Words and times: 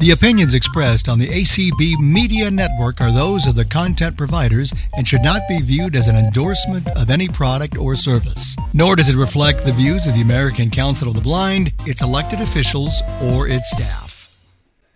The 0.00 0.12
opinions 0.12 0.54
expressed 0.54 1.08
on 1.08 1.18
the 1.18 1.26
ACB 1.26 1.98
Media 1.98 2.48
Network 2.52 3.00
are 3.00 3.10
those 3.10 3.48
of 3.48 3.56
the 3.56 3.64
content 3.64 4.16
providers 4.16 4.72
and 4.96 5.06
should 5.06 5.24
not 5.24 5.40
be 5.48 5.60
viewed 5.60 5.96
as 5.96 6.06
an 6.06 6.14
endorsement 6.14 6.86
of 6.96 7.10
any 7.10 7.26
product 7.26 7.76
or 7.76 7.96
service. 7.96 8.56
Nor 8.72 8.94
does 8.94 9.08
it 9.08 9.16
reflect 9.16 9.64
the 9.64 9.72
views 9.72 10.06
of 10.06 10.14
the 10.14 10.20
American 10.20 10.70
Council 10.70 11.08
of 11.08 11.16
the 11.16 11.20
Blind, 11.20 11.72
its 11.84 12.00
elected 12.00 12.40
officials, 12.40 13.02
or 13.20 13.48
its 13.48 13.72
staff. 13.72 14.38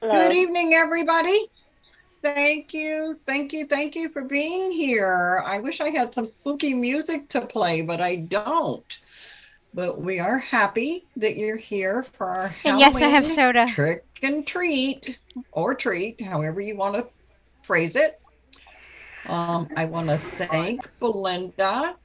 Hello. 0.01 0.29
Good 0.29 0.37
evening, 0.37 0.75
everybody. 0.75 1.49
Thank 2.23 2.73
you, 2.73 3.19
thank 3.27 3.53
you, 3.53 3.67
thank 3.67 3.97
you 3.97 4.09
for 4.09 4.23
being 4.23 4.71
here. 4.71 5.43
I 5.45 5.59
wish 5.59 5.81
I 5.81 5.89
had 5.89 6.15
some 6.15 6.27
spooky 6.27 6.75
music 6.75 7.29
to 7.31 7.41
play, 7.41 7.83
but 7.83 8.01
I 8.01 8.15
don't. 8.15 9.01
But 9.75 10.01
we 10.01 10.21
are 10.21 10.39
happy 10.39 11.07
that 11.17 11.37
you're 11.37 11.57
here 11.57 12.05
for 12.05 12.29
our 12.29 12.55
And 12.65 12.79
yes, 12.79 13.03
I 13.03 13.09
have 13.09 13.27
soda. 13.27 13.67
trick 13.67 14.05
and 14.23 14.47
treat 14.47 15.19
or 15.53 15.75
treat, 15.75 16.21
however 16.21 16.61
you 16.61 16.77
want 16.77 16.95
to 16.95 17.07
phrase 17.63 17.97
it. 17.97 18.21
Um, 19.29 19.69
I 19.77 19.85
want 19.85 20.09
to 20.09 20.17
thank 20.17 20.89
Belinda 20.99 21.97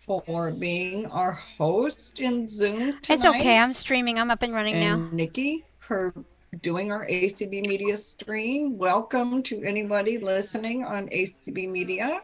for 0.00 0.50
being 0.50 1.06
our 1.06 1.32
host 1.32 2.20
in 2.20 2.48
Zoom 2.48 2.78
tonight 2.78 3.10
It's 3.10 3.24
okay. 3.24 3.58
I'm 3.58 3.74
streaming. 3.74 4.18
I'm 4.18 4.30
up 4.30 4.42
and 4.42 4.54
running 4.54 4.80
now. 4.80 4.96
Nikki 5.12 5.64
for 5.80 6.14
doing 6.62 6.90
our 6.90 7.06
ACB 7.06 7.66
Media 7.66 7.96
stream. 7.96 8.78
Welcome 8.78 9.42
to 9.42 9.62
anybody 9.62 10.16
listening 10.16 10.84
on 10.84 11.08
ACB 11.08 11.68
Media. 11.68 12.22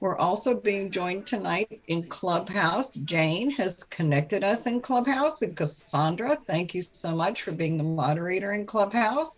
We're 0.00 0.16
also 0.16 0.54
being 0.54 0.90
joined 0.90 1.26
tonight 1.26 1.82
in 1.86 2.08
Clubhouse. 2.08 2.88
Jane 2.94 3.50
has 3.50 3.84
connected 3.84 4.42
us 4.42 4.64
in 4.64 4.80
Clubhouse. 4.80 5.42
And 5.42 5.54
Cassandra, 5.54 6.36
thank 6.46 6.74
you 6.74 6.80
so 6.80 7.14
much 7.14 7.42
for 7.42 7.52
being 7.52 7.76
the 7.76 7.84
moderator 7.84 8.52
in 8.54 8.64
Clubhouse. 8.64 9.30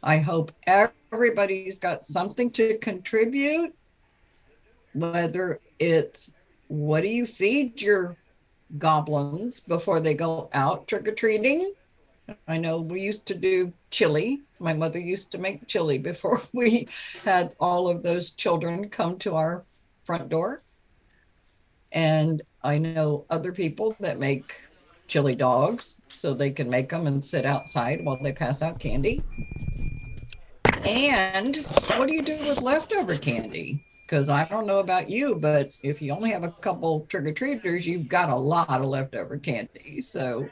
I 0.00 0.18
hope 0.18 0.52
everybody's 0.68 1.80
got 1.80 2.04
something 2.04 2.52
to 2.52 2.78
contribute, 2.78 3.72
whether 4.92 5.60
it's 5.80 6.32
what 6.68 7.00
do 7.00 7.08
you 7.08 7.26
feed 7.26 7.82
your 7.82 8.16
goblins 8.78 9.58
before 9.58 9.98
they 9.98 10.14
go 10.14 10.48
out 10.52 10.86
trick 10.86 11.08
or 11.08 11.12
treating? 11.12 11.72
I 12.46 12.58
know 12.58 12.80
we 12.80 13.00
used 13.00 13.26
to 13.26 13.34
do 13.34 13.72
chili. 13.90 14.42
My 14.60 14.74
mother 14.74 15.00
used 15.00 15.32
to 15.32 15.38
make 15.38 15.66
chili 15.66 15.98
before 15.98 16.40
we 16.52 16.86
had 17.24 17.54
all 17.58 17.88
of 17.88 18.04
those 18.04 18.30
children 18.30 18.88
come 18.88 19.18
to 19.18 19.34
our 19.34 19.64
front 20.12 20.28
door. 20.28 20.62
And 21.90 22.42
I 22.62 22.76
know 22.76 23.24
other 23.30 23.50
people 23.50 23.96
that 24.00 24.18
make 24.18 24.54
chili 25.06 25.34
dogs 25.34 25.96
so 26.06 26.34
they 26.34 26.50
can 26.50 26.68
make 26.68 26.90
them 26.90 27.06
and 27.06 27.24
sit 27.24 27.46
outside 27.46 28.04
while 28.04 28.18
they 28.22 28.32
pass 28.32 28.60
out 28.60 28.78
candy. 28.78 29.22
And 30.84 31.56
what 31.96 32.08
do 32.08 32.14
you 32.14 32.20
do 32.20 32.36
with 32.46 32.60
leftover 32.60 33.16
candy? 33.16 33.82
Because 34.02 34.28
I 34.28 34.44
don't 34.44 34.66
know 34.66 34.80
about 34.80 35.08
you, 35.08 35.34
but 35.34 35.70
if 35.82 36.02
you 36.02 36.12
only 36.12 36.30
have 36.30 36.44
a 36.44 36.50
couple 36.50 37.06
trick 37.08 37.24
or 37.24 37.32
treaters, 37.32 37.86
you've 37.86 38.08
got 38.08 38.28
a 38.28 38.36
lot 38.36 38.68
of 38.68 38.84
leftover 38.84 39.38
candy. 39.38 40.02
So 40.02 40.46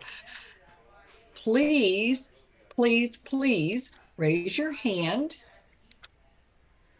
please, 1.34 2.30
please, 2.70 3.18
please 3.18 3.90
raise 4.16 4.56
your 4.56 4.72
hand. 4.72 5.36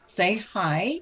Say 0.07 0.37
hi. 0.53 1.01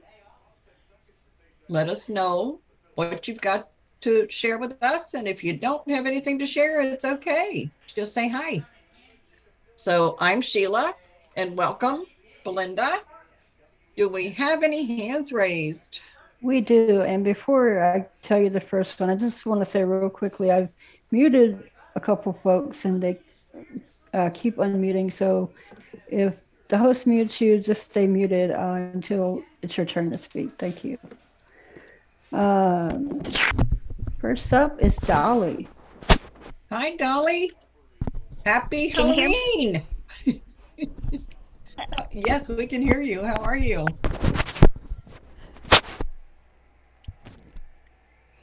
Let 1.68 1.90
us 1.90 2.08
know 2.08 2.60
what 2.94 3.28
you've 3.28 3.40
got 3.40 3.68
to 4.00 4.26
share 4.30 4.58
with 4.58 4.82
us. 4.82 5.14
And 5.14 5.28
if 5.28 5.44
you 5.44 5.56
don't 5.56 5.88
have 5.90 6.06
anything 6.06 6.38
to 6.38 6.46
share, 6.46 6.80
it's 6.80 7.04
okay. 7.04 7.70
Just 7.86 8.14
say 8.14 8.28
hi. 8.28 8.62
So 9.76 10.16
I'm 10.18 10.40
Sheila 10.40 10.94
and 11.36 11.56
welcome, 11.56 12.06
Belinda. 12.42 13.00
Do 13.96 14.08
we 14.08 14.30
have 14.30 14.62
any 14.62 14.84
hands 14.84 15.30
raised? 15.30 16.00
We 16.40 16.60
do. 16.60 17.02
And 17.02 17.22
before 17.22 17.82
I 17.84 18.06
tell 18.22 18.40
you 18.40 18.48
the 18.48 18.60
first 18.60 18.98
one, 18.98 19.10
I 19.10 19.16
just 19.16 19.44
want 19.44 19.60
to 19.60 19.70
say 19.70 19.84
real 19.84 20.08
quickly 20.08 20.50
I've 20.50 20.70
muted 21.10 21.70
a 21.96 22.00
couple 22.00 22.32
folks 22.32 22.84
and 22.84 23.02
they 23.02 23.18
uh, 24.14 24.30
keep 24.32 24.56
unmuting. 24.56 25.12
So 25.12 25.50
if 26.08 26.34
the 26.68 26.78
host 26.78 27.06
mutes 27.06 27.40
you, 27.40 27.58
just 27.58 27.90
stay 27.90 28.06
muted 28.06 28.52
uh, 28.52 28.88
until 28.94 29.42
it's 29.62 29.76
your 29.76 29.86
turn 29.86 30.10
to 30.12 30.18
speak. 30.18 30.50
Thank 30.58 30.84
you. 30.84 30.98
Um, 32.32 33.22
first 34.20 34.52
up 34.52 34.80
is 34.80 34.96
Dolly. 34.96 35.68
Hi, 36.70 36.96
Dolly. 36.96 37.52
Happy 38.44 38.90
Can 38.90 39.08
you 39.08 39.14
hear 39.14 39.28
Halloween. 39.28 39.82
yes, 42.12 42.48
we 42.48 42.66
can 42.66 42.82
hear 42.82 43.00
you. 43.00 43.22
How 43.22 43.36
are 43.42 43.56
you? 43.56 43.86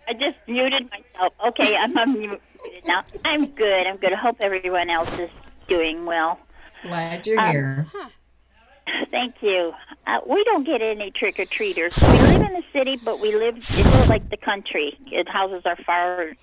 I 0.08 0.14
just 0.14 0.38
muted 0.48 0.90
myself. 0.92 1.34
Okay, 1.48 1.76
I'm 1.78 1.94
unmuted 1.96 2.40
now. 2.86 3.04
I'm 3.24 3.46
good. 3.48 3.88
I'm 3.88 3.98
good. 3.98 4.14
I 4.14 4.18
hope 4.18 4.38
everyone 4.40 4.90
else 4.90 5.20
is 5.20 5.30
doing 5.68 6.06
well. 6.06 6.40
Glad 6.84 7.26
you're 7.26 7.40
Um, 7.40 7.52
here. 7.52 7.88
Thank 9.12 9.36
you. 9.42 9.74
Uh, 10.06 10.20
we 10.28 10.44
don't 10.44 10.66
get 10.66 10.82
any 10.82 11.12
trick 11.12 11.40
or 11.40 11.46
treaters. 11.46 11.98
We 12.02 12.38
live 12.38 12.42
in 12.42 12.52
the 12.52 12.64
city, 12.72 12.98
but 13.04 13.20
we 13.20 13.36
live 13.36 13.58
it's 13.58 14.10
like 14.10 14.30
the 14.30 14.38
country. 14.38 14.98
It 15.08 15.28
houses 15.28 15.64
are 15.66 15.78
far 15.78 16.34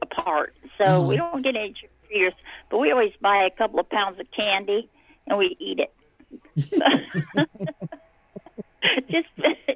apart, 0.00 0.54
so 0.78 1.02
we 1.06 1.16
don't 1.16 1.42
get 1.42 1.56
any 1.56 1.72
trick 1.72 1.90
or 1.90 2.08
treaters. 2.08 2.34
But 2.70 2.78
we 2.78 2.92
always 2.92 3.12
buy 3.20 3.44
a 3.44 3.50
couple 3.50 3.80
of 3.80 3.88
pounds 3.90 4.20
of 4.20 4.26
candy 4.30 4.88
and 5.26 5.38
we 5.38 5.56
eat 5.58 5.80
it. 5.80 5.92
just 9.10 9.28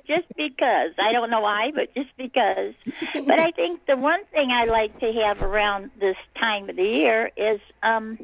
just 0.07 0.27
because 0.37 0.93
I 0.99 1.13
don't 1.13 1.31
know 1.31 1.41
why, 1.41 1.73
but 1.75 1.95
just 1.95 2.17
because. 2.17 2.75
But 3.15 3.39
I 3.39 3.51
think 3.53 3.87
the 3.87 3.97
one 3.97 4.25
thing 4.27 4.51
I 4.51 4.65
like 4.67 4.99
to 5.01 5.13
have 5.25 5.43
around 5.43 5.91
this 5.99 6.17
time 6.39 6.69
of 6.71 6.77
the 6.77 6.85
year 6.85 7.31
is 7.37 7.61
um, 7.83 8.19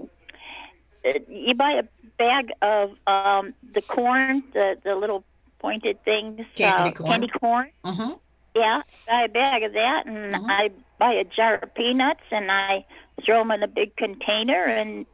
uh, 1.05 1.19
you 1.29 1.55
buy 1.55 1.73
a 1.73 1.85
bag 2.21 2.53
of 2.63 2.91
um, 3.07 3.55
the 3.77 3.81
corn, 3.83 4.43
the 4.53 4.77
the 4.85 4.95
little 4.95 5.25
pointed 5.59 5.97
things, 6.05 6.41
Candy 6.55 6.91
uh, 6.91 6.93
corn. 6.93 7.11
candy 7.11 7.29
corn. 7.29 7.71
hmm 7.85 8.13
Yeah, 8.55 8.83
buy 9.09 9.23
a 9.25 9.29
bag 9.29 9.63
of 9.63 9.73
that, 9.73 10.03
and 10.07 10.35
Mhm. 10.35 10.51
I 10.51 10.71
buy 10.99 11.13
a 11.15 11.25
jar 11.25 11.55
of 11.65 11.75
peanuts, 11.75 12.27
and 12.31 12.51
I 12.53 12.85
throw 13.25 13.39
them 13.41 13.51
in 13.53 13.63
a 13.63 13.69
big 13.81 13.97
container, 13.97 14.63
and 14.79 15.07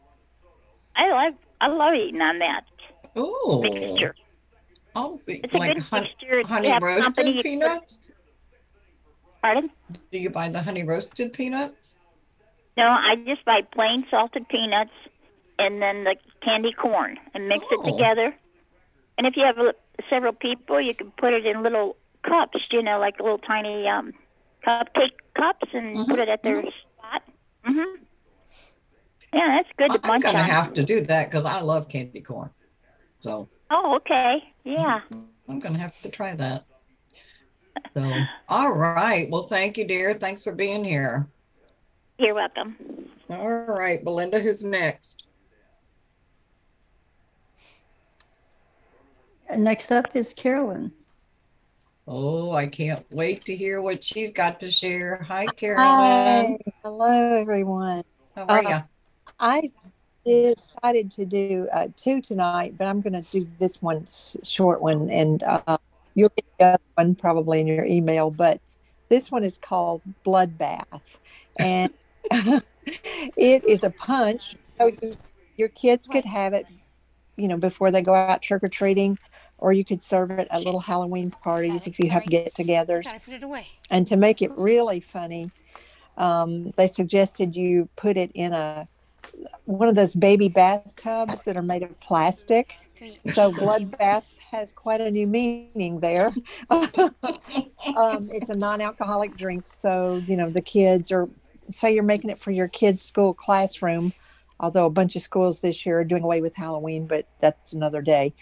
I 0.96 1.04
love 1.18 1.34
I 1.60 1.66
love 1.68 1.94
eating 1.94 2.20
on 2.20 2.38
that 2.40 2.62
Oh, 3.14 3.60
mixture. 3.62 4.14
oh, 4.94 5.20
It's 5.26 5.54
a 5.54 5.58
good 5.58 5.78
hun- 5.78 6.02
mixture. 6.02 6.42
honey 6.46 6.70
roasted 6.82 7.02
company. 7.04 7.30
You 7.36 7.42
can 7.42 7.60
put- 7.60 7.68
peanuts? 7.68 7.98
Pardon? 9.42 9.70
Do 10.10 10.18
you 10.18 10.30
buy 10.30 10.48
the 10.48 10.60
honey 10.62 10.82
roasted 10.82 11.32
peanuts? 11.32 11.94
No, 12.76 12.84
I 12.88 13.14
just 13.24 13.44
buy 13.44 13.62
plain 13.62 14.06
salted 14.10 14.48
peanuts 14.48 14.92
and 15.58 15.80
then 15.82 16.04
the 16.04 16.16
candy 16.42 16.72
corn 16.72 17.18
and 17.34 17.48
mix 17.48 17.64
Oh. 17.70 17.74
it 17.80 17.84
together. 17.92 18.34
And 19.18 19.26
if 19.26 19.36
you 19.36 19.44
have 19.44 19.58
uh, 19.58 19.72
several 20.10 20.32
people, 20.32 20.80
you 20.80 20.94
can 20.94 21.10
put 21.18 21.32
it 21.32 21.46
in 21.46 21.62
little 21.62 21.96
cups, 22.26 22.58
you 22.70 22.82
know, 22.82 22.98
like 22.98 23.18
little 23.18 23.38
tiny 23.38 23.88
um, 23.88 24.12
cupcake 24.66 25.16
cups, 25.36 25.68
and 25.72 25.96
Mhm, 25.98 26.08
put 26.08 26.18
it 26.18 26.28
at 26.28 26.42
their 26.42 26.62
spot. 26.62 27.22
hmm 27.64 28.02
Yeah, 29.32 29.56
that's 29.62 29.68
good 29.78 30.00
I'm 30.04 30.20
gonna 30.20 30.42
have 30.42 30.74
to 30.74 30.82
do 30.82 31.00
that 31.02 31.30
because 31.30 31.44
I 31.44 31.60
love 31.60 31.88
candy 31.88 32.20
corn. 32.20 32.50
So 33.20 33.48
Oh, 33.70 33.96
okay. 33.96 34.42
Yeah. 34.64 35.00
I'm 35.48 35.58
gonna 35.60 35.78
have 35.78 35.98
to 36.02 36.10
try 36.10 36.34
that. 36.36 36.64
So, 37.96 38.12
all 38.48 38.72
right. 38.72 39.30
Well, 39.30 39.42
thank 39.42 39.78
you, 39.78 39.86
dear. 39.86 40.12
Thanks 40.12 40.44
for 40.44 40.52
being 40.52 40.84
here. 40.84 41.28
You're 42.18 42.34
welcome. 42.34 42.76
All 43.30 43.48
right, 43.48 44.02
Belinda, 44.04 44.40
who's 44.40 44.62
next? 44.64 45.25
Next 49.56 49.92
up 49.92 50.14
is 50.14 50.32
Carolyn. 50.34 50.92
Oh, 52.08 52.52
I 52.52 52.68
can't 52.68 53.04
wait 53.10 53.44
to 53.46 53.56
hear 53.56 53.82
what 53.82 54.02
she's 54.04 54.30
got 54.30 54.60
to 54.60 54.70
share. 54.70 55.16
Hi, 55.26 55.46
Carolyn. 55.46 55.86
Hi, 55.86 56.42
Carolyn. 56.42 56.58
hello 56.84 57.34
everyone. 57.34 58.04
How 58.36 58.44
are 58.44 58.58
Uh, 58.64 58.68
you? 58.70 58.82
I 59.40 59.70
decided 60.24 61.10
to 61.12 61.24
do 61.24 61.68
uh, 61.72 61.88
two 61.96 62.20
tonight, 62.20 62.74
but 62.78 62.86
I'm 62.86 63.00
going 63.00 63.12
to 63.20 63.22
do 63.32 63.48
this 63.58 63.82
one 63.82 64.06
short 64.44 64.80
one, 64.80 65.10
and 65.10 65.42
uh, 65.42 65.78
you'll 66.14 66.32
get 66.36 66.44
the 66.58 66.64
other 66.66 66.82
one 66.94 67.14
probably 67.16 67.60
in 67.60 67.66
your 67.66 67.84
email. 67.84 68.30
But 68.30 68.60
this 69.08 69.30
one 69.30 69.42
is 69.44 69.58
called 69.58 70.02
Bloodbath, 70.24 71.00
and 71.58 71.92
it 73.36 73.64
is 73.64 73.82
a 73.84 73.90
punch. 73.90 74.56
So 74.78 74.86
you, 75.02 75.16
your 75.56 75.68
kids 75.68 76.06
could 76.06 76.24
have 76.24 76.52
it, 76.52 76.66
you 77.36 77.48
know, 77.48 77.56
before 77.56 77.90
they 77.90 78.02
go 78.02 78.14
out 78.14 78.42
trick 78.42 78.62
or 78.62 78.68
treating, 78.68 79.18
or 79.58 79.72
you 79.72 79.84
could 79.84 80.02
serve 80.02 80.30
it 80.30 80.48
at 80.50 80.62
little 80.62 80.80
Halloween 80.80 81.30
parties 81.30 81.86
if 81.86 81.98
you 81.98 82.10
have 82.10 82.26
get-togethers. 82.26 83.04
Gotta 83.04 83.20
put 83.20 83.34
it 83.34 83.42
away. 83.42 83.66
And 83.90 84.06
to 84.08 84.16
make 84.16 84.42
it 84.42 84.50
really 84.56 85.00
funny, 85.00 85.50
um, 86.16 86.72
they 86.76 86.86
suggested 86.86 87.56
you 87.56 87.88
put 87.96 88.16
it 88.16 88.30
in 88.34 88.52
a 88.52 88.88
one 89.64 89.88
of 89.88 89.94
those 89.94 90.14
baby 90.14 90.48
bathtubs 90.48 91.42
that 91.44 91.56
are 91.56 91.62
made 91.62 91.82
of 91.82 91.98
plastic. 92.00 92.74
So 93.34 93.52
blood 93.52 93.96
bath 93.98 94.34
has 94.50 94.72
quite 94.72 95.00
a 95.00 95.10
new 95.10 95.26
meaning 95.26 96.00
there. 96.00 96.32
um, 96.70 98.28
it's 98.32 98.48
a 98.48 98.56
non-alcoholic 98.56 99.36
drink, 99.36 99.68
so 99.68 100.22
you 100.26 100.36
know 100.36 100.50
the 100.50 100.62
kids 100.62 101.12
are. 101.12 101.28
Say 101.68 101.92
you're 101.94 102.04
making 102.04 102.30
it 102.30 102.38
for 102.38 102.52
your 102.52 102.68
kids' 102.68 103.02
school 103.02 103.34
classroom, 103.34 104.12
although 104.60 104.86
a 104.86 104.90
bunch 104.90 105.16
of 105.16 105.22
schools 105.22 105.60
this 105.60 105.84
year 105.84 105.98
are 106.00 106.04
doing 106.04 106.22
away 106.22 106.40
with 106.40 106.54
Halloween, 106.54 107.06
but 107.08 107.26
that's 107.40 107.72
another 107.72 108.00
day. 108.00 108.34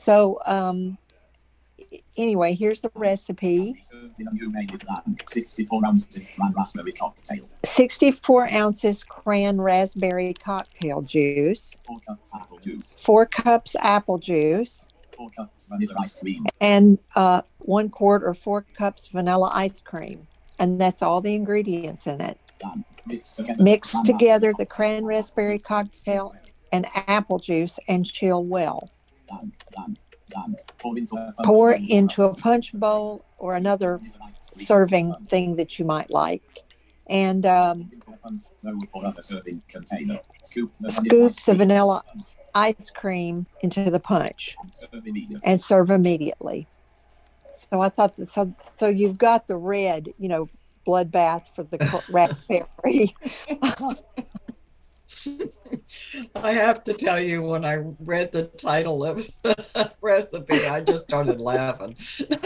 So 0.00 0.38
um, 0.46 0.96
anyway, 2.16 2.54
here's 2.54 2.80
the 2.80 2.90
recipe. 2.94 3.76
Served 3.82 4.18
in 4.18 4.28
a 4.28 4.30
new 4.30 4.50
made 4.50 4.70
with 4.72 4.82
64 5.26 5.84
ounces 5.84 6.30
cran 6.30 6.54
raspberry 6.56 6.92
cocktail, 6.92 7.46
64 7.66 8.50
ounces 8.50 9.04
cran 9.04 9.60
raspberry 9.60 10.32
cocktail 10.32 11.02
juice, 11.02 11.74
4 11.84 12.00
cups 12.00 12.34
apple 12.34 12.58
juice, 12.58 12.94
four 12.98 13.26
cups 13.26 13.76
apple 13.76 14.16
juice, 14.16 14.88
4 15.14 15.30
cups 15.36 15.68
vanilla 15.68 15.94
ice 16.00 16.18
cream, 16.18 16.46
and 16.62 16.98
uh, 17.14 17.42
one 17.58 17.90
quart 17.90 18.22
or 18.24 18.32
four 18.32 18.62
cups 18.62 19.08
vanilla 19.08 19.50
ice 19.52 19.82
cream. 19.82 20.26
And 20.58 20.80
that's 20.80 21.02
all 21.02 21.20
the 21.20 21.34
ingredients 21.34 22.06
in 22.06 22.22
it. 22.22 22.38
lamb. 22.64 22.86
Mix 23.06 23.34
together. 23.34 23.62
Mix 23.62 24.00
together 24.00 24.54
the 24.56 24.64
cran 24.64 25.04
raspberry 25.04 25.58
cocktail 25.58 26.34
and 26.72 26.86
apple 26.94 27.38
juice 27.38 27.78
and 27.86 28.06
chill 28.06 28.42
well. 28.42 28.90
Pour 30.82 30.96
into 30.96 31.16
a 31.16 31.32
punch 31.32 31.46
bowl. 31.46 31.86
into 31.88 32.22
a 32.24 32.34
punch 32.34 32.72
bowl 32.74 33.24
or 33.38 33.54
another 33.54 33.98
Vanilla 33.98 34.14
ice 34.28 34.50
cream. 34.52 34.66
serving 34.66 35.14
thing 35.28 35.56
that 35.56 35.78
you 35.78 35.84
might 35.84 36.10
like. 36.10 36.42
And 37.08 37.44
um, 37.46 37.90
Into 37.92 38.12
a 38.12 38.16
punch 38.18 38.42
bowl 38.62 38.88
or 38.92 39.06
other 39.06 39.22
serving 39.22 39.62
container. 39.68 40.20
Scoop 40.44 40.72
the 40.80 40.90
vanilla 40.90 41.26
ice 41.26 41.40
cream 41.44 41.58
vanilla 41.58 42.02
punch 42.06 42.36
ice 42.54 42.90
cream 42.90 43.46
into 43.62 43.90
the 43.90 44.00
punch 44.00 44.56
and 44.62 44.74
serve 44.74 44.90
immediately. 45.06 45.40
and 45.44 45.60
serve 45.60 45.90
immediately. 45.90 46.68
So 47.52 47.80
I 47.80 47.88
thought 47.88 48.16
that, 48.16 48.26
so. 48.26 48.54
So 48.78 48.88
you've 48.88 49.18
got 49.18 49.46
the 49.46 49.56
red, 49.56 50.08
you 50.18 50.28
know, 50.28 50.50
bloodbath 50.86 51.46
for 51.54 51.62
the 51.64 51.78
co- 51.78 52.02
raspberry. 52.10 53.14
I 56.34 56.52
have 56.52 56.84
to 56.84 56.92
tell 56.92 57.20
you, 57.20 57.42
when 57.42 57.64
I 57.64 57.76
read 58.00 58.32
the 58.32 58.44
title 58.44 59.04
of 59.04 59.18
the 59.42 59.92
recipe, 60.02 60.66
I 60.66 60.80
just 60.80 61.04
started 61.04 61.40
laughing. 61.40 61.96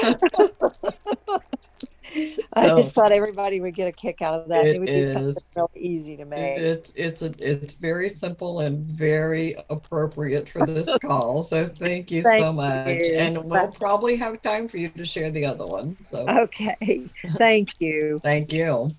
I 2.53 2.69
So- 2.69 2.77
just 2.77 2.95
thought 2.95 3.11
everybody 3.13 3.61
would 3.61 3.75
get 3.75 3.89
a 3.89 3.93
kick 3.93 4.23
out 4.23 4.35
of 4.35 4.49
that. 4.49 4.67
It, 4.67 4.77
It 4.77 4.79
would 4.79 4.87
be 4.87 5.05
something 5.05 5.31
is. 5.31 5.37
real 5.57 5.71
easy 5.75 6.17
to 6.17 6.25
make. 6.25 6.59
It's 6.59 6.93
it's 6.95 7.23
a, 7.23 7.33
it's 7.39 7.75
very 7.75 8.09
simple 8.09 8.61
and 8.61 8.85
very 8.87 9.57
appropriate 9.71 10.49
for 10.49 10.65
this 10.65 10.87
call. 10.99 11.43
So 11.43 11.67
thank 11.67 12.11
you 12.13 12.23
so 12.23 12.53
much, 12.53 12.87
you. 12.89 13.15
and 13.17 13.43
we'll 13.45 13.73
probably 13.73 14.17
have 14.17 14.41
time 14.43 14.69
for 14.69 14.77
you 14.77 14.91
to 14.91 15.05
share 15.05 15.31
the 15.31 15.45
other 15.45 15.65
one. 15.67 15.97
So 16.05 16.27
Okay, 16.29 17.07
thank 17.37 17.81
you. 17.81 18.21
thank 18.23 18.53
you. 18.53 18.93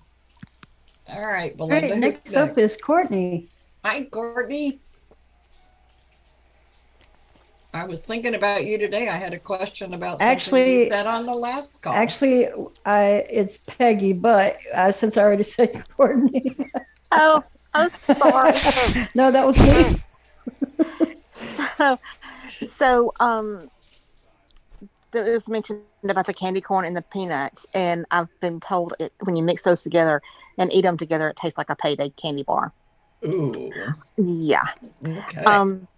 All 1.08 1.22
right, 1.24 1.52
All 1.58 1.68
Belinda. 1.68 1.74
right, 1.74 1.90
who's 1.92 1.98
next 2.00 2.34
up 2.34 2.58
is 2.58 2.76
Courtney. 2.76 3.46
Hi, 3.86 4.02
Courtney. 4.02 4.80
I 7.72 7.86
was 7.86 8.00
thinking 8.00 8.34
about 8.34 8.66
you 8.66 8.78
today. 8.78 9.08
I 9.08 9.14
had 9.14 9.32
a 9.32 9.38
question 9.38 9.94
about 9.94 10.20
Actually- 10.20 10.82
you 10.82 10.90
said 10.90 11.06
on 11.06 11.24
the 11.24 11.32
last 11.32 11.80
call. 11.82 11.94
Actually, 11.94 12.48
I 12.84 13.24
it's 13.30 13.58
Peggy, 13.58 14.12
but 14.12 14.58
uh, 14.74 14.90
since 14.90 15.16
I 15.16 15.22
already 15.22 15.42
said 15.54 15.88
Courtney, 15.90 16.56
Oh, 17.12 17.44
I'm 17.74 17.92
sorry. 18.02 18.54
no, 19.14 19.30
that 19.30 19.46
was 19.46 19.56
me. 21.78 21.96
so, 22.66 23.12
um, 23.20 23.70
there 25.12 25.30
was 25.30 25.48
mentioned 25.48 25.82
about 26.08 26.26
the 26.26 26.34
candy 26.34 26.60
corn 26.60 26.84
and 26.86 26.96
the 26.96 27.02
peanuts, 27.02 27.68
and 27.72 28.04
I've 28.10 28.40
been 28.40 28.58
told 28.58 28.94
it 28.98 29.12
when 29.22 29.36
you 29.36 29.44
mix 29.44 29.62
those 29.62 29.84
together 29.84 30.22
and 30.58 30.72
eat 30.72 30.82
them 30.82 30.96
together, 30.96 31.28
it 31.28 31.36
tastes 31.36 31.56
like 31.56 31.70
a 31.70 31.76
payday 31.76 32.10
candy 32.16 32.42
bar. 32.42 32.72
Ooh. 33.26 33.72
Yeah. 34.16 34.62
Okay. 35.06 35.44
Um, 35.44 35.88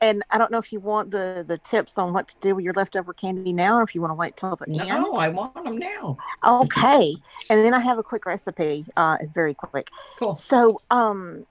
and 0.00 0.22
I 0.30 0.38
don't 0.38 0.50
know 0.50 0.58
if 0.58 0.72
you 0.72 0.80
want 0.80 1.10
the 1.10 1.44
the 1.46 1.58
tips 1.58 1.98
on 1.98 2.12
what 2.12 2.28
to 2.28 2.36
do 2.40 2.54
with 2.54 2.64
your 2.64 2.72
leftover 2.74 3.12
candy 3.12 3.52
now, 3.52 3.78
or 3.78 3.82
if 3.82 3.94
you 3.94 4.00
want 4.00 4.10
to 4.10 4.14
wait 4.14 4.36
till 4.36 4.56
the 4.56 4.64
end. 4.64 4.88
no, 4.88 5.12
I 5.14 5.28
want 5.28 5.54
them 5.54 5.76
now. 5.76 6.16
Okay. 6.46 7.14
And 7.50 7.60
then 7.60 7.74
I 7.74 7.80
have 7.80 7.98
a 7.98 8.02
quick 8.02 8.24
recipe. 8.24 8.84
Uh, 8.96 9.18
it's 9.20 9.32
very 9.32 9.54
quick. 9.54 9.90
Cool. 10.18 10.32
So, 10.32 10.80
um, 10.90 11.44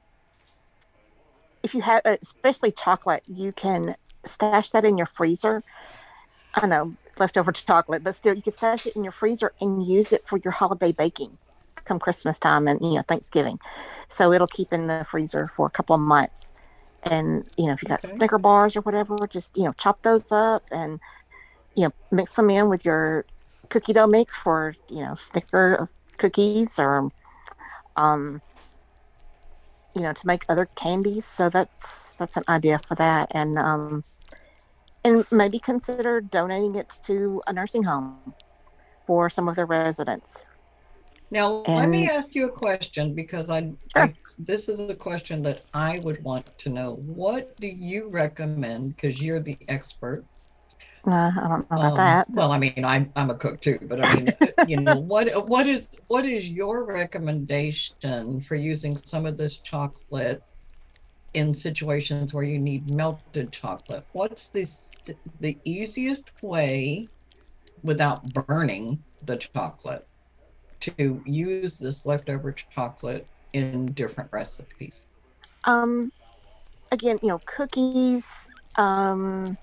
if 1.62 1.76
you 1.76 1.82
have, 1.82 2.02
especially 2.06 2.72
chocolate, 2.72 3.24
you 3.28 3.52
can 3.52 3.96
stash 4.24 4.72
that 4.72 4.84
in 4.86 4.98
your 4.98 5.06
freezer. 5.06 5.64
I 6.56 6.66
know 6.66 6.96
leftover 7.20 7.52
chocolate, 7.52 8.04
but 8.04 8.16
still, 8.16 8.34
you 8.34 8.42
can 8.42 8.54
stash 8.54 8.88
it 8.88 8.96
in 8.96 9.04
your 9.04 9.12
freezer 9.12 9.52
and 9.62 9.86
use 9.86 10.12
it 10.12 10.28
for 10.28 10.38
your 10.38 10.52
holiday 10.52 10.92
baking 10.92 11.38
come 11.86 12.00
Christmas 12.00 12.40
time 12.40 12.68
and 12.68 12.80
you 12.82 12.96
know 12.96 13.04
Thanksgiving. 13.08 13.60
So 14.10 14.34
it'll 14.34 14.48
keep 14.48 14.74
in 14.74 14.88
the 14.88 15.06
freezer 15.10 15.50
for 15.56 15.68
a 15.68 15.72
couple 15.72 15.96
of 15.96 16.02
months. 16.02 16.54
And 17.04 17.46
you 17.58 17.68
know, 17.68 17.74
if 17.74 17.84
you 17.84 17.88
got 17.88 18.02
Okay. 18.04 18.18
Snicker 18.18 18.38
bars 18.40 18.76
or 18.78 18.82
whatever, 18.82 19.28
just 19.32 19.58
you 19.58 19.66
know, 19.66 19.74
chop 19.78 20.02
those 20.04 20.32
up 20.32 20.64
and 20.72 21.00
you 21.76 21.86
know, 21.86 21.92
mix 22.12 22.36
them 22.36 22.50
in 22.50 22.70
with 22.70 22.86
your 22.86 23.26
cookie 23.70 23.94
dough 23.94 24.08
mix 24.08 24.36
for 24.36 24.76
you 24.90 25.04
know 25.06 25.16
Snicker 25.16 25.90
cookies 26.18 26.80
or 26.80 27.10
um 27.96 28.42
you 29.96 30.02
know 30.02 30.14
to 30.14 30.28
make 30.28 30.44
other 30.50 30.68
candies. 30.76 31.26
So 31.26 31.50
that's 31.50 32.14
that's 32.20 32.38
an 32.38 32.44
idea 32.50 32.80
for 32.80 32.96
that, 32.96 33.30
and 33.32 33.58
um 33.60 34.04
and 35.04 35.26
maybe 35.32 35.60
consider 35.60 36.22
donating 36.22 36.76
it 36.76 36.90
to 37.04 37.42
a 37.48 37.54
nursing 37.54 37.84
home 37.84 38.36
for 39.08 39.30
some 39.30 39.48
of 39.50 39.56
their 39.56 39.66
residents. 39.66 40.44
Now, 41.32 41.68
let 41.74 41.90
me 41.90 42.10
ask 42.10 42.36
you 42.36 42.48
a 42.48 42.52
question 42.52 43.14
because 43.16 43.50
I, 43.50 43.74
Sure. 43.88 44.04
I 44.04 44.14
this 44.38 44.70
is 44.70 44.80
a 44.80 44.96
question 44.96 45.44
that 45.44 45.66
I 45.74 46.00
would 46.00 46.24
want 46.24 46.58
to 46.60 46.70
know. 46.70 46.96
What 46.96 47.58
do 47.60 47.68
you 47.68 48.10
recommend? 48.10 48.96
Because 48.96 49.22
you're 49.22 49.42
the 49.42 49.58
expert. 49.68 50.26
Uh, 51.08 51.32
I 51.42 51.48
don't 51.50 51.70
know 51.72 51.78
about 51.78 51.94
Um, 51.94 51.96
that. 51.96 52.28
Well, 52.30 52.52
I 52.52 52.60
mean, 52.60 52.84
I'm 52.86 53.12
I'm 53.16 53.30
a 53.30 53.36
cook 53.36 53.62
too, 53.62 53.80
but 53.84 54.02
I 54.02 54.08
mean, 54.08 54.38
you 54.66 54.78
know, 54.78 54.98
what 54.98 55.28
what 55.48 55.68
is 55.68 55.90
what 56.08 56.26
is 56.26 56.48
your 56.50 56.86
recommendation 56.86 58.42
for 58.42 58.56
using 58.56 58.98
some 58.98 59.26
of 59.26 59.38
this 59.38 59.58
chocolate 59.60 60.44
in 61.34 61.54
situations 61.54 62.34
where 62.34 62.44
you 62.44 62.60
need 62.60 62.90
melted 62.90 63.52
chocolate? 63.54 64.06
What's 64.14 64.50
the 64.50 64.68
the 65.40 65.62
easiest 65.66 66.32
way 66.42 67.10
without 67.84 68.34
burning 68.34 69.06
the 69.22 69.38
chocolate 69.38 70.09
to 70.82 71.22
use 71.26 71.78
this 71.80 72.06
leftover 72.06 72.54
chocolate 72.54 73.30
in 73.54 73.94
different 73.94 74.30
recipes? 74.32 75.02
um 75.66 76.12
again 76.92 77.18
you 77.22 77.30
know 77.30 77.42
cookies 77.46 78.50
um 78.78 79.58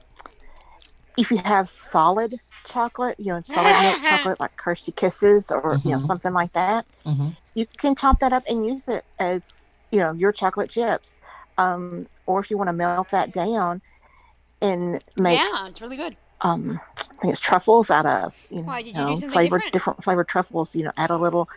if 1.16 1.30
you 1.30 1.38
have 1.38 1.68
solid 1.68 2.36
chocolate 2.66 3.16
you 3.18 3.26
know 3.32 3.40
solid 3.42 3.78
milk 3.78 4.00
chocolate 4.02 4.40
like 4.40 4.50
Hershey 4.62 4.92
kisses 4.92 5.50
or 5.50 5.80
you 5.84 5.92
know 5.92 5.98
Mhm. 5.98 6.06
something 6.06 6.32
like 6.32 6.52
that 6.52 6.86
Mm-hmm. 7.06 7.28
you 7.54 7.66
can 7.78 7.94
chop 7.94 8.18
that 8.20 8.32
up 8.32 8.44
and 8.48 8.66
use 8.66 8.88
it 8.88 9.04
as 9.18 9.68
you 9.90 10.00
know 10.00 10.12
your 10.14 10.32
chocolate 10.32 10.70
chips 10.70 11.20
um 11.58 12.06
or 12.26 12.40
if 12.40 12.50
you 12.50 12.58
want 12.58 12.68
to 12.68 12.74
melt 12.74 13.10
that 13.10 13.22
down 13.32 13.70
and 14.60 15.02
make 15.16 15.32
yeah, 15.32 15.66
it's 15.68 15.80
really 15.80 15.96
good. 15.96 16.16
um 16.42 16.80
I 17.16 17.20
think 17.22 17.32
it's 17.32 17.40
truffles 17.40 17.90
out 17.90 18.06
of 18.06 18.46
you 18.50 18.58
know, 18.62 18.68
Why, 18.68 18.82
did 18.82 18.96
you 18.96 19.20
do 19.20 19.28
flavored 19.30 19.60
different? 19.60 19.72
different 19.72 20.04
flavored 20.04 20.28
truffles 20.28 20.76
you 20.76 20.84
know 20.84 20.92
add 20.96 21.10
a 21.10 21.16
little 21.16 21.48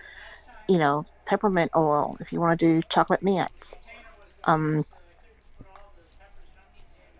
you 0.67 0.77
know 0.77 1.05
peppermint 1.25 1.71
oil 1.75 2.15
if 2.19 2.31
you 2.31 2.39
want 2.39 2.59
to 2.59 2.65
do 2.65 2.81
chocolate 2.89 3.21
mint 3.21 3.77
um 4.45 4.85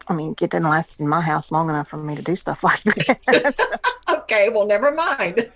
I 0.07 0.13
mean 0.15 0.31
it 0.31 0.49
didn't 0.51 0.63
last 0.63 0.99
in 0.99 1.07
my 1.07 1.21
house 1.21 1.51
long 1.51 1.69
enough 1.69 1.89
for 1.89 1.97
me 1.97 2.15
to 2.15 2.21
do 2.23 2.35
stuff 2.35 2.63
like 2.69 2.81
that 2.83 3.55
Okay, 4.09 4.49
well, 4.49 4.65
never 4.65 4.91
mind. 4.91 5.51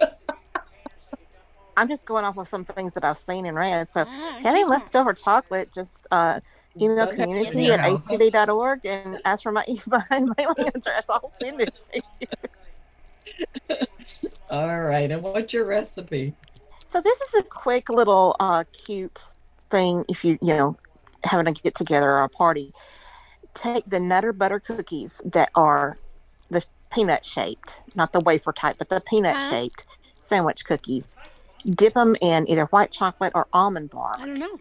I'm 1.75 1.87
just 1.87 2.05
going 2.05 2.23
off 2.23 2.37
of 2.37 2.47
some 2.47 2.63
things 2.65 2.93
that 2.93 3.03
I've 3.03 3.17
seen 3.17 3.47
and 3.47 3.57
read 3.57 3.89
so 3.89 4.05
Ah, 4.07 4.39
Any 4.45 4.63
leftover 4.63 5.13
chocolate, 5.13 5.71
just 5.73 6.05
uh, 6.11 6.39
email 6.79 7.07
Doesn't 7.07 7.19
have 7.19 7.29
to 7.29 7.33
be 7.33 7.39
in 7.39 7.45
community 7.45 7.63
your 7.65 7.73
at 7.73 7.79
house. 7.79 8.07
acb.org 8.11 8.85
and 8.85 9.19
ask 9.25 9.41
for 9.41 9.51
my 9.51 9.63
email 9.67 10.03
mailing 10.37 10.67
address. 10.75 11.09
I'll 11.09 11.31
send 11.41 11.61
it 11.61 11.73
to 11.93 12.01
you. 12.19 12.27
All 14.49 14.81
right, 14.81 15.09
and 15.09 15.23
what's 15.23 15.53
your 15.53 15.65
recipe? 15.65 16.33
So 16.85 17.01
this 17.01 17.19
is 17.21 17.33
a 17.39 17.43
quick 17.43 17.89
little 17.89 18.35
uh, 18.39 18.63
cute 18.85 19.19
thing 19.71 20.05
if 20.09 20.23
you, 20.23 20.37
you 20.41 20.55
know, 20.55 20.77
having 21.23 21.47
a 21.47 21.51
get 21.53 21.75
together 21.75 22.11
or 22.11 22.23
a 22.23 22.29
party. 22.29 22.71
Take 23.55 23.85
the 23.89 23.99
Nutter 23.99 24.33
Butter 24.33 24.59
cookies 24.59 25.21
that 25.25 25.49
are 25.55 25.97
the 26.49 26.63
peanut 26.93 27.25
shaped, 27.25 27.81
not 27.95 28.11
the 28.13 28.19
wafer 28.19 28.51
type, 28.53 28.77
but 28.77 28.89
the 28.89 29.01
peanut 29.01 29.35
Huh? 29.35 29.49
shaped 29.49 29.85
sandwich 30.21 30.65
cookies. 30.65 31.17
Dip 31.65 31.93
them 31.93 32.15
in 32.21 32.47
either 32.49 32.65
white 32.65 32.91
chocolate 32.91 33.31
or 33.33 33.47
almond 33.53 33.89
bark. 33.89 34.17
I 34.19 34.25
don't 34.25 34.37
know. 34.39 34.59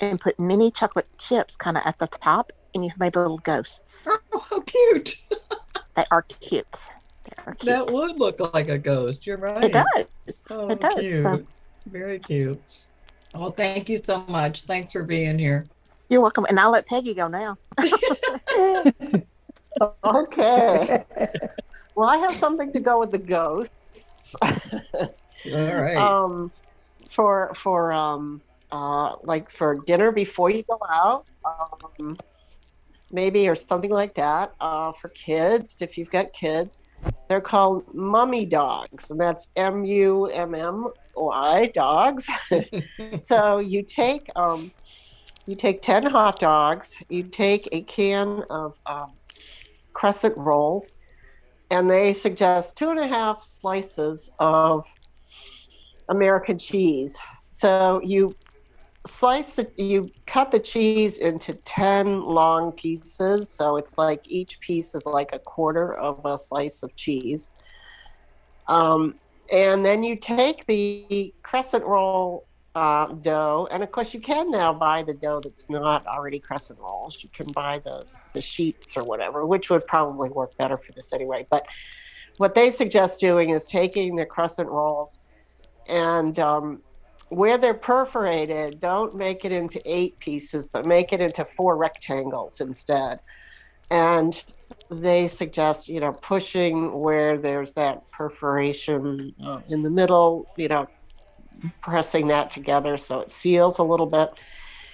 and 0.00 0.20
put 0.20 0.38
mini 0.40 0.70
chocolate 0.70 1.06
chips 1.18 1.56
kind 1.56 1.76
of 1.76 1.82
at 1.84 1.98
the 1.98 2.06
top, 2.06 2.52
and 2.74 2.84
you've 2.84 2.98
made 2.98 3.14
little 3.16 3.38
ghosts. 3.38 4.08
Oh, 4.10 4.38
how 4.50 4.60
cute. 4.62 5.16
They 5.94 6.04
are 6.12 6.22
cute. 6.22 6.90
That 7.64 7.90
would 7.92 8.18
look 8.18 8.54
like 8.54 8.68
a 8.68 8.78
ghost. 8.78 9.26
You're 9.26 9.36
right. 9.38 9.64
it 9.64 9.72
does. 9.72 10.46
Oh, 10.50 10.68
it 10.68 10.80
does. 10.80 11.00
Cute. 11.00 11.22
So 11.22 11.44
Very 11.86 12.18
cute. 12.18 12.60
Well, 13.34 13.50
thank 13.50 13.88
you 13.88 14.00
so 14.02 14.24
much. 14.28 14.62
Thanks 14.62 14.92
for 14.92 15.02
being 15.02 15.38
here. 15.38 15.66
you're 16.08 16.20
welcome. 16.20 16.46
And 16.48 16.58
I'll 16.58 16.70
let 16.70 16.86
Peggy 16.86 17.14
go 17.14 17.28
now. 17.28 17.56
Okay. 20.04 21.04
well, 21.94 22.08
I 22.08 22.16
have 22.18 22.34
something 22.34 22.72
to 22.72 22.80
go 22.80 22.98
with 22.98 23.10
the 23.10 23.18
ghosts. 23.18 24.34
All 24.42 24.50
right. 25.44 25.96
um, 25.96 26.50
for 27.10 27.52
for 27.54 27.92
um, 27.92 28.40
uh, 28.72 29.16
like 29.22 29.50
for 29.50 29.76
dinner 29.86 30.12
before 30.12 30.50
you 30.50 30.62
go 30.64 30.78
out, 30.90 31.26
um, 31.44 32.18
maybe 33.12 33.48
or 33.48 33.54
something 33.54 33.90
like 33.90 34.14
that. 34.14 34.52
Uh, 34.60 34.92
for 34.92 35.08
kids, 35.10 35.76
if 35.80 35.96
you've 35.96 36.10
got 36.10 36.32
kids, 36.32 36.80
they're 37.28 37.40
called 37.40 37.94
mummy 37.94 38.46
dogs, 38.46 39.10
and 39.10 39.20
that's 39.20 39.48
M 39.56 39.84
U 39.84 40.26
M 40.26 40.54
M 40.54 40.88
Y 41.14 41.70
dogs. 41.74 42.26
so 43.22 43.58
you 43.58 43.82
take 43.82 44.30
um, 44.34 44.70
you 45.46 45.54
take 45.54 45.82
ten 45.82 46.04
hot 46.04 46.38
dogs, 46.38 46.94
you 47.08 47.22
take 47.22 47.68
a 47.72 47.82
can 47.82 48.42
of 48.50 48.78
um, 48.86 49.12
crescent 49.92 50.34
rolls, 50.38 50.92
and 51.70 51.90
they 51.90 52.12
suggest 52.12 52.76
two 52.76 52.90
and 52.90 52.98
a 52.98 53.06
half 53.06 53.42
slices 53.42 54.30
of 54.38 54.84
American 56.08 56.58
cheese. 56.58 57.16
So 57.50 58.00
you 58.02 58.32
slice 59.08 59.54
the, 59.54 59.70
you 59.76 60.10
cut 60.26 60.50
the 60.50 60.58
cheese 60.58 61.18
into 61.18 61.52
10 61.52 62.22
long 62.22 62.72
pieces. 62.72 63.48
So 63.48 63.76
it's 63.76 63.98
like 63.98 64.22
each 64.24 64.60
piece 64.60 64.94
is 64.94 65.06
like 65.06 65.32
a 65.32 65.38
quarter 65.38 65.94
of 65.94 66.24
a 66.24 66.38
slice 66.38 66.82
of 66.82 66.94
cheese. 66.96 67.48
Um, 68.66 69.14
and 69.52 69.84
then 69.84 70.02
you 70.02 70.16
take 70.16 70.66
the 70.66 71.34
crescent 71.42 71.84
roll 71.84 72.46
uh, 72.74 73.06
dough, 73.06 73.66
and 73.70 73.82
of 73.82 73.90
course, 73.90 74.14
you 74.14 74.20
can 74.20 74.50
now 74.50 74.72
buy 74.72 75.02
the 75.02 75.14
dough 75.14 75.40
that's 75.42 75.68
not 75.68 76.06
already 76.06 76.38
crescent 76.38 76.78
rolls. 76.78 77.18
You 77.22 77.28
can 77.32 77.50
buy 77.52 77.80
the, 77.80 78.04
the 78.34 78.42
sheets 78.42 78.96
or 78.96 79.04
whatever, 79.04 79.46
which 79.46 79.70
would 79.70 79.86
probably 79.86 80.28
work 80.28 80.56
better 80.56 80.76
for 80.76 80.92
this 80.92 81.12
anyway. 81.12 81.46
But 81.50 81.66
what 82.36 82.54
they 82.54 82.70
suggest 82.70 83.20
doing 83.20 83.50
is 83.50 83.66
taking 83.66 84.14
the 84.14 84.26
crescent 84.26 84.68
rolls 84.68 85.18
and 85.88 86.38
um, 86.38 86.82
where 87.28 87.58
they're 87.58 87.74
perforated, 87.74 88.80
don't 88.80 89.14
make 89.14 89.44
it 89.44 89.52
into 89.52 89.80
eight 89.84 90.18
pieces, 90.18 90.66
but 90.66 90.86
make 90.86 91.12
it 91.12 91.20
into 91.20 91.44
four 91.44 91.76
rectangles 91.76 92.60
instead. 92.60 93.20
And 93.90 94.42
they 94.90 95.28
suggest, 95.28 95.88
you 95.88 96.00
know, 96.00 96.12
pushing 96.12 96.98
where 96.98 97.38
there's 97.38 97.74
that 97.74 98.10
perforation 98.10 99.34
uh, 99.44 99.60
in 99.68 99.82
the 99.82 99.90
middle, 99.90 100.50
you 100.56 100.68
know, 100.68 100.88
pressing 101.80 102.28
that 102.28 102.50
together 102.50 102.96
so 102.96 103.20
it 103.20 103.30
seals 103.30 103.78
a 103.78 103.82
little 103.82 104.06
bit, 104.06 104.28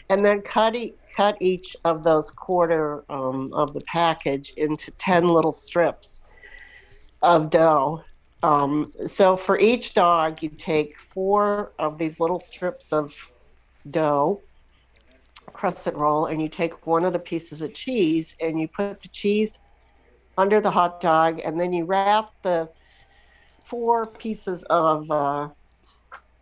and 0.08 0.24
then 0.24 0.40
cut 0.40 0.74
e- 0.74 0.94
cut 1.16 1.36
each 1.40 1.76
of 1.84 2.02
those 2.02 2.30
quarter 2.30 3.04
um, 3.08 3.48
of 3.52 3.72
the 3.74 3.80
package 3.82 4.50
into 4.56 4.90
ten 4.92 5.28
little 5.28 5.52
strips 5.52 6.22
of 7.22 7.50
dough. 7.50 8.02
Um, 8.44 8.92
so 9.06 9.38
for 9.38 9.58
each 9.58 9.94
dog, 9.94 10.42
you 10.42 10.50
take 10.50 10.98
four 10.98 11.72
of 11.78 11.96
these 11.96 12.20
little 12.20 12.40
strips 12.40 12.92
of 12.92 13.14
dough, 13.90 14.42
crescent 15.46 15.96
roll, 15.96 16.26
and 16.26 16.42
you 16.42 16.50
take 16.50 16.86
one 16.86 17.06
of 17.06 17.14
the 17.14 17.18
pieces 17.18 17.62
of 17.62 17.72
cheese 17.72 18.36
and 18.42 18.60
you 18.60 18.68
put 18.68 19.00
the 19.00 19.08
cheese 19.08 19.60
under 20.36 20.60
the 20.60 20.70
hot 20.70 21.00
dog, 21.00 21.40
and 21.42 21.58
then 21.58 21.72
you 21.72 21.86
wrap 21.86 22.32
the 22.42 22.68
four 23.62 24.06
pieces 24.06 24.62
of 24.64 25.10
uh, 25.10 25.48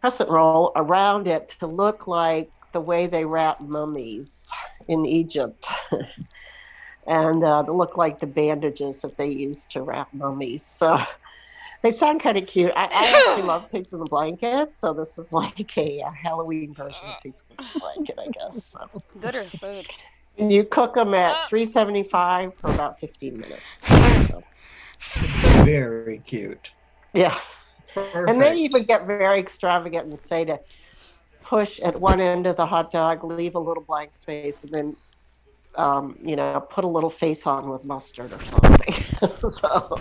crescent 0.00 0.28
roll 0.28 0.72
around 0.74 1.28
it 1.28 1.54
to 1.60 1.68
look 1.68 2.08
like 2.08 2.50
the 2.72 2.80
way 2.80 3.06
they 3.06 3.24
wrap 3.24 3.60
mummies 3.60 4.50
in 4.88 5.06
Egypt. 5.06 5.64
and 7.06 7.44
uh, 7.44 7.60
look 7.62 7.96
like 7.96 8.18
the 8.18 8.26
bandages 8.26 9.02
that 9.02 9.16
they 9.16 9.28
use 9.28 9.66
to 9.66 9.82
wrap 9.82 10.12
mummies. 10.12 10.66
So 10.66 11.00
they 11.82 11.90
sound 11.90 12.20
kind 12.20 12.38
of 12.38 12.46
cute. 12.46 12.72
I, 12.74 12.84
I 12.84 12.88
actually 12.92 13.42
love 13.46 13.70
pigs 13.70 13.92
in 13.92 13.98
the 13.98 14.06
blanket, 14.06 14.72
so 14.78 14.92
this 14.92 15.18
is 15.18 15.32
like 15.32 15.76
a, 15.76 16.02
uh 16.02 16.10
Halloween 16.10 16.72
version 16.72 17.08
of 17.08 17.22
pigs 17.22 17.44
in 17.50 17.56
the 17.56 17.80
blanket, 17.80 18.18
I 18.18 18.28
guess. 18.30 18.64
So. 18.64 18.88
Gooder 19.20 19.44
food. 19.44 19.86
And 20.38 20.52
you 20.52 20.64
cook 20.64 20.94
them 20.94 21.12
at 21.12 21.34
375 21.48 22.54
for 22.54 22.72
about 22.72 22.98
15 22.98 23.38
minutes. 23.38 23.62
So, 24.28 24.42
Very 25.64 26.22
cute. 26.26 26.70
yeah. 27.12 27.38
Perfect. 27.94 28.30
And 28.30 28.40
they 28.40 28.56
even 28.56 28.84
get 28.84 29.06
very 29.06 29.38
extravagant 29.38 30.06
and 30.06 30.18
say 30.18 30.46
to 30.46 30.58
push 31.42 31.78
at 31.80 32.00
one 32.00 32.20
end 32.20 32.46
of 32.46 32.56
the 32.56 32.64
hot 32.64 32.90
dog, 32.90 33.22
leave 33.24 33.54
a 33.54 33.58
little 33.58 33.82
blank 33.82 34.14
space, 34.14 34.62
and 34.62 34.72
then, 34.72 34.96
um, 35.74 36.18
you 36.22 36.34
know, 36.34 36.58
put 36.70 36.84
a 36.84 36.88
little 36.88 37.10
face 37.10 37.46
on 37.46 37.68
with 37.68 37.84
mustard 37.84 38.32
or 38.32 38.42
something. 38.46 38.94
so, 39.52 39.98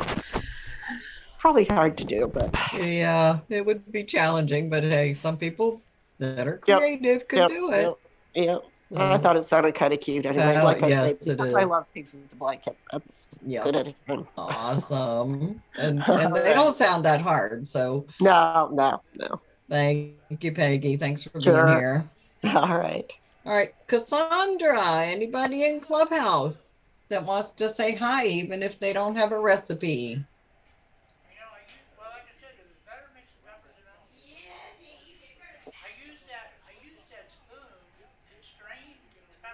probably 1.41 1.65
hard 1.65 1.98
to 1.98 2.05
do, 2.05 2.31
but 2.33 2.55
Yeah, 2.79 3.39
it 3.50 3.65
would 3.65 3.91
be 3.91 4.03
challenging, 4.03 4.69
but 4.69 4.83
hey, 4.83 5.13
some 5.13 5.38
people 5.38 5.81
that 6.19 6.48
are 6.48 6.62
Yep, 6.67 6.79
creative 6.79 7.27
could 7.27 7.39
yep, 7.39 7.50
do 7.50 7.71
it. 7.71 7.95
Yep, 8.36 8.62
yep. 8.91 9.01
I 9.01 9.17
thought 9.17 9.38
it 9.38 9.45
sounded 9.45 9.74
kind 9.74 9.91
of 9.91 10.00
cute 10.00 10.25
anyway. 10.25 10.55
Uh, 10.55 10.63
like 10.65 10.83
I 10.83 10.88
yes, 10.88 11.15
say, 11.21 11.31
it. 11.33 11.41
I 11.41 11.63
love 11.63 11.86
pigs 11.93 12.13
in 12.13 12.27
the 12.29 12.36
blanket. 12.36 12.77
That's 12.91 13.29
Yeah. 13.45 13.63
good. 13.63 13.95
Awesome. 14.38 15.62
And, 15.77 16.03
and 16.07 16.36
they 16.36 16.53
don't 16.53 16.75
sound 16.75 17.05
that 17.05 17.21
hard. 17.21 17.67
So 17.67 18.05
No, 18.21 18.69
no, 18.71 19.01
no. 19.17 19.41
thank 19.69 20.13
you, 20.41 20.51
Peggy. 20.51 20.98
Thanks 20.98 21.24
for 21.24 21.41
Sure. 21.41 21.65
being 21.65 21.77
here. 21.77 22.10
All 22.55 22.77
right. 22.77 23.12
All 23.43 23.53
right, 23.53 23.69
Cassandra, 23.88 25.03
anybody 25.05 25.65
in 25.65 25.79
Clubhouse 25.79 26.74
that 27.10 27.25
wants 27.25 27.51
to 27.53 27.74
say 27.74 27.95
hi, 27.95 28.27
even 28.27 28.62
if 28.62 28.79
they 28.79 28.93
don't 28.93 29.15
have 29.15 29.31
a 29.31 29.39
recipe? 29.39 30.24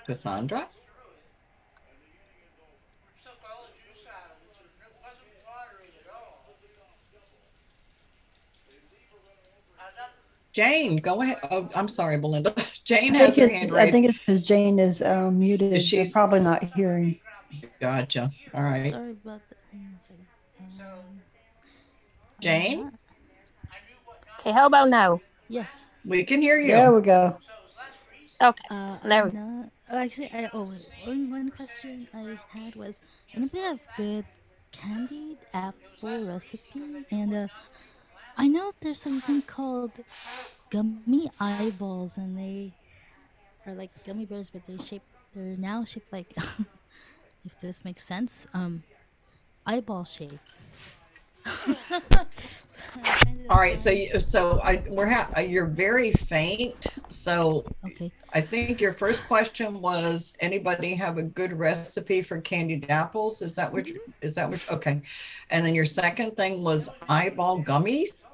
Cassandra? 0.07 0.67
Jane, 10.53 10.97
go 10.97 11.21
ahead. 11.21 11.37
Oh, 11.51 11.69
I'm 11.75 11.87
sorry, 11.87 12.17
Belinda. 12.17 12.53
Jane 12.83 13.15
I 13.15 13.19
has 13.19 13.35
think, 13.35 13.51
her 13.51 13.55
hand 13.57 13.69
it's, 13.69 13.77
I 13.77 13.91
think 13.91 14.09
it's 14.09 14.17
because 14.17 14.41
Jane 14.41 14.79
is 14.79 15.01
um, 15.03 15.39
muted. 15.39 15.73
Is 15.73 15.83
She's 15.85 16.07
she- 16.07 16.13
probably 16.13 16.39
not 16.39 16.63
hearing. 16.75 17.19
Gotcha. 17.79 18.31
All 18.53 18.63
right. 18.63 18.91
Sorry 18.91 19.11
about 19.11 19.41
that. 19.49 19.57
Hang 19.71 19.81
on 19.81 19.97
a 19.99 20.03
second. 20.03 20.87
Um, 20.87 21.21
Jane, 22.39 22.91
Okay, 24.39 24.51
how 24.51 24.65
about 24.67 24.89
now? 24.89 25.19
yes. 25.49 25.81
we 26.05 26.23
can 26.23 26.41
hear 26.41 26.59
you. 26.59 26.67
There 26.71 26.91
we 26.93 27.01
go. 27.01 27.37
Okay, 28.41 28.63
Uh, 28.69 28.97
there 29.03 29.25
we 29.25 29.31
I'm 29.37 29.59
not, 29.61 29.69
actually, 29.95 30.29
I, 30.33 30.49
oh, 30.53 30.63
wait, 30.63 30.89
one, 31.05 31.31
one 31.31 31.49
question 31.49 32.07
I 32.13 32.37
had 32.49 32.75
was 32.75 32.97
anybody 33.33 33.63
have 33.63 33.79
good 33.95 34.25
candied 34.71 35.37
apple 35.53 36.25
recipe? 36.25 37.05
And 37.09 37.33
uh, 37.33 37.47
I 38.37 38.47
know 38.47 38.73
there's 38.81 39.01
something 39.01 39.41
called 39.43 39.91
gummy 40.69 41.29
eyeballs, 41.39 42.17
and 42.17 42.37
they 42.37 42.73
are 43.65 43.73
like 43.73 43.91
gummy 44.05 44.25
bears, 44.25 44.49
but 44.49 44.67
they 44.67 44.77
shape. 44.77 45.03
They're 45.33 45.57
now 45.57 45.85
shaped 45.85 46.11
like, 46.11 46.33
if 47.45 47.59
this 47.61 47.85
makes 47.85 48.05
sense, 48.05 48.47
um, 48.53 48.83
eyeball 49.65 50.03
shape. 50.03 50.39
All 53.49 53.57
right. 53.57 53.77
So, 53.77 53.89
you, 53.89 54.19
so 54.19 54.59
I 54.63 54.83
we're 54.89 55.07
ha- 55.07 55.29
uh, 55.37 55.41
you're 55.41 55.67
very 55.67 56.11
faint. 56.11 56.87
So 57.09 57.65
Okay. 57.85 58.11
I 58.33 58.41
think 58.41 58.81
your 58.81 58.93
first 58.93 59.25
question 59.25 59.79
was 59.81 60.33
anybody 60.41 60.93
have 60.95 61.17
a 61.17 61.23
good 61.23 61.53
recipe 61.53 62.21
for 62.21 62.41
candied 62.41 62.85
apples? 62.89 63.41
Is 63.41 63.53
that 63.55 63.71
what? 63.71 63.87
You, 63.87 63.99
is 64.21 64.33
that 64.33 64.49
what? 64.49 64.65
Okay. 64.71 65.01
And 65.49 65.65
then 65.65 65.73
your 65.73 65.85
second 65.85 66.35
thing 66.35 66.61
was 66.61 66.89
eyeball 67.07 67.63
gummies. 67.63 68.25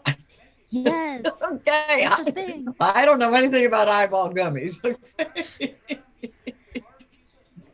Yes, 0.70 1.26
Okay. 1.52 2.08
I. 2.10 2.64
I 2.80 3.06
don't 3.06 3.20
know 3.20 3.34
anything 3.34 3.66
about 3.68 3.88
eyeball 3.88 4.34
gummies. 4.34 4.76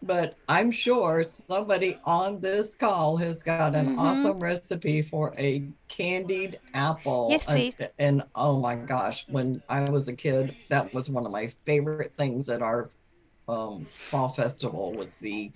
but 0.10 0.36
I'm 0.50 0.72
sure 0.72 1.24
somebody 1.24 2.00
on 2.04 2.40
this 2.40 2.74
call 2.74 3.16
has 3.18 3.44
got 3.44 3.76
an 3.76 3.96
Mhm. 3.96 4.00
awesome 4.00 4.40
recipe 4.40 5.04
for 5.04 5.36
a 5.38 5.64
candied 5.88 6.60
apple. 6.74 7.28
Yes, 7.30 7.46
And- 7.46 7.56
please. 7.56 7.78
And, 8.00 8.24
oh 8.34 8.60
my 8.60 8.74
gosh, 8.74 9.28
when 9.30 9.62
I 9.70 9.88
was 9.88 10.08
a 10.08 10.14
kid, 10.14 10.56
that 10.70 10.92
was 10.96 11.12
one 11.12 11.28
of 11.28 11.32
my 11.32 11.50
favorite 11.64 12.16
things 12.18 12.50
at 12.50 12.64
our 12.64 12.90
um, 13.48 13.86
fall 13.92 14.30
festival 14.30 14.94
was 14.94 15.10
the 15.20 15.52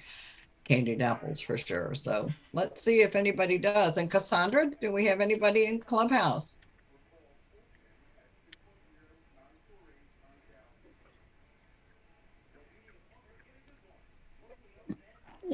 candied 0.66 1.02
apples 1.02 1.40
for 1.40 1.58
sure. 1.58 1.96
So 1.96 2.30
let's 2.52 2.82
see 2.82 3.02
if 3.02 3.16
anybody 3.16 3.58
does. 3.58 3.98
And 3.98 4.10
Cassandra, 4.10 4.70
do 4.82 4.92
we 4.92 5.06
have 5.06 5.20
anybody 5.20 5.66
in 5.66 5.80
Clubhouse? 5.80 6.58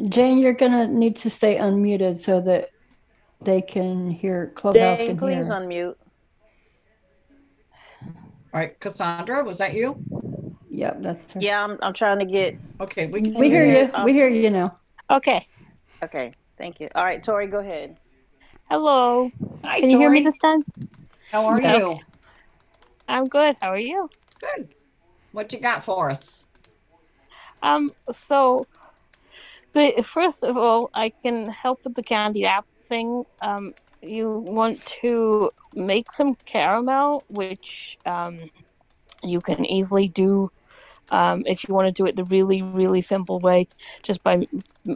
Jane, 0.08 0.38
you're 0.40 0.54
gonna 0.54 0.88
need 0.88 1.18
to 1.18 1.30
stay 1.30 1.58
unmuted 1.58 2.20
so 2.20 2.42
that 2.42 2.70
they 3.44 3.62
can 3.62 4.10
hear 4.12 4.54
Clubhouse 4.56 5.00
Jane, 5.00 5.08
can 5.08 5.18
please 5.18 5.36
hear. 5.36 5.46
unmute. 5.48 5.96
All 8.54 8.60
right, 8.62 8.80
Cassandra, 8.80 9.44
was 9.44 9.60
that 9.60 9.74
you? 9.74 9.98
Yep, 10.70 10.98
that's 11.02 11.34
her. 11.34 11.42
Yeah, 11.42 11.64
I'm, 11.64 11.78
I'm 11.82 11.94
trying 11.94 12.20
to 12.20 12.26
get. 12.26 12.60
Okay, 12.82 13.08
we 13.08 13.22
can 13.22 13.34
We 13.36 13.50
hear 13.50 13.66
you. 13.66 13.92
Um, 13.94 14.06
We 14.06 14.14
hear 14.14 14.30
you 14.30 14.50
now. 14.50 14.80
Okay. 15.10 15.46
Okay. 16.04 16.34
Thank 16.58 16.80
you. 16.80 16.90
All 16.96 17.04
right, 17.04 17.24
Tori, 17.24 17.48
go 17.48 17.60
ahead. 17.60 17.98
Hello. 18.70 19.32
Hi, 19.64 19.80
Can 19.80 19.90
you 19.92 19.98
hear 19.98 20.10
me 20.10 20.20
Tori. 20.20 20.26
this 20.26 20.38
time? 20.38 20.64
How 21.32 21.46
are 21.48 21.62
Yes. 21.62 21.78
you? 21.78 21.98
I'm 23.08 23.28
good. 23.28 23.58
How 23.62 23.70
are 23.70 23.80
you? 23.80 24.10
Good. 24.42 24.74
What 25.32 25.52
you 25.54 25.60
got 25.60 25.84
for 25.86 26.12
us? 26.12 26.44
Um, 27.62 27.92
so 28.12 28.68
the 29.74 30.04
first 30.04 30.44
of 30.44 30.58
all, 30.58 30.90
I 30.94 31.10
can 31.10 31.50
help 31.50 31.84
with 31.84 31.96
the 31.96 32.04
candied 32.04 32.46
apple 32.46 32.70
thing. 32.82 33.26
Um, 33.42 33.74
you 34.02 34.40
want 34.48 34.82
to 35.02 35.52
make 35.74 36.12
some 36.12 36.36
caramel, 36.36 37.24
which 37.28 37.98
um, 38.06 38.50
you 39.24 39.42
can 39.42 39.66
easily 39.66 40.08
do 40.08 40.52
um, 41.12 41.44
if 41.46 41.68
you 41.68 41.74
want 41.74 41.88
to 41.88 41.92
do 41.92 42.06
it 42.06 42.16
the 42.16 42.24
really, 42.26 42.62
really 42.62 43.02
simple 43.02 43.40
way, 43.40 43.68
just 44.04 44.24
by 44.24 44.48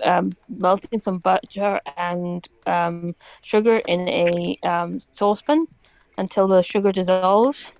um, 0.04 0.32
melting 0.48 1.02
some 1.02 1.18
butter 1.18 1.80
and 1.98 2.48
um, 2.68 3.16
sugar 3.42 3.82
in 3.88 4.08
a 4.08 4.58
um, 4.64 5.00
saucepan 5.12 5.68
until 6.18 6.48
the 6.48 6.62
sugar 6.62 6.92
dissolves. 6.92 7.72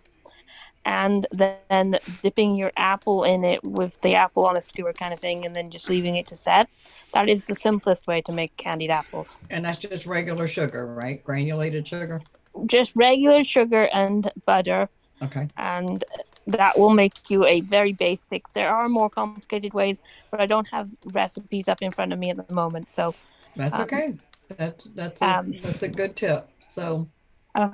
And 0.86 1.26
then 1.32 1.98
dipping 2.22 2.56
your 2.56 2.72
apple 2.76 3.24
in 3.24 3.44
it 3.46 3.64
with 3.64 4.02
the 4.02 4.16
apple 4.16 4.46
on 4.46 4.58
a 4.58 4.62
skewer 4.62 4.92
kind 4.94 5.14
of 5.14 5.20
thing, 5.20 5.46
and 5.46 5.56
then 5.56 5.70
just 5.70 5.90
leaving 5.90 6.16
it 6.18 6.28
to 6.28 6.36
set. 6.36 6.70
That 7.14 7.30
is 7.30 7.46
the 7.46 7.56
simplest 7.56 8.06
way 8.06 8.22
to 8.22 8.32
make 8.34 8.58
candied 8.58 8.92
apples. 8.92 9.36
And 9.50 9.64
that's 9.64 9.78
just 9.78 10.06
regular 10.06 10.48
sugar, 10.48 10.86
right? 10.86 11.24
Granulated 11.24 11.88
sugar. 11.88 12.22
Just 12.66 12.96
regular 12.96 13.44
sugar 13.44 13.88
and 13.94 14.32
butter, 14.46 14.90
Okay. 15.22 15.48
and 15.58 16.04
that 16.46 16.78
will 16.78 16.94
make 16.94 17.30
you 17.30 17.46
a 17.46 17.62
very 17.62 17.94
basic. 17.94 18.50
There 18.50 18.70
are 18.70 18.90
more 18.90 19.10
complicated 19.10 19.74
ways, 19.74 20.04
but 20.30 20.42
I 20.42 20.46
don't 20.46 20.70
have 20.70 20.90
recipes 21.14 21.68
up 21.70 21.82
in 21.82 21.92
front 21.92 22.12
of 22.12 22.20
me 22.20 22.30
at 22.30 22.46
the 22.48 22.54
moment. 22.54 22.90
So 22.90 23.16
That's 23.56 23.74
Um, 23.76 23.82
okay. 23.84 24.14
That's 24.58 24.86
that's 24.96 25.22
a, 25.22 25.26
um, 25.40 25.52
that's 25.54 25.84
a 25.84 25.88
good 25.88 26.16
tip. 26.16 26.50
So 26.68 27.08
Oh, 27.56 27.74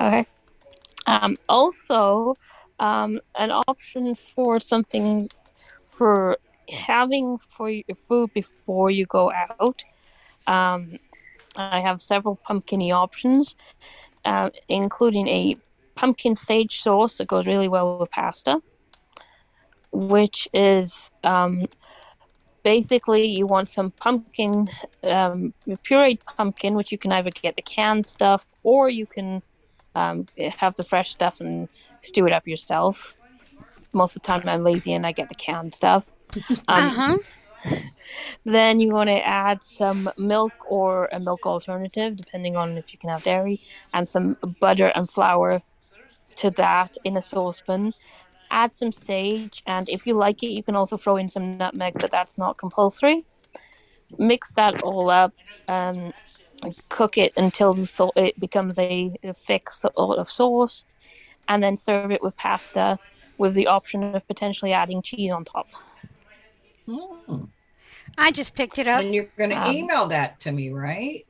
okay. 0.00 0.26
Um, 1.06 1.36
also, 1.48 2.36
um, 2.78 3.20
an 3.36 3.50
option 3.50 4.14
for 4.14 4.60
something 4.60 5.28
for 5.86 6.38
having 6.68 7.38
for 7.38 7.70
your 7.70 7.96
food 7.96 8.32
before 8.34 8.90
you 8.90 9.06
go 9.06 9.32
out. 9.60 9.82
Um, 10.46 10.98
I 11.56 11.80
have 11.80 12.00
several 12.00 12.36
pumpkiny 12.36 12.92
options, 12.92 13.56
uh, 14.24 14.50
including 14.68 15.28
a 15.28 15.56
pumpkin 15.94 16.36
sage 16.36 16.80
sauce 16.80 17.18
that 17.18 17.28
goes 17.28 17.46
really 17.46 17.68
well 17.68 17.98
with 17.98 18.10
pasta, 18.10 18.62
which 19.92 20.48
is 20.54 21.10
um, 21.22 21.66
basically 22.62 23.26
you 23.26 23.46
want 23.46 23.68
some 23.68 23.90
pumpkin, 23.90 24.68
um, 25.02 25.52
pureed 25.84 26.24
pumpkin, 26.36 26.74
which 26.74 26.90
you 26.90 26.98
can 26.98 27.12
either 27.12 27.30
get 27.30 27.56
the 27.56 27.62
canned 27.62 28.06
stuff 28.06 28.46
or 28.62 28.88
you 28.88 29.06
can 29.06 29.42
um, 29.94 30.26
have 30.58 30.76
the 30.76 30.84
fresh 30.84 31.12
stuff 31.12 31.40
and 31.40 31.68
stew 32.02 32.26
it 32.26 32.32
up 32.32 32.46
yourself. 32.46 33.16
Most 33.92 34.16
of 34.16 34.22
the 34.22 34.26
time, 34.26 34.42
I'm 34.46 34.64
lazy 34.64 34.92
and 34.92 35.06
I 35.06 35.12
get 35.12 35.28
the 35.28 35.34
canned 35.34 35.74
stuff. 35.74 36.12
Um, 36.68 36.88
Uh-huh. 36.88 37.18
Then 38.44 38.80
you 38.80 38.92
want 38.92 39.08
to 39.08 39.26
add 39.26 39.62
some 39.62 40.10
milk 40.18 40.54
or 40.70 41.08
a 41.12 41.20
milk 41.20 41.46
alternative, 41.46 42.16
depending 42.16 42.56
on 42.56 42.76
if 42.76 42.92
you 42.92 42.98
can 42.98 43.10
have 43.10 43.22
dairy, 43.22 43.60
and 43.94 44.08
some 44.08 44.36
butter 44.60 44.88
and 44.88 45.08
flour 45.08 45.62
to 46.36 46.50
that 46.52 46.96
in 47.04 47.16
a 47.16 47.22
saucepan. 47.22 47.94
Add 48.50 48.74
some 48.74 48.92
sage, 48.92 49.62
and 49.66 49.88
if 49.88 50.06
you 50.06 50.14
like 50.14 50.42
it, 50.42 50.48
you 50.48 50.62
can 50.62 50.76
also 50.76 50.96
throw 50.96 51.16
in 51.16 51.28
some 51.28 51.52
nutmeg, 51.56 51.94
but 51.94 52.10
that's 52.10 52.36
not 52.36 52.58
compulsory. 52.58 53.24
Mix 54.18 54.54
that 54.54 54.82
all 54.82 55.08
up, 55.08 55.32
um, 55.68 56.12
cook 56.88 57.18
it 57.18 57.32
until 57.36 57.72
the 57.74 57.86
so- 57.86 58.12
it 58.16 58.38
becomes 58.38 58.78
a, 58.78 59.14
a 59.22 59.32
thick 59.34 59.70
sort 59.70 59.94
of 59.96 60.30
sauce, 60.30 60.84
and 61.48 61.62
then 61.62 61.76
serve 61.76 62.10
it 62.12 62.22
with 62.22 62.36
pasta, 62.36 62.98
with 63.38 63.54
the 63.54 63.66
option 63.66 64.14
of 64.14 64.26
potentially 64.26 64.72
adding 64.72 65.02
cheese 65.02 65.32
on 65.32 65.44
top. 65.44 65.68
Hmm. 66.86 67.44
I 68.18 68.30
just 68.30 68.54
picked 68.54 68.78
it 68.78 68.86
up. 68.88 69.00
and 69.02 69.14
you're 69.14 69.28
going 69.38 69.50
to 69.50 69.56
Um, 69.56 69.74
email 69.74 70.06
that 70.08 70.38
to 70.40 70.52
me, 70.52 70.70
right? 70.70 71.26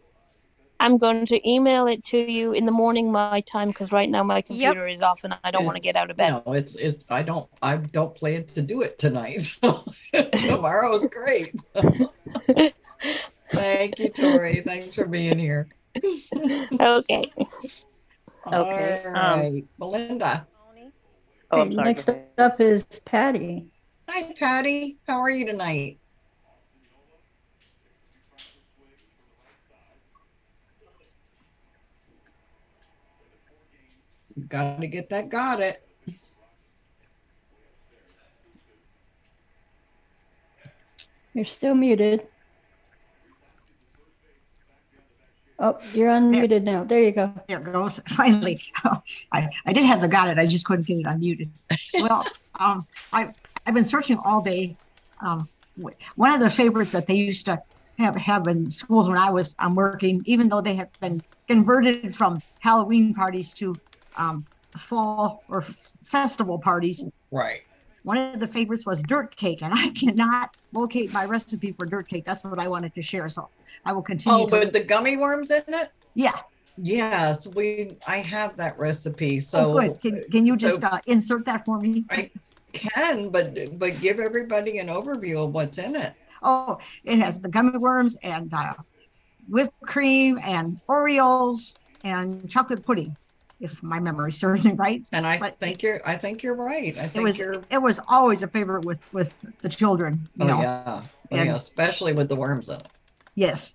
I'm 0.80 0.98
going 0.98 1.26
to 1.26 1.48
email 1.48 1.86
it 1.86 2.02
to 2.06 2.18
you 2.18 2.52
in 2.52 2.66
the 2.66 2.72
morning 2.72 3.12
my 3.12 3.40
time 3.42 3.68
because 3.68 3.92
right 3.92 4.10
now 4.10 4.24
my 4.24 4.42
computer 4.42 4.88
is 4.88 5.00
off 5.00 5.22
and 5.22 5.32
I 5.44 5.52
don't 5.52 5.64
want 5.64 5.76
to 5.76 5.80
get 5.80 5.94
out 5.94 6.10
of 6.10 6.16
bed. 6.16 6.42
No, 6.44 6.54
it's 6.54 6.74
it's. 6.74 7.04
I 7.08 7.22
don't. 7.22 7.48
I 7.62 7.76
don't 7.76 8.12
plan 8.12 8.46
to 8.56 8.62
do 8.62 8.82
it 8.82 8.98
tonight. 8.98 9.42
So 9.62 9.84
tomorrow's 10.38 11.06
great. 11.06 11.54
Thank 13.52 13.98
you, 13.98 14.08
Tori. 14.08 14.60
Thanks 14.60 14.94
for 14.96 15.06
being 15.06 15.38
here. 15.38 15.68
okay. 16.80 17.32
All 18.44 18.54
Okay, 18.54 19.02
um, 19.06 19.14
right, 19.14 19.64
Belinda. 19.78 20.46
Oh, 21.50 21.60
I'm 21.60 21.72
sorry. 21.72 21.84
Next 21.84 22.08
up 22.38 22.60
is 22.60 22.84
Patty. 23.04 23.66
Hi, 24.08 24.32
Patty. 24.38 24.98
How 25.06 25.20
are 25.20 25.30
you 25.30 25.44
tonight? 25.46 25.98
Got 34.48 34.80
to 34.80 34.86
get 34.86 35.10
that. 35.10 35.28
Got 35.28 35.60
it. 35.60 35.86
You're 41.34 41.44
still 41.44 41.74
muted. 41.74 42.26
Oh, 45.62 45.78
you're 45.94 46.08
unmuted 46.08 46.64
now. 46.64 46.82
There 46.82 47.00
you 47.00 47.12
go. 47.12 47.32
There 47.46 47.60
it 47.60 47.64
goes. 47.64 48.00
Finally, 48.08 48.60
I, 49.30 49.48
I 49.64 49.72
did 49.72 49.84
have 49.84 50.00
the 50.00 50.08
got 50.08 50.28
it. 50.28 50.36
I 50.36 50.44
just 50.44 50.66
couldn't 50.66 50.88
get 50.88 50.98
it 50.98 51.06
unmuted. 51.06 51.48
Well, 51.94 52.26
um, 52.58 52.84
I 53.12 53.30
I've 53.64 53.72
been 53.72 53.84
searching 53.84 54.18
all 54.24 54.42
day. 54.42 54.76
Um, 55.20 55.48
one 56.16 56.34
of 56.34 56.40
the 56.40 56.50
favorites 56.50 56.90
that 56.90 57.06
they 57.06 57.14
used 57.14 57.46
to 57.46 57.62
have 57.98 58.16
have 58.16 58.48
in 58.48 58.68
schools 58.70 59.08
when 59.08 59.16
I 59.16 59.30
was 59.30 59.54
um, 59.60 59.76
working, 59.76 60.22
even 60.26 60.48
though 60.48 60.60
they 60.60 60.74
have 60.74 60.90
been 60.98 61.22
converted 61.46 62.16
from 62.16 62.42
Halloween 62.58 63.14
parties 63.14 63.54
to 63.54 63.76
um, 64.18 64.44
fall 64.76 65.44
or 65.48 65.62
festival 66.02 66.58
parties. 66.58 67.04
Right. 67.30 67.62
One 68.04 68.16
of 68.18 68.40
the 68.40 68.46
favorites 68.46 68.84
was 68.84 69.02
dirt 69.02 69.36
cake, 69.36 69.62
and 69.62 69.72
I 69.74 69.90
cannot 70.00 70.56
locate 70.72 71.12
my 71.12 71.24
recipe 71.24 71.72
for 71.72 71.86
dirt 71.86 72.08
cake. 72.08 72.24
That's 72.24 72.42
what 72.44 72.58
I 72.58 72.68
wanted 72.68 72.94
to 72.94 73.02
share. 73.02 73.28
So 73.28 73.48
I 73.84 73.92
will 73.92 74.02
continue. 74.02 74.38
Oh, 74.38 74.46
with 74.50 74.72
the 74.72 74.80
gummy 74.80 75.16
worms 75.16 75.50
in 75.50 75.62
it? 75.68 75.90
yeah. 76.14 76.32
Yes, 76.78 77.46
we. 77.48 77.98
I 78.06 78.18
have 78.18 78.56
that 78.56 78.78
recipe. 78.78 79.40
So 79.40 79.68
So 79.68 79.78
good. 79.78 80.00
Can, 80.00 80.24
can 80.32 80.46
you 80.46 80.56
just 80.56 80.80
so- 80.80 80.88
uh, 80.88 80.98
insert 81.06 81.44
that 81.44 81.66
for 81.66 81.78
me? 81.78 82.06
I 82.10 82.30
can, 82.72 83.28
but 83.28 83.78
but 83.78 84.00
give 84.00 84.18
everybody 84.18 84.78
an 84.78 84.88
overview 84.88 85.44
of 85.44 85.52
what's 85.52 85.76
in 85.76 85.94
it. 85.94 86.14
Oh, 86.42 86.78
it 87.04 87.18
has 87.18 87.42
the 87.42 87.50
gummy 87.50 87.76
worms 87.76 88.16
and 88.22 88.52
uh, 88.54 88.72
whipped 89.50 89.78
cream 89.82 90.40
and 90.42 90.80
Oreos 90.88 91.74
and 92.04 92.48
chocolate 92.50 92.82
pudding, 92.84 93.14
if 93.62 93.82
my 93.82 93.98
memory 94.00 94.32
serves 94.32 94.64
me 94.64 94.72
right. 94.72 95.02
And 95.12 95.26
I 95.26 95.38
But 95.38 95.58
think 95.58 95.82
you're. 95.82 96.00
I 96.04 96.16
think 96.16 96.42
you're 96.42 96.54
right. 96.56 96.96
I 96.98 97.10
It 97.14 97.22
was 97.22 97.38
you're. 97.38 97.62
it 97.70 97.80
was 97.80 98.00
always 98.08 98.42
a 98.42 98.48
favorite 98.48 98.84
with 98.84 99.00
with 99.14 99.46
the 99.62 99.68
children. 99.68 100.28
You 100.36 100.44
Oh 100.44 100.48
know. 100.48 100.60
yeah. 100.60 100.82
Oh, 100.86 101.02
And- 101.30 101.46
yeah. 101.46 101.54
Especially 101.56 102.12
with 102.12 102.28
the 102.28 102.36
worms 102.36 102.68
in 102.68 102.74
it. 102.74 102.88
Yes, 103.34 103.74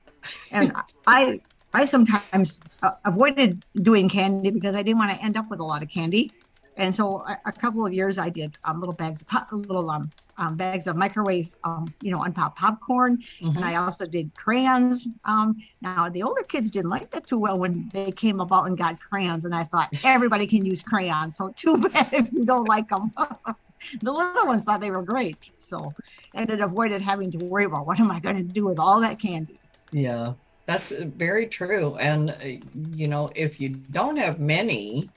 and 0.51 0.71
I 1.07 1.39
I 1.73 1.85
sometimes 1.85 2.59
uh, 2.83 2.91
avoided 3.05 3.63
doing 3.81 4.07
candy 4.09 4.51
because 4.51 4.75
I 4.75 4.83
didn't 4.83 4.99
want 4.99 5.11
to 5.17 5.23
end 5.23 5.35
up 5.37 5.49
with 5.49 5.59
a 5.59 5.63
lot 5.63 5.81
of 5.81 5.89
candy. 5.89 6.31
And 6.77 6.93
so 6.93 7.17
a, 7.27 7.37
a 7.47 7.51
couple 7.51 7.85
of 7.85 7.93
years 7.93 8.17
I 8.17 8.29
did 8.29 8.57
um, 8.63 8.79
little 8.79 8.95
bags 8.95 9.21
of 9.21 9.27
pop, 9.27 9.49
little 9.51 9.89
um, 9.89 10.09
um, 10.37 10.55
bags 10.55 10.87
of 10.87 10.95
microwave, 10.95 11.55
um, 11.63 11.93
you 12.01 12.11
know, 12.11 12.23
unpopped 12.23 12.57
popcorn. 12.57 13.21
And 13.41 13.59
I 13.65 13.75
also 13.75 14.05
did 14.05 14.33
crayons. 14.35 15.07
Um, 15.25 15.57
now 15.81 16.09
the 16.09 16.23
older 16.23 16.43
kids 16.43 16.69
didn't 16.69 16.89
like 16.89 17.09
that 17.11 17.27
too 17.27 17.39
well 17.39 17.57
when 17.57 17.89
they 17.93 18.11
came 18.11 18.39
about 18.39 18.67
and 18.67 18.77
got 18.77 18.99
crayons. 18.99 19.45
And 19.45 19.55
I 19.55 19.63
thought 19.63 19.89
everybody 20.03 20.45
can 20.45 20.65
use 20.65 20.83
crayons. 20.83 21.35
So 21.35 21.49
too 21.55 21.77
bad 21.89 22.13
if 22.13 22.31
you 22.31 22.45
don't 22.45 22.67
like 22.67 22.89
them. 22.89 23.11
the 24.01 24.11
little 24.11 24.47
ones 24.47 24.63
thought 24.65 24.81
they 24.81 24.91
were 24.91 25.03
great. 25.03 25.51
So, 25.57 25.93
and 26.33 26.49
it 26.49 26.61
avoided 26.61 27.01
having 27.01 27.31
to 27.31 27.37
worry 27.39 27.65
about 27.65 27.87
what 27.87 27.99
am 27.99 28.11
I 28.11 28.19
going 28.19 28.37
to 28.37 28.43
do 28.43 28.65
with 28.65 28.79
all 28.79 28.99
that 29.01 29.19
candy. 29.19 29.59
Yeah, 29.91 30.33
that's 30.65 30.91
uh, 30.91 31.05
very 31.15 31.47
true. 31.47 31.95
And, 31.95 32.31
uh, 32.31 32.67
you 32.91 33.07
know, 33.07 33.29
if 33.35 33.59
you 33.59 33.69
don't 33.69 34.17
have 34.17 34.39
many 34.39 35.09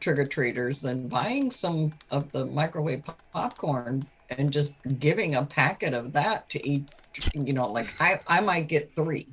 trick 0.00 0.18
or 0.18 0.26
treaters, 0.26 0.80
then 0.80 1.08
buying 1.08 1.50
some 1.50 1.92
of 2.10 2.30
the 2.32 2.46
microwave 2.46 3.04
pop- 3.04 3.20
popcorn 3.32 4.04
and 4.30 4.50
just 4.50 4.72
giving 4.98 5.34
a 5.34 5.44
packet 5.44 5.94
of 5.94 6.12
that 6.12 6.48
to 6.50 6.68
each, 6.68 6.88
you 7.34 7.52
know, 7.52 7.66
like 7.66 7.92
I, 8.00 8.20
I 8.26 8.40
might 8.40 8.68
get 8.68 8.94
three. 8.94 9.26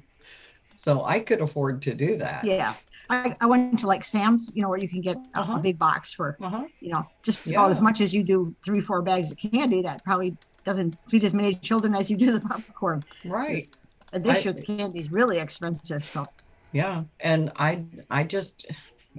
So 0.76 1.04
I 1.04 1.20
could 1.20 1.42
afford 1.42 1.82
to 1.84 1.94
do 1.94 2.18
that. 2.18 2.44
Yeah. 2.44 2.74
I, 3.10 3.36
I 3.40 3.46
went 3.46 3.80
to 3.80 3.88
like 3.88 4.04
Sam's, 4.04 4.52
you 4.56 4.62
know, 4.62 4.70
where 4.70 4.80
you 4.80 4.90
can 4.90 5.02
get 5.02 5.18
a, 5.36 5.42
a 5.42 5.60
big 5.60 5.78
box 5.78 6.14
for, 6.14 6.38
uh-huh. 6.42 6.66
you 6.80 6.90
know, 6.90 7.06
just 7.24 7.46
about 7.48 7.70
as 7.70 7.82
much 7.82 8.02
as 8.02 8.14
you 8.14 8.24
do 8.24 8.56
three, 8.64 8.82
four 8.82 9.02
bags 9.02 9.32
of 9.32 9.38
candy. 9.38 9.82
That 9.84 10.04
probably 10.04 10.36
doesn't 10.64 10.98
feed 11.08 11.24
as 11.24 11.34
many 11.34 11.54
children 11.56 11.94
as 11.96 12.10
you 12.10 12.18
do 12.18 12.32
the 12.32 12.42
popcorn. 12.42 13.04
Right. 13.24 13.68
And 14.12 14.24
this 14.24 14.40
I- 14.40 14.42
year 14.42 14.54
the 14.54 14.64
candy's 14.64 15.12
really 15.12 15.40
expensive. 15.40 16.04
So 16.04 16.26
Yeah, 16.72 17.04
and 17.20 17.52
I 17.56 17.84
I 18.10 18.24
just 18.24 18.66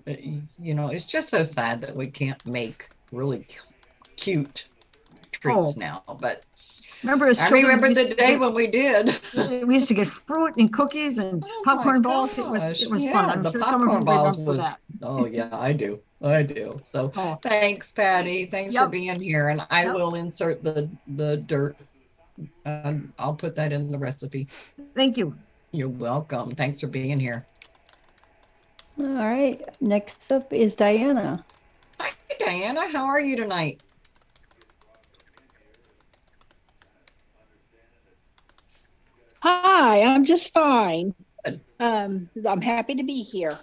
you 0.07 0.75
know 0.75 0.89
it's 0.89 1.05
just 1.05 1.29
so 1.31 1.43
sad 1.43 1.81
that 1.81 1.95
we 1.95 2.07
can't 2.07 2.45
make 2.47 2.89
really 3.13 3.47
cute 4.17 4.67
treats 5.33 5.57
Oh. 5.59 5.75
now. 5.77 6.03
But 6.21 6.43
remember 7.03 7.27
as 7.27 7.41
I 7.41 7.49
children, 7.49 7.65
remember 7.77 7.95
the 7.95 8.15
day 8.15 8.33
get- 8.33 8.41
when 8.41 8.55
we 8.55 8.67
did. 8.67 9.19
we 9.67 9.75
used 9.75 9.89
to 9.89 9.95
get 9.95 10.09
fruit 10.09 10.55
and 10.57 10.73
cookies 10.73 11.19
and 11.19 11.45
popcorn 11.65 12.03
balls. 12.03 12.39
It 12.39 12.49
was 12.49 12.63
Oh 12.63 12.85
it 12.85 12.91
was 12.91 13.05
yeah, 13.05 13.13
fun. 13.13 13.31
I'm 13.31 13.43
the 13.43 13.53
sure 13.53 13.63
some 13.63 13.83
of 13.83 13.89
popcorn 13.89 14.05
balls 14.05 14.39
was- 14.39 14.59
that. 14.59 14.79
Oh 15.03 15.27
yeah, 15.27 15.49
I 15.53 15.73
do. 15.73 16.01
I 16.23 16.43
do. 16.43 16.81
So 16.87 17.09
thanks, 17.43 17.93
Patty. 17.93 18.47
Thanks 18.47 18.75
for 18.75 18.89
being 18.89 19.21
here, 19.21 19.49
and 19.49 19.67
I 19.71 19.85
Yep. 19.85 19.95
will 19.95 20.15
insert 20.15 20.63
the 20.65 20.89
the 21.07 21.37
dirt. 21.39 21.77
Um, 22.65 23.13
I'll 23.19 23.35
put 23.35 23.55
that 23.57 23.73
in 23.73 23.91
the 23.93 23.99
recipe. 23.99 24.47
Thank 24.95 25.17
you. 25.19 25.37
You're 25.73 25.89
welcome. 25.91 26.55
Thanks 26.55 26.81
for 26.81 26.87
being 26.87 27.21
here. 27.21 27.45
All 28.99 29.07
right. 29.07 29.63
Next 29.81 30.33
up 30.33 30.53
is 30.53 30.75
Diana. 30.75 31.45
Hi, 32.01 32.13
Diana. 32.39 32.89
How 32.91 33.05
are 33.05 33.21
you 33.21 33.37
tonight? 33.37 33.81
Hi, 39.41 40.03
I'm 40.03 40.25
just 40.25 40.53
fine. 40.53 41.15
Um, 41.79 42.31
I'm 42.49 42.63
happy 42.63 42.95
to 42.95 43.05
be 43.05 43.23
here. 43.23 43.59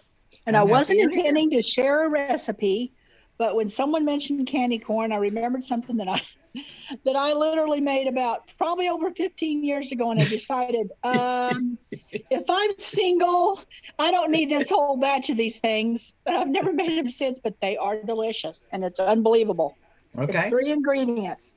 And 0.46 0.56
I'm 0.56 0.62
I 0.62 0.66
wasn't 0.66 1.00
you're 1.00 1.10
here. 1.10 1.20
intending 1.20 1.50
to 1.52 1.62
share 1.62 2.06
a 2.06 2.10
recipe, 2.10 2.94
but 3.38 3.56
when 3.56 3.70
someone 3.70 4.06
mentioned 4.06 4.46
candy 4.48 4.78
corn, 4.78 5.12
I 5.12 5.18
remembered 5.18 5.64
something 5.64 5.98
that 5.98 6.08
I 6.08 6.22
that 7.06 7.16
I 7.16 7.34
literally 7.34 7.82
made 7.82 8.08
about 8.08 8.48
probably 8.58 8.90
over 8.90 9.12
15 9.12 9.64
years 9.64 9.92
ago, 9.92 10.12
and 10.12 10.22
I 10.22 10.26
decided 10.26 10.92
um, 11.04 11.78
if 12.12 12.46
I'm 12.50 12.78
single, 12.78 13.62
I 14.00 14.12
don't 14.12 14.32
need 14.32 14.50
this 14.50 14.70
whole 14.70 14.98
batch 14.98 15.30
of 15.30 15.38
these 15.38 15.60
things. 15.60 16.16
And 16.26 16.38
I've 16.38 16.48
never 16.48 16.74
made 16.74 16.98
them 16.98 17.08
since, 17.08 17.40
but 17.40 17.60
they 17.62 17.78
are 17.78 18.02
delicious, 18.02 18.68
and 18.72 18.84
it's 18.84 19.00
unbelievable. 19.00 19.78
Okay. 20.18 20.38
It's 20.38 20.50
three 20.50 20.72
ingredients, 20.72 21.56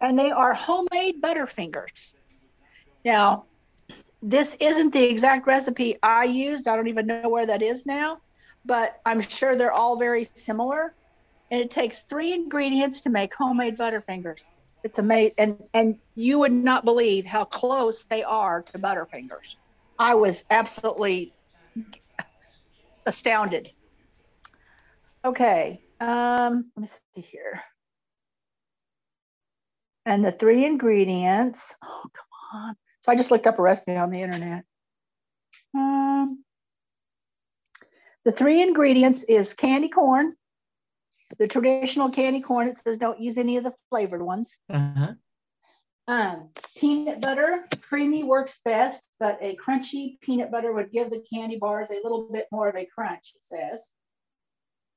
and 0.00 0.18
they 0.18 0.30
are 0.30 0.54
homemade 0.54 1.22
Butterfingers. 1.22 2.14
Now, 3.04 3.44
this 4.20 4.56
isn't 4.60 4.92
the 4.92 5.04
exact 5.04 5.46
recipe 5.46 5.96
I 6.02 6.24
used. 6.24 6.66
I 6.66 6.74
don't 6.74 6.88
even 6.88 7.06
know 7.06 7.28
where 7.28 7.46
that 7.46 7.62
is 7.62 7.86
now, 7.86 8.18
but 8.64 9.00
I'm 9.06 9.20
sure 9.20 9.54
they're 9.54 9.72
all 9.72 9.96
very 9.96 10.24
similar. 10.34 10.94
And 11.50 11.60
it 11.60 11.70
takes 11.70 12.02
three 12.02 12.32
ingredients 12.32 13.02
to 13.02 13.10
make 13.10 13.34
homemade 13.34 13.78
Butterfingers. 13.78 14.42
It's 14.84 14.98
amazing, 14.98 15.34
and 15.38 15.58
and 15.74 15.96
you 16.14 16.38
would 16.40 16.52
not 16.52 16.84
believe 16.84 17.24
how 17.24 17.44
close 17.44 18.04
they 18.04 18.22
are 18.22 18.62
to 18.62 18.78
Butterfingers. 18.78 19.56
I 19.98 20.14
was 20.14 20.44
absolutely 20.50 21.34
astounded. 23.06 23.70
Okay, 25.24 25.82
um, 26.00 26.70
let 26.76 26.82
me 26.82 26.88
see 26.88 27.22
here. 27.22 27.60
And 30.06 30.24
the 30.24 30.32
three 30.32 30.64
ingredients. 30.64 31.74
Oh, 31.82 32.02
come 32.02 32.60
on. 32.60 32.76
So 33.04 33.12
I 33.12 33.16
just 33.16 33.30
looked 33.30 33.46
up 33.46 33.58
a 33.58 33.62
recipe 33.62 33.96
on 33.96 34.10
the 34.10 34.22
internet. 34.22 34.64
Um, 35.74 36.44
the 38.24 38.30
three 38.30 38.62
ingredients 38.62 39.22
is 39.24 39.54
candy 39.54 39.88
corn, 39.88 40.34
the 41.36 41.48
traditional 41.48 42.10
candy 42.10 42.40
corn. 42.40 42.68
It 42.68 42.76
says 42.76 42.98
don't 42.98 43.20
use 43.20 43.38
any 43.38 43.56
of 43.56 43.64
the 43.64 43.74
flavored 43.90 44.22
ones. 44.22 44.56
Uh-huh. 44.70 45.12
Um, 46.06 46.48
peanut 46.76 47.20
butter, 47.20 47.64
creamy 47.82 48.24
works 48.24 48.60
best, 48.64 49.06
but 49.20 49.38
a 49.42 49.56
crunchy 49.56 50.18
peanut 50.20 50.50
butter 50.50 50.72
would 50.72 50.90
give 50.90 51.10
the 51.10 51.22
candy 51.32 51.58
bars 51.58 51.90
a 51.90 52.00
little 52.02 52.30
bit 52.32 52.46
more 52.50 52.68
of 52.68 52.76
a 52.76 52.86
crunch, 52.86 53.34
it 53.36 53.44
says. 53.44 53.92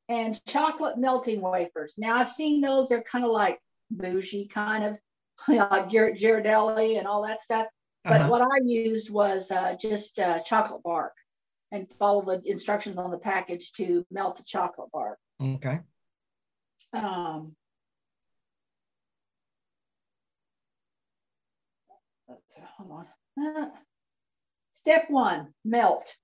And 0.08 0.44
chocolate 0.46 0.98
melting 0.98 1.42
wafers. 1.42 1.96
Now 1.98 2.16
I've 2.16 2.30
seen 2.30 2.62
those, 2.62 2.88
they're 2.90 3.04
kind 3.04 3.26
of 3.26 3.32
like 3.32 3.60
bougie, 3.90 4.48
kind 4.48 4.84
of 4.86 4.98
you 5.50 5.56
know, 5.60 5.68
like 5.70 5.90
Ghirardelli 5.90 6.98
and 6.98 7.08
all 7.08 7.24
that 7.28 7.42
stuff. 7.42 7.68
But 8.06 8.22
Uh-huh. 8.22 8.30
what 8.30 8.42
I 8.42 8.64
used 8.64 9.12
was 9.12 9.52
uh, 9.52 9.76
just 9.80 10.18
uh, 10.18 10.40
chocolate 10.44 10.82
bark 10.84 11.14
and 11.72 11.92
follow 11.94 12.24
the 12.24 12.42
instructions 12.50 12.98
on 12.98 13.12
the 13.12 13.20
package 13.20 13.74
to 13.74 14.06
melt 14.12 14.38
the 14.38 14.44
chocolate 14.44 14.92
bark. 14.92 15.20
Okay. 15.42 15.80
Um, 16.94 17.56
let's 22.28 22.60
hold 22.78 23.06
on. 23.38 23.56
Uh, 23.58 23.70
step 24.72 25.10
one, 25.10 25.54
melt. 25.64 26.16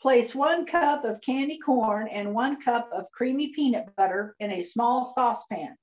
Place 0.00 0.34
one 0.34 0.64
cup 0.64 1.04
of 1.04 1.20
candy 1.20 1.58
corn 1.58 2.08
and 2.08 2.34
one 2.34 2.60
cup 2.62 2.90
of 2.92 3.10
creamy 3.12 3.52
peanut 3.52 3.94
butter 3.96 4.34
in 4.40 4.50
a 4.50 4.62
small 4.62 5.04
saucepan. 5.04 5.76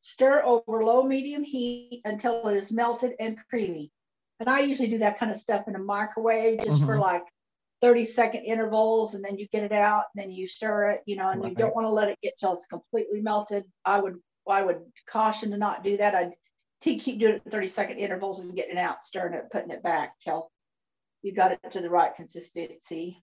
Stir 0.00 0.42
over 0.44 0.84
low 0.84 1.02
medium 1.02 1.42
heat 1.42 2.02
until 2.04 2.46
it 2.48 2.56
is 2.56 2.72
melted 2.72 3.14
and 3.18 3.38
creamy. 3.48 3.90
And 4.40 4.48
I 4.50 4.60
usually 4.60 4.88
do 4.88 4.98
that 4.98 5.18
kind 5.18 5.30
of 5.32 5.38
stuff 5.38 5.68
in 5.68 5.74
a 5.74 5.78
microwave 5.78 6.60
just 6.62 6.84
for 6.84 6.96
Mhm. 6.96 7.00
like 7.00 7.24
30 7.82 8.04
second 8.04 8.44
intervals 8.44 9.14
and 9.14 9.24
then 9.24 9.36
you 9.38 9.46
get 9.48 9.64
it 9.64 9.72
out 9.72 10.04
and 10.14 10.22
then 10.22 10.30
you 10.30 10.48
stir 10.48 10.90
it, 10.90 11.02
you 11.06 11.16
know, 11.16 11.30
and 11.30 11.44
you 11.44 11.54
don't 11.54 11.74
want 11.74 11.84
to 11.84 11.90
let 11.90 12.08
it 12.08 12.18
get 12.22 12.38
till 12.38 12.54
it's 12.54 12.66
completely 12.66 13.20
melted. 13.20 13.64
I 13.84 14.00
would 14.00 14.16
I 14.48 14.62
would 14.62 14.80
caution 15.08 15.50
to 15.50 15.56
not 15.56 15.84
do 15.84 15.96
that. 15.96 16.14
I'd 16.14 16.32
keep 16.80 17.18
doing 17.18 17.34
it 17.34 17.42
30 17.50 17.68
second 17.68 17.98
intervals 17.98 18.40
and 18.40 18.54
getting 18.54 18.76
it 18.76 18.80
out, 18.80 19.04
stirring 19.04 19.34
it, 19.34 19.50
putting 19.50 19.70
it 19.70 19.82
back 19.82 20.14
till 20.20 20.50
you 21.22 21.32
got 21.32 21.52
it 21.52 21.60
to 21.72 21.80
the 21.80 21.90
right 21.90 22.14
consistency. 22.14 23.22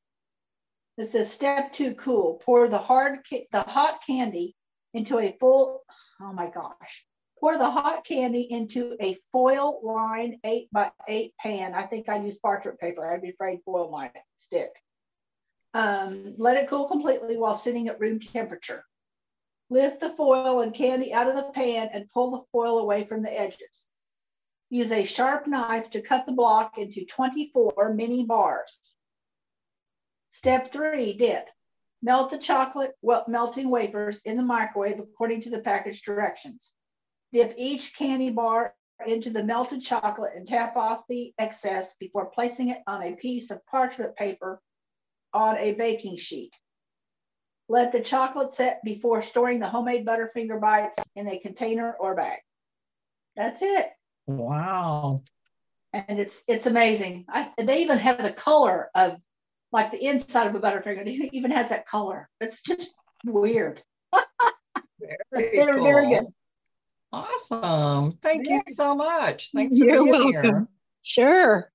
It 0.97 1.05
says 1.05 1.31
step 1.31 1.73
two, 1.73 1.95
cool. 1.95 2.39
Pour 2.43 2.67
the 2.67 2.77
hard 2.77 3.19
the 3.51 3.61
hot 3.61 3.99
candy 4.05 4.55
into 4.93 5.17
a 5.17 5.35
full. 5.39 5.81
Oh 6.21 6.33
my 6.33 6.49
gosh! 6.49 7.05
Pour 7.43 7.57
the 7.57 7.69
hot 7.69 8.05
candy 8.05 8.47
into 8.49 8.95
a 9.01 9.15
foil 9.29 9.81
lined 9.83 10.37
eight 10.45 10.71
by 10.71 10.89
eight 11.09 11.33
pan. 11.37 11.73
I 11.73 11.81
think 11.81 12.07
I 12.07 12.23
use 12.23 12.39
parchment 12.39 12.79
paper. 12.79 13.05
I'd 13.05 13.21
be 13.21 13.31
afraid 13.31 13.59
foil 13.65 13.91
might 13.91 14.13
stick. 14.37 14.71
Um, 15.73 16.35
let 16.37 16.55
it 16.55 16.69
cool 16.69 16.87
completely 16.87 17.35
while 17.35 17.55
sitting 17.55 17.89
at 17.89 17.99
room 17.99 18.21
temperature. 18.21 18.85
Lift 19.69 19.99
the 19.99 20.11
foil 20.11 20.61
and 20.61 20.73
candy 20.73 21.11
out 21.11 21.27
of 21.27 21.35
the 21.35 21.51
pan 21.53 21.89
and 21.91 22.09
pull 22.13 22.31
the 22.31 22.45
foil 22.53 22.79
away 22.79 23.03
from 23.03 23.21
the 23.21 23.37
edges. 23.37 23.87
Use 24.69 24.93
a 24.93 25.03
sharp 25.03 25.45
knife 25.45 25.89
to 25.89 26.01
cut 26.01 26.25
the 26.25 26.31
block 26.31 26.77
into 26.77 27.03
24 27.03 27.93
mini 27.93 28.25
bars. 28.25 28.79
Step 30.29 30.67
three, 30.67 31.11
dip. 31.17 31.49
Melt 32.01 32.29
the 32.29 32.37
chocolate 32.37 32.95
melting 33.27 33.69
wafers 33.69 34.21
in 34.21 34.37
the 34.37 34.43
microwave 34.43 34.99
according 34.99 35.41
to 35.41 35.49
the 35.49 35.59
package 35.59 36.03
directions. 36.03 36.73
Dip 37.33 37.55
each 37.57 37.97
candy 37.97 38.29
bar 38.29 38.75
into 39.05 39.31
the 39.31 39.43
melted 39.43 39.81
chocolate 39.81 40.33
and 40.35 40.47
tap 40.47 40.77
off 40.77 41.03
the 41.09 41.33
excess 41.39 41.95
before 41.97 42.27
placing 42.27 42.69
it 42.69 42.81
on 42.87 43.01
a 43.01 43.15
piece 43.15 43.49
of 43.49 43.65
parchment 43.65 44.15
paper 44.15 44.61
on 45.33 45.57
a 45.57 45.73
baking 45.73 46.17
sheet. 46.17 46.53
Let 47.67 47.91
the 47.91 48.01
chocolate 48.01 48.51
set 48.51 48.83
before 48.83 49.21
storing 49.21 49.59
the 49.59 49.67
homemade 49.67 50.05
Butterfinger 50.05 50.61
bites 50.61 50.99
in 51.15 51.27
a 51.27 51.39
container 51.39 51.95
or 51.99 52.15
bag. 52.15 52.39
That's 53.35 53.61
it. 53.63 53.89
Wow. 54.27 55.23
And 55.91 56.19
it's 56.19 56.43
it's 56.47 56.65
amazing. 56.65 57.25
I, 57.29 57.51
they 57.57 57.81
even 57.81 57.97
have 57.97 58.21
the 58.21 58.31
color 58.31 58.89
of 58.93 59.17
like 59.71 59.91
the 59.91 60.05
inside 60.05 60.47
of 60.47 60.55
a 60.55 60.59
Butterfinger. 60.59 61.03
It 61.07 61.33
even 61.33 61.51
has 61.51 61.69
that 61.69 61.87
color. 61.87 62.29
It's 62.39 62.61
just 62.61 62.93
weird. 63.25 63.81
Very 65.31 65.57
they 65.57 65.65
were 65.65 65.81
very 65.81 66.07
cool. 66.07 66.19
good. 66.21 66.33
Awesome. 67.13 68.17
Thank 68.23 68.49
you 68.49 68.63
so 68.69 68.95
much. 68.95 69.51
Thanks 69.53 69.77
You're 69.77 69.97
for 69.97 70.03
being 70.03 70.07
welcome. 70.07 70.31
here. 70.31 70.67
Sure. 71.03 71.71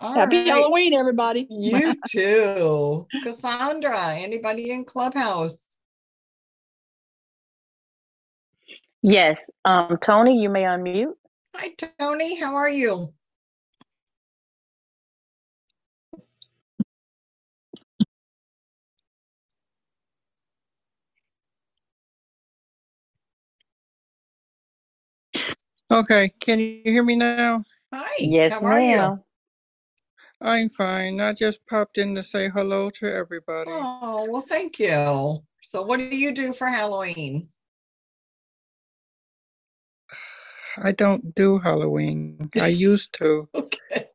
All 0.00 0.14
Happy 0.14 0.38
right. 0.38 0.46
Halloween, 0.46 0.94
everybody. 0.94 1.46
You 1.50 2.00
too. 2.08 3.06
Cassandra, 3.22 4.14
anybody 4.14 4.70
in 4.70 4.86
Clubhouse? 4.86 5.66
Yes. 9.02 9.48
Um, 9.66 9.98
Tony, 10.00 10.40
you 10.40 10.48
may 10.48 10.62
unmute. 10.62 11.12
Hi, 11.54 11.74
Tony. 11.98 12.40
How 12.40 12.54
are 12.54 12.70
you? 12.70 13.12
Okay, 25.92 26.32
can 26.40 26.58
you 26.58 26.80
hear 26.84 27.02
me 27.02 27.16
now? 27.16 27.64
Hi. 27.92 28.14
Yes, 28.18 28.50
how 28.52 28.64
are 28.64 28.80
you? 28.80 29.22
I'm 30.40 30.70
fine. 30.70 31.20
I 31.20 31.34
just 31.34 31.66
popped 31.66 31.98
in 31.98 32.14
to 32.14 32.22
say 32.22 32.48
hello 32.48 32.88
to 32.90 33.12
everybody. 33.12 33.70
Oh, 33.70 34.26
well, 34.30 34.40
thank 34.40 34.78
you. 34.78 35.42
So, 35.68 35.82
what 35.82 35.98
do 35.98 36.04
you 36.16 36.32
do 36.32 36.54
for 36.54 36.66
Halloween? 36.66 37.48
I 40.78 40.92
don't 40.92 41.34
do 41.34 41.58
Halloween. 41.58 42.50
I 42.56 42.68
used 42.68 43.12
to. 43.14 43.48
Okay. 43.54 44.08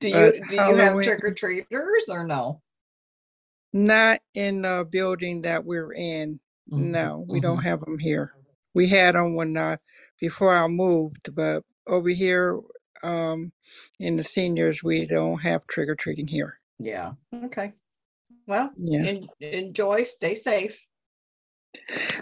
Do 0.00 0.08
you 0.08 0.14
But 0.14 0.48
do 0.48 0.56
you 0.56 0.76
have 0.76 1.02
trick 1.02 1.24
or 1.24 1.34
treaters 1.34 2.08
or 2.08 2.24
no? 2.24 2.62
Not 3.72 4.20
in 4.34 4.62
the 4.62 4.86
building 4.90 5.42
that 5.42 5.64
we're 5.64 5.92
in. 5.94 6.40
Mhm, 6.70 6.90
No, 6.90 7.24
we 7.28 7.40
don't 7.40 7.58
mhm. 7.58 7.62
have 7.64 7.80
them 7.80 7.98
here. 7.98 8.32
We 8.74 8.88
had 8.88 9.14
them 9.14 9.34
when 9.34 9.56
I 9.56 9.78
before 10.22 10.56
I 10.56 10.68
moved, 10.68 11.34
but 11.36 11.64
over 11.88 12.10
here 12.10 12.60
um 13.04 13.52
in 14.00 14.16
the 14.16 14.24
seniors 14.24 14.82
we 14.84 15.06
don't 15.06 15.40
have 15.40 15.66
trick 15.68 15.90
or 15.90 15.96
treating 15.96 16.28
here. 16.28 16.60
Yeah. 16.80 17.14
Okay. 17.34 17.74
Well, 18.46 18.72
Yeah. 18.76 19.02
en- 19.04 19.28
enjoy. 19.40 20.04
Stay 20.04 20.34
safe. 20.36 20.84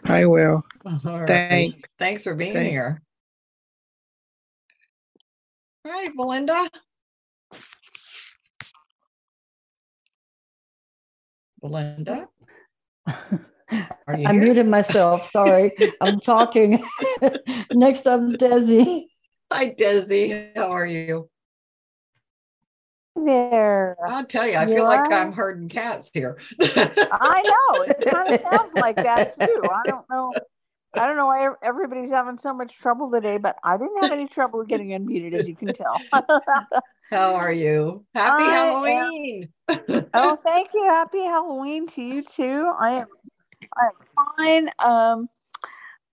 I 0.06 0.26
will. 0.26 0.64
All 1.06 1.22
right. 1.22 1.26
Thanks. 1.26 1.88
Thanks 1.98 2.24
for 2.24 2.34
being 2.34 2.54
Thanks. 2.54 2.64
here. 2.64 3.02
All 5.86 5.92
right, 5.92 6.10
Belinda. 6.16 6.70
Belinda. 11.62 12.28
Are 14.06 14.16
you 14.16 14.26
I 14.28 14.32
here? 14.32 14.42
muted 14.44 14.66
myself. 14.68 15.24
Sorry, 15.24 15.72
I'm 16.00 16.20
talking. 16.20 16.82
Next 17.72 18.06
up 18.06 18.22
is 18.22 18.34
Desi. 18.34 19.04
Hi, 19.52 19.70
Desi. 19.74 20.50
How 20.56 20.70
are 20.72 20.86
you? 20.86 21.28
there. 23.16 23.96
I'll 24.06 24.24
tell 24.24 24.46
you, 24.46 24.54
I 24.56 24.62
You 24.66 24.76
feel 24.76 24.84
like? 24.84 25.10
I'm 25.12 25.32
herding 25.32 25.68
cats 25.68 26.10
here. 26.14 26.38
I 26.60 27.42
know. 27.72 27.82
It 27.82 28.06
kind 28.10 28.32
of 28.32 28.40
sounds 28.50 28.72
like 28.74 28.96
that 28.96 29.34
too. 29.38 29.68
I 29.70 29.90
don't 29.90 30.08
know. 30.08 30.32
I 30.94 31.06
don't 31.06 31.16
know 31.16 31.26
why 31.26 31.48
everybody's 31.62 32.10
having 32.10 32.38
so 32.38 32.52
much 32.54 32.76
trouble 32.78 33.10
today, 33.10 33.36
but 33.36 33.56
I 33.62 33.76
didn't 33.76 34.00
have 34.02 34.12
any 34.12 34.26
trouble 34.26 34.64
getting 34.64 34.88
unmuted, 34.88 35.34
as 35.34 35.46
you 35.46 35.54
can 35.54 35.72
tell. 35.72 36.00
How 37.10 37.34
are 37.34 37.52
you? 37.52 38.04
Happy 38.14 38.42
I 38.44 38.46
am- 38.46 38.68
Halloween. 38.68 39.48
oh, 40.14 40.36
thank 40.36 40.70
you. 40.72 40.84
Happy 40.88 41.22
Halloween 41.24 41.86
to 41.88 42.02
you 42.02 42.22
too. 42.22 42.70
I 42.80 42.92
am 42.92 43.06
I'm 43.62 43.90
fine. 44.36 44.70
Um 44.78 45.28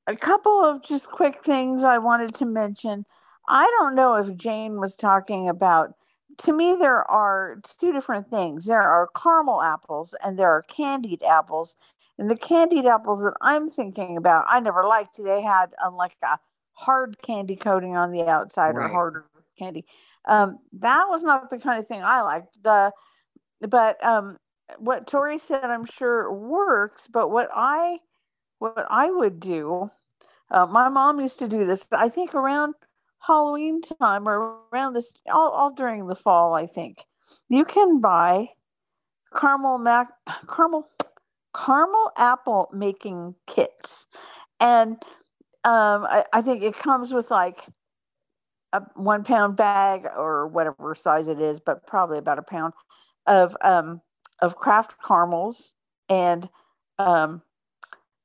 a 0.08 0.16
couple 0.16 0.64
of 0.64 0.84
just 0.84 1.10
quick 1.10 1.44
things 1.44 1.84
I 1.84 1.98
wanted 1.98 2.34
to 2.36 2.46
mention. 2.46 3.06
I 3.50 3.66
don't 3.80 3.96
know 3.96 4.16
if 4.16 4.36
Jane 4.38 4.80
was 4.80 4.96
talking 4.96 5.50
about 5.50 5.94
to 6.40 6.54
me 6.54 6.76
there 6.78 7.10
are 7.10 7.60
two 7.80 7.92
different 7.92 8.30
things. 8.30 8.66
There 8.66 8.82
are 8.82 9.10
caramel 9.16 9.62
apples 9.62 10.14
and 10.24 10.38
there 10.38 10.52
are 10.52 10.62
candied 10.64 11.24
apples. 11.24 11.76
And 12.20 12.30
the 12.30 12.36
candied 12.36 12.86
apples 12.86 13.22
that 13.22 13.36
I'm 13.42 13.70
thinking 13.70 14.18
about, 14.18 14.46
I 14.48 14.60
never 14.60 14.86
liked. 14.86 15.18
They 15.24 15.42
had 15.42 15.74
um, 15.84 15.96
like 15.96 16.16
a 16.24 16.40
hard 16.74 17.22
candy 17.22 17.56
coating 17.56 17.96
on 17.96 18.12
the 18.12 18.28
outside 18.28 18.76
or 18.76 18.88
harder 18.88 19.26
candy. 19.58 19.86
Um, 20.26 20.60
that 20.74 21.06
was 21.10 21.24
not 21.24 21.50
the 21.50 21.60
kind 21.60 21.80
of 21.80 21.88
thing 21.88 22.02
I 22.04 22.22
liked. 22.22 22.62
The 22.64 22.92
but 23.62 24.04
um, 24.04 24.38
what 24.78 25.08
Tori 25.08 25.38
said, 25.38 25.64
I'm 25.64 25.86
sure 25.86 26.32
works. 26.32 27.08
But 27.12 27.30
what 27.30 27.50
I 27.54 28.00
what 28.60 28.86
I 28.90 29.10
would 29.10 29.40
do, 29.40 29.92
uh, 30.52 30.66
my 30.66 30.90
mom 30.90 31.20
used 31.20 31.40
to 31.40 31.48
do 31.48 31.66
this. 31.66 31.86
I 31.92 32.10
think 32.10 32.34
around 32.34 32.74
Halloween 33.20 33.82
time 33.82 34.28
or 34.28 34.60
around 34.72 34.94
this, 34.94 35.14
all, 35.32 35.52
all 35.52 35.72
during 35.72 36.08
the 36.08 36.16
fall. 36.16 36.54
I 36.54 36.66
think 36.66 37.06
you 37.50 37.66
can 37.66 38.00
buy 38.00 38.50
caramel 39.36 39.78
mac 39.78 40.08
caramel 40.50 40.88
caramel 41.56 42.12
apple 42.18 42.70
making 42.74 43.36
kits, 43.48 44.08
and 44.60 44.94
um, 45.64 46.06
I, 46.06 46.26
I 46.34 46.42
think 46.42 46.64
it 46.64 46.76
comes 46.78 47.14
with 47.14 47.30
like 47.30 47.64
a 48.74 48.82
one 48.96 49.24
pound 49.24 49.56
bag 49.56 50.08
or 50.18 50.48
whatever 50.48 50.96
size 50.96 51.28
it 51.28 51.40
is, 51.42 51.60
but 51.60 51.86
probably 51.88 52.18
about 52.18 52.40
a 52.40 52.44
pound 52.44 52.74
of 53.26 53.56
um, 53.62 54.02
of 54.40 54.56
Kraft 54.56 54.96
caramels 55.06 55.76
and 56.10 56.50
um, 57.00 57.42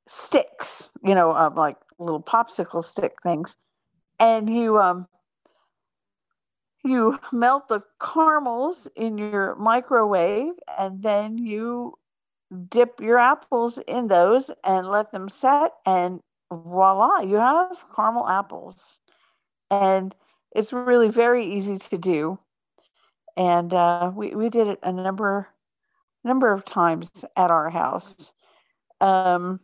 sticks, 0.07 0.89
you 1.03 1.15
know, 1.15 1.31
um, 1.31 1.55
like 1.55 1.77
little 1.99 2.21
popsicle 2.21 2.83
stick 2.83 3.15
things, 3.21 3.57
and 4.19 4.49
you 4.49 4.77
um, 4.79 5.07
you 6.83 7.19
melt 7.31 7.67
the 7.69 7.81
caramels 8.01 8.87
in 8.95 9.17
your 9.17 9.55
microwave, 9.55 10.53
and 10.77 11.01
then 11.01 11.37
you 11.37 11.93
dip 12.69 12.99
your 12.99 13.17
apples 13.17 13.79
in 13.87 14.07
those 14.07 14.51
and 14.63 14.87
let 14.87 15.11
them 15.11 15.29
set, 15.29 15.73
and 15.85 16.19
voila, 16.51 17.21
you 17.21 17.37
have 17.37 17.83
caramel 17.95 18.27
apples, 18.27 18.99
and 19.71 20.15
it's 20.55 20.71
really 20.73 21.09
very 21.09 21.45
easy 21.55 21.79
to 21.79 21.97
do. 21.97 22.37
And 23.35 23.73
uh, 23.73 24.11
we 24.13 24.35
we 24.35 24.49
did 24.49 24.67
it 24.67 24.79
a 24.83 24.91
number 24.91 25.47
number 26.23 26.51
of 26.51 26.65
times 26.65 27.09
at 27.35 27.51
our 27.51 27.69
house. 27.69 28.31
Um, 29.01 29.59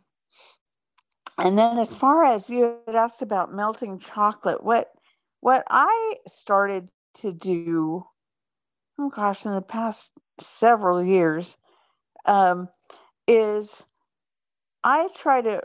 and 1.38 1.58
then 1.58 1.78
as 1.78 1.94
far 1.94 2.24
as 2.24 2.50
you 2.50 2.76
had 2.86 2.94
asked 2.94 3.22
about 3.22 3.54
melting 3.54 3.98
chocolate, 3.98 4.62
what 4.62 4.90
what 5.40 5.64
I 5.70 6.16
started 6.28 6.90
to 7.20 7.32
do, 7.32 8.04
oh 8.98 9.08
gosh, 9.08 9.46
in 9.46 9.54
the 9.54 9.62
past 9.62 10.10
several 10.38 11.02
years, 11.02 11.56
um, 12.26 12.68
is 13.26 13.84
I 14.84 15.08
try 15.14 15.40
to 15.40 15.62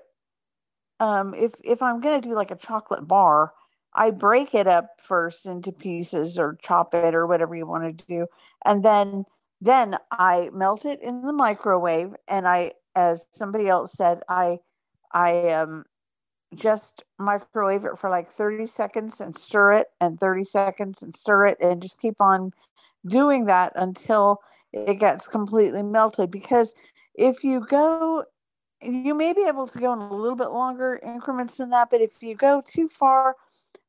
um, 1.02 1.34
if 1.34 1.52
if 1.62 1.82
I'm 1.82 2.00
gonna 2.00 2.22
do 2.22 2.36
like 2.36 2.52
a 2.52 2.56
chocolate 2.56 3.06
bar, 3.06 3.52
I 3.94 4.12
break 4.12 4.56
it 4.56 4.68
up 4.68 5.02
first 5.04 5.46
into 5.46 5.74
pieces 5.74 6.40
or 6.40 6.58
chop 6.62 6.96
it 6.96 7.14
or 7.14 7.28
whatever 7.28 7.54
you 7.54 7.68
want 7.68 7.98
to 7.98 8.06
do, 8.06 8.28
and 8.64 8.84
then 8.84 9.26
then 9.66 9.98
I 10.12 10.52
melt 10.54 10.86
it 10.86 11.02
in 11.02 11.24
the 11.24 11.34
microwave. 11.34 12.16
And 12.28 12.48
I, 12.48 12.74
as 12.96 13.28
somebody 13.34 13.68
else 13.68 13.94
said, 13.94 14.22
I 14.30 14.60
I 15.14 15.50
um 15.52 15.86
just 16.56 17.04
microwave 17.20 17.86
it 17.86 17.98
for 18.00 18.10
like 18.10 18.32
30 18.32 18.66
seconds 18.68 19.22
and 19.22 19.36
stir 19.36 19.74
it 19.74 19.88
and 20.02 20.20
30 20.20 20.44
seconds 20.44 21.02
and 21.02 21.14
stir 21.16 21.48
it 21.48 21.58
and 21.62 21.82
just 21.82 22.00
keep 22.00 22.22
on 22.22 22.52
doing 23.08 23.46
that 23.46 23.74
until 23.76 24.40
it 24.74 24.96
gets 24.96 25.28
completely 25.28 25.84
melted 25.84 26.32
because 26.32 26.74
if 27.16 27.44
you 27.44 27.62
go 27.66 28.26
you 28.82 29.14
may 29.16 29.34
be 29.34 29.44
able 29.44 29.68
to 29.68 29.80
go 29.80 29.94
in 29.94 30.00
a 30.00 30.14
little 30.14 30.36
bit 30.36 30.50
longer 30.50 31.00
increments 31.04 31.58
than 31.58 31.70
that 31.72 31.90
but 31.90 32.02
if 32.02 32.22
you 32.24 32.36
go 32.36 32.62
too 32.66 32.88
far 32.88 33.36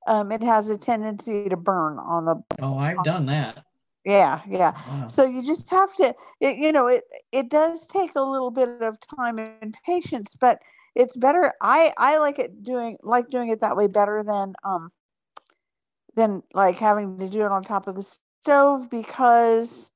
um, 0.07 0.33
it 0.33 0.43
has 0.43 0.69
a 0.69 0.77
tendency 0.79 1.49
to 1.49 1.57
burn 1.57 1.99
on 1.99 2.25
the 2.27 2.43
Oh, 2.61 2.77
I've 2.79 3.03
done 3.03 3.27
that. 3.27 3.65
Yeah 4.07 4.41
yeah. 4.49 4.73
Wow. 4.89 5.09
so 5.09 5.25
you 5.25 5.43
just 5.43 5.71
have 5.71 5.95
to 5.97 6.15
it, 6.41 6.57
you 6.59 6.73
know 6.73 6.87
it 6.87 7.05
it 7.33 7.51
does 7.51 7.87
take 7.89 8.15
a 8.17 8.23
little 8.23 8.51
bit 8.53 8.71
of 8.71 8.99
time 9.01 9.27
and 9.29 9.77
patience 9.85 10.35
but 10.41 10.61
it's 10.95 11.17
better 11.17 11.53
i 11.61 11.93
i 11.99 12.19
like 12.19 12.39
it 12.39 12.63
doing 12.63 12.97
like 13.03 13.29
doing 13.31 13.51
it 13.51 13.61
that 13.61 13.77
way 13.77 13.87
better 13.89 14.23
than 14.25 14.55
um 14.65 14.91
than 16.15 16.43
like 16.55 16.77
having 16.79 17.19
to 17.19 17.29
do 17.29 17.43
it 17.43 17.53
on 17.53 17.63
top 17.65 17.89
of 17.89 17.97
the 17.97 18.07
stove 18.43 18.89
because 18.91 19.91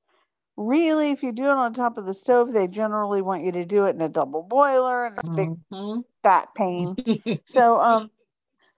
really 0.57 1.11
if 1.11 1.23
you 1.23 1.31
do 1.31 1.45
it 1.45 1.49
on 1.57 1.73
top 1.73 1.97
of 1.97 2.05
the 2.05 2.13
stove 2.13 2.51
they 2.51 2.67
generally 2.67 3.21
want 3.21 3.43
you 3.43 3.51
to 3.51 3.65
do 3.65 3.85
it 3.85 3.95
in 3.95 4.01
a 4.01 4.09
double 4.09 4.43
boiler 4.43 5.05
and 5.05 5.17
it's 5.17 5.27
a 5.27 5.31
big 5.31 5.49
fat 6.23 6.49
pain. 6.55 6.97
So 7.45 7.79
um 7.81 8.11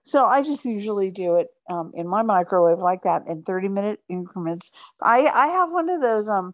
so 0.03 0.25
I 0.25 0.41
just 0.41 0.65
usually 0.65 1.11
do 1.11 1.35
it 1.37 1.52
um, 1.69 1.91
in 1.95 2.07
my 2.07 2.21
microwave 2.21 2.79
like 2.79 3.03
that 3.03 3.23
in 3.27 3.43
30 3.43 3.67
minute 3.69 3.99
increments. 4.09 4.71
I, 5.01 5.25
I 5.27 5.47
have 5.47 5.71
one 5.71 5.89
of 5.89 6.01
those 6.01 6.27
um, 6.29 6.53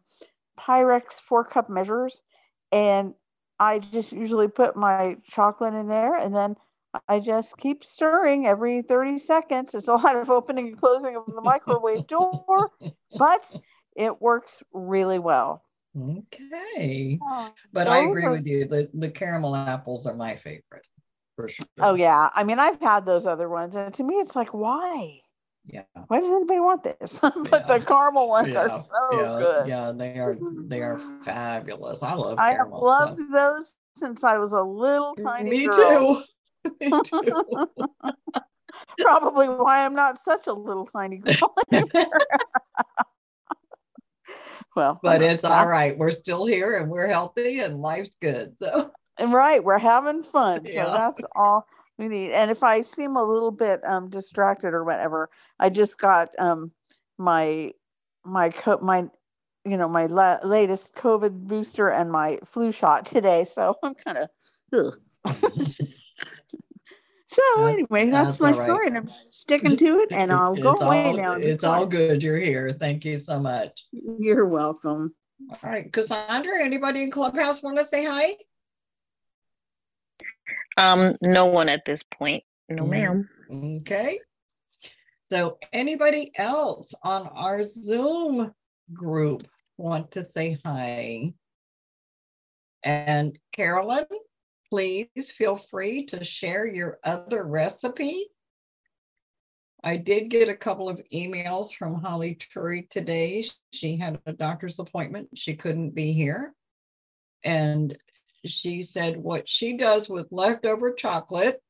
Pyrex 0.60 1.13
four 1.13 1.43
cup 1.43 1.69
measures 1.69 2.24
and 2.72 3.13
I 3.60 3.80
just 3.80 4.12
usually 4.12 4.48
put 4.48 4.76
my 4.76 5.17
chocolate 5.24 5.74
in 5.76 5.88
there 5.88 6.15
and 6.15 6.36
then 6.36 6.56
I 7.08 7.19
just 7.19 7.58
keep 7.58 7.84
stirring 7.84 8.45
every 8.48 8.82
30 8.82 9.17
seconds. 9.19 9.74
It's 9.74 9.88
a 9.88 9.93
lot 9.95 10.15
of 10.15 10.30
opening 10.30 10.67
and 10.69 10.78
closing 10.78 11.15
of 11.15 11.26
the 11.28 11.41
microwave 11.41 12.08
door, 12.08 12.72
but 13.17 13.41
it 13.95 14.22
works 14.22 14.63
really 14.74 15.19
well. 15.19 15.63
Okay. 15.98 17.19
Oh, 17.22 17.54
But 17.74 17.88
I 17.88 18.00
agree 18.02 18.28
with 18.30 18.45
you. 18.45 18.65
The, 18.65 18.89
the 18.93 19.10
caramel 19.12 19.56
apples 19.56 20.06
are 20.08 20.15
my 20.15 20.36
favorite 20.36 20.86
for 21.39 21.47
sure. 21.47 21.65
Oh 21.80 21.95
yeah. 21.95 22.30
I 22.36 22.43
mean, 22.43 22.60
I've 22.60 22.82
had 22.82 23.06
those 23.06 23.25
other 23.25 23.47
ones, 23.47 23.75
and 23.75 23.93
to 23.93 24.04
me, 24.04 24.15
it's 24.15 24.36
like, 24.36 24.54
why? 24.54 25.21
Yeah. 25.65 25.84
Why 26.08 26.19
does 26.19 26.30
anybody 26.30 26.60
want 26.60 26.84
this? 26.84 27.17
but 27.21 27.67
the 27.67 27.84
caramel 27.86 28.28
ones 28.28 28.54
yeah, 28.54 28.62
are 28.62 28.84
so 28.84 29.10
yeah, 29.12 29.38
good. 29.39 29.67
yeah, 29.67 29.91
they 29.91 30.19
are 30.19 30.38
they 30.67 30.82
are 30.82 30.99
fabulous. 31.23 32.04
I 32.04 32.13
love 32.13 32.39
I 32.39 32.54
have 32.54 32.69
loved 32.71 33.19
stuff. 33.19 33.32
those 33.32 33.73
since 33.97 34.23
I 34.23 34.38
was 34.38 34.52
a 34.52 34.62
little 34.62 35.15
mm, 35.15 35.23
tiny 35.23 35.49
Me 35.49 35.65
girl. 35.65 36.23
too. 36.63 36.71
Me 36.82 36.91
too. 37.04 37.34
Probably 38.99 39.47
why 39.47 39.86
I'm 39.86 39.95
not 39.95 40.21
such 40.21 40.47
a 40.47 40.54
little 40.54 40.86
tiny 40.86 41.17
girl 41.17 41.56
well, 44.75 44.99
But 45.02 45.21
it's 45.21 45.43
all 45.43 45.67
right. 45.67 45.97
We're 45.97 46.12
still 46.12 46.45
here 46.45 46.78
and 46.78 46.89
we're 46.89 47.08
healthy 47.08 47.60
and 47.60 47.82
life's 47.82 48.15
good. 48.21 48.56
So 48.62 48.91
right, 49.27 49.63
we're 49.63 49.77
having 49.79 50.23
fun. 50.23 50.65
So 50.65 50.71
Yeah. 50.71 50.91
that's 50.91 51.23
all 51.36 51.67
we 51.97 52.08
need. 52.08 52.32
And 52.32 52.51
if 52.51 52.63
I 52.63 52.82
seem 52.82 53.15
a 53.15 53.23
little 53.23 53.51
bit 53.51 53.82
um 53.86 54.10
distracted 54.10 54.73
or 54.73 54.84
whatever, 54.84 55.29
I 55.60 55.69
just 55.69 55.97
got 55.97 56.29
um 56.39 56.71
my 57.17 57.71
my 58.25 58.49
co- 58.49 58.79
my 58.82 59.10
you 59.65 59.77
know 59.77 59.88
my 59.89 60.05
la- 60.08 60.39
latest 60.43 60.93
COVID 60.95 61.47
booster 61.47 61.89
and 61.89 62.12
my 62.12 62.39
flu 62.45 62.71
shot 62.71 63.05
today. 63.05 63.45
So 63.45 63.75
I'm 63.84 63.95
kind 63.95 64.17
of. 64.17 64.29
so 67.27 67.67
anyway, 67.67 68.10
that's, 68.10 68.38
that's 68.38 68.39
my 68.39 68.51
all 68.51 68.58
right. 68.58 68.63
story, 68.63 68.88
and 68.88 68.97
I'm 68.97 69.08
sticking 69.08 69.77
to 69.77 69.99
it. 69.99 70.12
And 70.12 70.32
I'll 70.32 70.55
go 70.55 70.73
it's 70.73 70.82
away 70.82 71.13
now. 71.13 71.34
It's 71.36 71.63
all 71.63 71.86
good. 71.86 72.23
You're 72.23 72.39
here. 72.39 72.73
Thank 72.73 73.05
you 73.05 73.19
so 73.19 73.39
much. 73.39 73.86
You're 73.91 74.45
welcome. 74.45 75.13
All 75.49 75.58
right, 75.63 75.91
Cassandra, 75.91 76.62
anybody 76.63 77.03
in 77.03 77.12
Clubhouse 77.12 77.63
want 77.63 77.77
to 77.77 77.86
say 77.86 78.05
hi? 78.05 78.36
Um, 80.77 81.15
no 81.21 81.45
one 81.45 81.69
at 81.69 81.86
this 81.86 82.01
point. 82.03 82.43
No, 82.69 82.84
Mm. 82.84 82.89
ma'am. 82.89 83.29
Okay. 83.82 84.19
So 85.32 85.58
anybody 85.73 86.32
else 86.38 86.93
on 87.03 87.27
our 87.27 87.67
Zoom 87.67 88.53
group 88.93 89.47
want 89.77 90.12
to 90.12 90.25
say 90.32 90.58
hi? 90.65 91.34
And 92.84 93.38
Carolyn, 93.51 94.05
please 94.69 95.32
feel 95.32 95.55
free 95.58 96.05
to 96.08 96.23
share 96.23 96.65
your 96.65 96.99
other 97.03 97.43
recipe. 97.45 98.27
I 99.84 99.95
did 99.97 100.29
get 100.29 100.49
a 100.49 100.55
couple 100.55 100.89
of 100.89 101.01
emails 101.13 101.73
from 101.73 101.95
Holly 102.01 102.36
Turry 102.36 102.89
today. 102.89 103.45
She 103.71 103.95
had 103.97 104.19
a 104.25 104.34
doctor's 104.34 104.79
appointment. 104.79 105.29
She 105.36 105.55
couldn't 105.55 105.91
be 105.91 106.12
here. 106.12 106.53
And 107.43 107.97
she 108.45 108.82
said 108.82 109.17
what 109.17 109.47
she 109.47 109.78
does 109.78 110.10
with 110.10 110.28
leftover 110.32 110.93
chocolate 110.93 111.62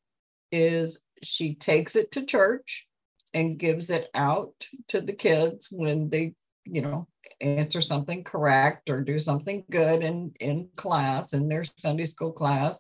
is 0.52 1.00
she 1.24 1.56
takes 1.56 1.96
it 1.96 2.12
to 2.12 2.26
church 2.26 2.88
and 3.34 3.60
gives 3.60 3.90
it 3.90 4.10
out 4.14 4.54
to 4.88 5.02
the 5.02 5.14
kids 5.14 5.68
when 5.72 6.10
they, 6.10 6.34
you 6.66 6.82
know, 6.82 7.08
answer 7.42 7.82
something 7.82 8.24
correct 8.24 8.90
or 8.90 9.02
do 9.02 9.20
something 9.20 9.64
good 9.70 10.04
in 10.04 10.32
in 10.40 10.70
class 10.76 11.34
in 11.34 11.48
their 11.48 11.64
Sunday 11.78 12.06
school 12.06 12.32
class. 12.32 12.78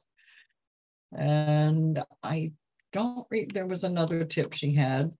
And 1.15 2.03
I 2.23 2.51
don't 2.93 3.27
read 3.29 3.53
there 3.53 3.67
was 3.67 3.83
another 3.83 4.25
tip 4.25 4.53
she 4.53 4.73
had. 4.73 5.11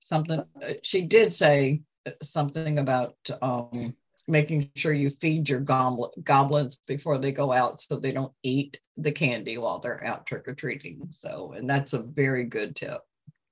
Something 0.00 0.44
uh, 0.62 0.74
she 0.82 1.02
did 1.02 1.32
say 1.32 1.82
something 2.22 2.78
about 2.78 3.16
um 3.40 3.94
making 4.26 4.70
sure 4.74 4.92
you 4.92 5.10
feed 5.10 5.48
your 5.48 5.60
goblet, 5.60 6.12
goblins 6.24 6.78
before 6.86 7.18
they 7.18 7.32
go 7.32 7.52
out 7.52 7.80
so 7.80 7.96
they 7.96 8.12
don't 8.12 8.32
eat 8.42 8.78
the 8.96 9.12
candy 9.12 9.58
while 9.58 9.78
they're 9.78 10.04
out 10.04 10.26
trick 10.26 10.48
or 10.48 10.54
treating. 10.54 11.08
So, 11.10 11.52
and 11.56 11.68
that's 11.68 11.92
a 11.92 11.98
very 11.98 12.44
good 12.44 12.74
tip. 12.74 13.00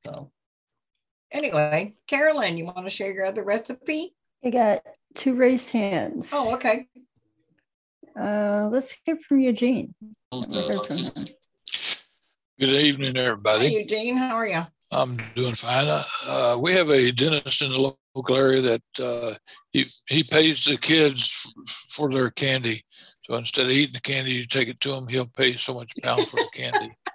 So, 0.06 0.30
anyway, 1.30 1.94
Carolyn, 2.06 2.56
you 2.56 2.64
want 2.64 2.84
to 2.84 2.90
share 2.90 3.12
your 3.12 3.26
other 3.26 3.44
recipe? 3.44 4.14
I 4.44 4.50
got 4.50 4.82
two 5.14 5.34
raised 5.34 5.70
hands. 5.70 6.30
Oh, 6.32 6.54
okay. 6.54 6.86
Uh, 8.18 8.68
let's 8.70 8.94
hear 9.04 9.16
from 9.16 9.40
Eugene. 9.40 9.94
Never 10.32 10.72
heard 10.72 10.86
from 10.86 10.98
him. 10.98 11.26
Good 12.58 12.70
evening, 12.70 13.14
Hi, 13.16 13.22
everybody. 13.22 13.68
Eugene. 13.72 14.16
How 14.16 14.36
are 14.36 14.46
you? 14.46 14.66
I'm 14.92 15.16
doing 15.34 15.54
fine. 15.54 15.86
Uh, 16.26 16.56
we 16.60 16.72
have 16.72 16.90
a 16.90 17.10
dentist 17.12 17.62
in 17.62 17.70
the 17.70 17.94
local 18.14 18.36
area 18.36 18.60
that 18.60 18.82
uh, 19.02 19.34
he 19.72 19.86
he 20.08 20.22
pays 20.22 20.64
the 20.66 20.76
kids 20.76 21.52
for 21.94 22.10
their 22.10 22.30
candy. 22.30 22.84
So 23.24 23.34
instead 23.36 23.66
of 23.66 23.72
eating 23.72 23.94
the 23.94 24.00
candy, 24.00 24.32
you 24.32 24.44
take 24.44 24.68
it 24.68 24.80
to 24.80 24.92
him. 24.92 25.06
He'll 25.08 25.26
pay 25.26 25.56
so 25.56 25.74
much 25.74 25.92
pound 26.02 26.26
for 26.28 26.38
the 26.38 26.48
candy. 26.48 26.96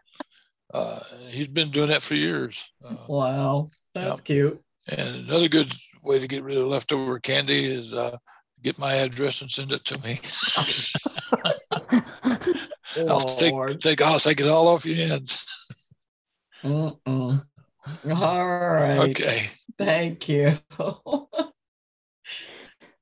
Uh, 0.73 0.99
he's 1.29 1.47
been 1.47 1.69
doing 1.71 1.87
that 1.87 2.01
for 2.01 2.13
years. 2.15 2.73
Uh, 2.85 2.97
Wow, 3.07 3.63
that's 3.95 4.19
Yep. 4.19 4.25
cute. 4.25 4.61
and 4.89 5.29
another 5.29 5.47
good 5.47 5.71
way 6.03 6.19
to 6.19 6.27
get 6.27 6.43
rid 6.43 6.57
of 6.57 6.67
leftover 6.67 7.21
candy 7.21 7.63
is 7.63 7.93
uh, 7.93 8.17
get 8.61 8.77
my 8.77 8.95
address 8.95 9.41
and 9.41 9.49
send 9.49 9.71
it 9.71 9.85
to 9.85 9.97
me. 10.03 10.19
I'll 13.09 13.21
take 13.37 13.53
Lord. 13.53 13.79
take 13.79 14.01
I'll 14.01 14.19
take 14.19 14.41
it 14.41 14.49
all 14.49 14.67
off 14.67 14.85
your 14.85 14.97
hands. 15.07 15.45
Mm-mm. 16.65 17.45
All 18.10 18.47
right. 18.47 19.10
Okay. 19.10 19.50
Thank 19.78 20.30
you. 20.30 20.58
All 20.80 21.30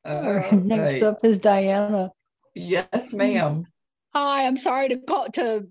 All 0.06 0.34
right, 0.34 0.54
Next 0.54 1.02
up 1.02 1.24
is 1.24 1.40
Diana. 1.40 2.12
Yes, 2.54 3.14
ma'am. 3.14 3.66
Hi, 4.14 4.46
I'm 4.46 4.58
sorry 4.58 4.90
to 4.90 4.98
call 4.98 5.30
to 5.32 5.66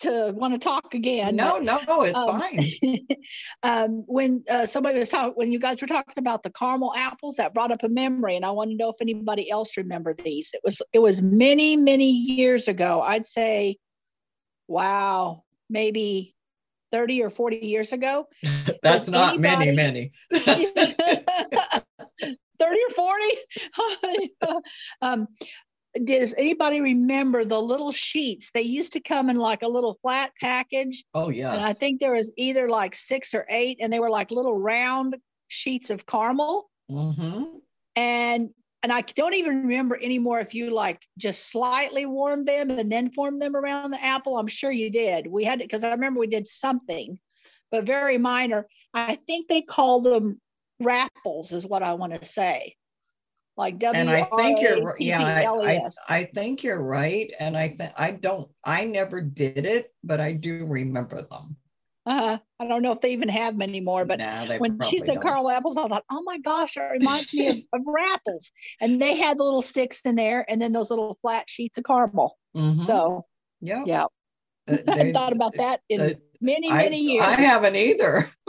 to 0.00 0.32
want 0.34 0.54
to 0.54 0.58
talk 0.58 0.94
again. 0.94 1.36
No, 1.36 1.54
but, 1.54 1.86
no, 1.86 2.02
it's 2.02 2.18
um, 2.18 2.40
fine. 2.40 2.60
um, 3.62 4.04
when 4.06 4.44
uh, 4.48 4.66
somebody 4.66 4.98
was 4.98 5.08
talking, 5.08 5.32
when 5.34 5.52
you 5.52 5.58
guys 5.58 5.80
were 5.80 5.86
talking 5.86 6.14
about 6.16 6.42
the 6.42 6.50
caramel 6.50 6.92
apples, 6.94 7.36
that 7.36 7.54
brought 7.54 7.70
up 7.70 7.82
a 7.82 7.88
memory, 7.88 8.36
and 8.36 8.44
I 8.44 8.50
want 8.50 8.70
to 8.70 8.76
know 8.76 8.90
if 8.90 8.96
anybody 9.00 9.50
else 9.50 9.76
remember 9.76 10.14
these. 10.14 10.50
It 10.54 10.60
was 10.64 10.82
it 10.92 11.00
was 11.00 11.22
many 11.22 11.76
many 11.76 12.10
years 12.10 12.68
ago. 12.68 13.02
I'd 13.02 13.26
say, 13.26 13.76
wow, 14.68 15.44
maybe 15.68 16.35
thirty 16.92 17.22
or 17.22 17.30
forty 17.30 17.58
years 17.58 17.92
ago. 17.92 18.26
That's 18.82 19.08
not 19.08 19.38
many, 19.40 19.68
anybody- 19.68 20.12
many. 20.32 20.72
30 22.58 22.78
or 22.88 22.94
40 22.94 24.30
um, 25.02 25.28
does 26.04 26.34
anybody 26.38 26.80
remember 26.80 27.44
the 27.44 27.60
little 27.60 27.92
sheets 27.92 28.50
they 28.52 28.62
used 28.62 28.94
to 28.94 29.00
come 29.00 29.28
in 29.28 29.36
like 29.36 29.60
a 29.62 29.68
little 29.68 29.98
flat 30.00 30.32
package 30.40 31.04
Oh, 31.12 31.28
yeah. 31.28 31.52
and 31.52 31.60
i 31.62 31.74
think 31.74 32.00
there 32.00 32.14
was 32.14 32.32
either 32.38 32.68
like 32.70 32.94
six 32.94 33.34
or 33.34 33.44
eight 33.50 33.76
and 33.82 33.92
they 33.92 34.00
were 34.00 34.08
like 34.08 34.30
little 34.30 34.58
round 34.58 35.16
sheets 35.48 35.90
of 35.90 36.06
caramel 36.06 36.70
Mm-hmm. 36.90 37.42
and 37.96 38.50
and 38.86 38.92
i 38.92 39.00
don't 39.16 39.34
even 39.34 39.64
remember 39.64 39.98
anymore 40.00 40.38
if 40.38 40.54
you 40.54 40.70
like 40.70 41.02
just 41.18 41.50
slightly 41.50 42.06
warmed 42.06 42.46
them 42.46 42.70
and 42.70 42.90
then 42.90 43.10
formed 43.10 43.42
them 43.42 43.56
around 43.56 43.90
the 43.90 44.04
apple 44.04 44.38
i'm 44.38 44.46
sure 44.46 44.70
you 44.70 44.90
did 44.90 45.26
we 45.26 45.42
had 45.42 45.60
it 45.60 45.64
because 45.64 45.82
i 45.82 45.90
remember 45.90 46.20
we 46.20 46.28
did 46.28 46.46
something 46.46 47.18
but 47.72 47.84
very 47.84 48.16
minor 48.16 48.64
i 48.94 49.16
think 49.26 49.48
they 49.48 49.60
called 49.60 50.04
them 50.04 50.40
Wrapples 50.78 51.50
is 51.50 51.66
what 51.66 51.82
i 51.82 51.94
want 51.94 52.14
to 52.14 52.24
say 52.24 52.76
like 53.56 53.78
w 53.78 53.98
And 53.98 54.10
I 54.10 54.28
think 54.36 54.60
you're, 54.60 54.94
yeah, 55.00 55.22
I, 55.22 55.72
I. 55.72 55.90
I 56.08 56.24
think 56.34 56.62
you're 56.62 56.82
right. 56.82 57.32
And 57.40 57.56
I 57.56 57.68
think, 57.68 57.90
I 57.96 58.10
don't, 58.10 58.48
I 58.62 58.84
never 58.84 59.22
did 59.22 59.64
it, 59.64 59.94
but 60.04 60.20
I 60.20 60.32
do 60.32 60.66
remember 60.66 61.22
them. 61.22 61.56
Uh, 62.06 62.38
I 62.60 62.66
don't 62.68 62.82
know 62.82 62.92
if 62.92 63.00
they 63.00 63.12
even 63.12 63.28
have 63.28 63.54
them 63.54 63.68
anymore, 63.68 64.04
but 64.04 64.20
when 64.60 64.80
she 64.80 64.98
said 64.98 65.14
don't. 65.14 65.22
caramel 65.24 65.50
apples, 65.50 65.76
I 65.76 65.88
thought, 65.88 66.04
oh 66.10 66.22
my 66.22 66.38
gosh, 66.38 66.74
that 66.74 66.92
reminds 66.92 67.32
me 67.34 67.48
of, 67.48 67.56
of 67.72 67.82
Wrapples. 67.84 68.52
And 68.80 69.02
they 69.02 69.16
had 69.16 69.38
the 69.38 69.42
little 69.42 69.60
sticks 69.60 70.02
in 70.02 70.14
there 70.14 70.44
and 70.48 70.62
then 70.62 70.72
those 70.72 70.90
little 70.90 71.18
flat 71.20 71.50
sheets 71.50 71.78
of 71.78 71.84
caramel. 71.84 72.38
Mhm. 72.56 72.86
So, 72.86 73.26
yeah, 73.60 73.82
yeah, 73.84 74.04
Uh, 74.68 74.78
I 74.88 75.12
thought 75.12 75.32
about 75.32 75.56
that 75.56 75.80
in 75.88 76.00
uh, 76.00 76.14
many, 76.40 76.70
I, 76.70 76.76
many 76.84 77.00
years. 77.00 77.24
I 77.26 77.34
haven't 77.40 77.76
either. 77.76 78.30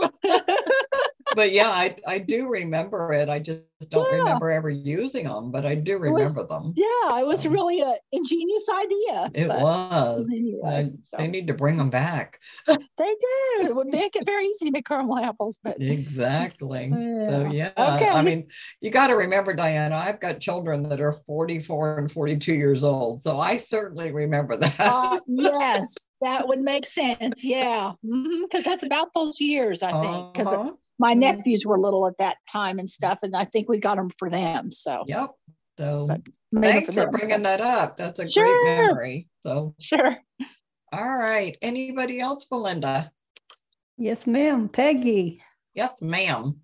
but 1.36 1.52
yeah, 1.52 1.70
I, 1.70 1.96
I 2.08 2.18
do 2.20 2.48
remember 2.50 3.14
it. 3.14 3.30
I 3.30 3.40
just 3.40 3.62
don't 3.90 4.12
Yeah. 4.12 4.20
remember 4.20 4.50
ever 4.50 4.70
using 4.70 5.26
them, 5.26 5.52
but 5.52 5.66
I 5.66 5.76
do 5.76 5.98
remember 5.98 6.24
was- 6.24 6.48
them. 6.48 6.74
Yeah, 6.76 7.20
it 7.20 7.26
was 7.28 7.48
really 7.48 7.82
an 7.82 7.96
ingenious 8.12 8.68
idea. 8.70 9.32
It 9.34 9.48
was. 9.50 10.28
Anyway, 10.32 10.62
Uh, 10.64 10.84
so 11.04 11.18
They 11.18 11.28
need 11.28 11.48
to 11.48 11.54
bring 11.54 11.78
them 11.78 11.90
back. 11.90 12.40
they 12.68 12.76
do. 12.98 13.60
It 13.62 13.76
would 13.76 13.88
make 13.88 14.16
it 14.16 14.26
very 14.26 14.46
easy 14.46 14.66
to 14.66 14.72
make 14.72 14.86
caramel 14.88 15.18
apples, 15.20 15.60
but 15.64 15.78
Exactly. 15.82 16.90
So 16.92 17.50
Yeah. 17.52 17.72
yeah, 17.78 17.96
Okay. 17.96 18.10
I 18.10 18.22
mean, 18.24 18.48
you 18.82 18.90
got 18.90 19.08
to 19.08 19.16
remember, 19.16 19.54
Diana. 19.54 19.96
I've 19.96 20.20
got 20.20 20.40
children 20.40 20.88
that 20.90 21.02
are 21.02 21.14
44 21.28 21.98
and 22.00 22.12
42 22.12 22.54
years 22.54 22.84
old, 22.84 23.22
so 23.22 23.40
I 23.40 23.58
certainly 23.58 24.12
remember 24.12 24.56
that. 24.58 24.76
uh, 24.80 25.20
yes, 25.28 25.96
that 26.22 26.48
would 26.48 26.60
make 26.62 26.86
sense. 26.86 27.44
Yeah, 27.44 27.94
because 28.02 28.64
that's 28.66 28.84
about 28.84 29.10
those 29.14 29.40
years, 29.40 29.84
I 29.84 29.92
think. 30.02 30.34
Because 30.34 30.52
Uh-huh. 30.54 30.74
my 31.00 31.14
nephews 31.14 31.66
were 31.66 31.80
little 31.80 32.08
at 32.08 32.18
that 32.18 32.38
time 32.52 32.80
and 32.80 32.90
stuff, 32.90 33.20
and 33.24 33.36
I 33.36 33.46
think 33.46 33.70
we 33.70 33.78
got 33.78 33.98
them 33.98 34.10
for 34.18 34.30
them. 34.30 34.72
So 34.72 35.04
Yep. 35.08 35.32
So 35.80 36.08
thanks 36.56 36.88
for 36.88 36.94
for 36.94 37.00
them, 37.02 37.12
bringing 37.12 37.38
so- 37.38 37.44
that 37.44 37.62
up. 37.62 37.98
That's 37.98 38.20
a 38.20 38.30
Sure. 38.30 38.44
great 38.46 38.88
memory. 38.88 39.28
So 39.46 39.76
sure. 39.80 40.18
all 40.92 41.18
right. 41.18 41.56
Anybody 41.62 42.20
else, 42.20 42.46
Belinda? 42.46 43.12
Yes, 43.98 44.26
ma'am. 44.28 44.70
Peggy. 44.70 45.44
Yes, 45.76 46.02
ma'am. 46.02 46.62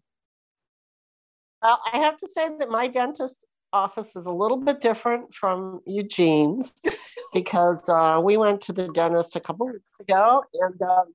Well, 1.62 1.80
I 1.92 1.98
have 2.00 2.18
to 2.20 2.28
say 2.36 2.50
that 2.60 2.70
my 2.70 2.88
dentist 2.88 3.46
office 3.72 4.16
is 4.16 4.26
a 4.26 4.32
little 4.32 4.58
bit 4.58 4.80
different 4.80 5.34
from 5.34 5.80
Eugene's 5.86 6.74
because 7.34 7.88
uh, 7.90 8.20
we 8.24 8.38
went 8.38 8.62
to 8.62 8.74
the 8.74 8.88
dentist 8.90 9.36
a 9.36 9.40
couple 9.40 9.68
weeks 9.68 10.00
ago 10.00 10.44
and 10.54 10.82
um, 10.82 11.06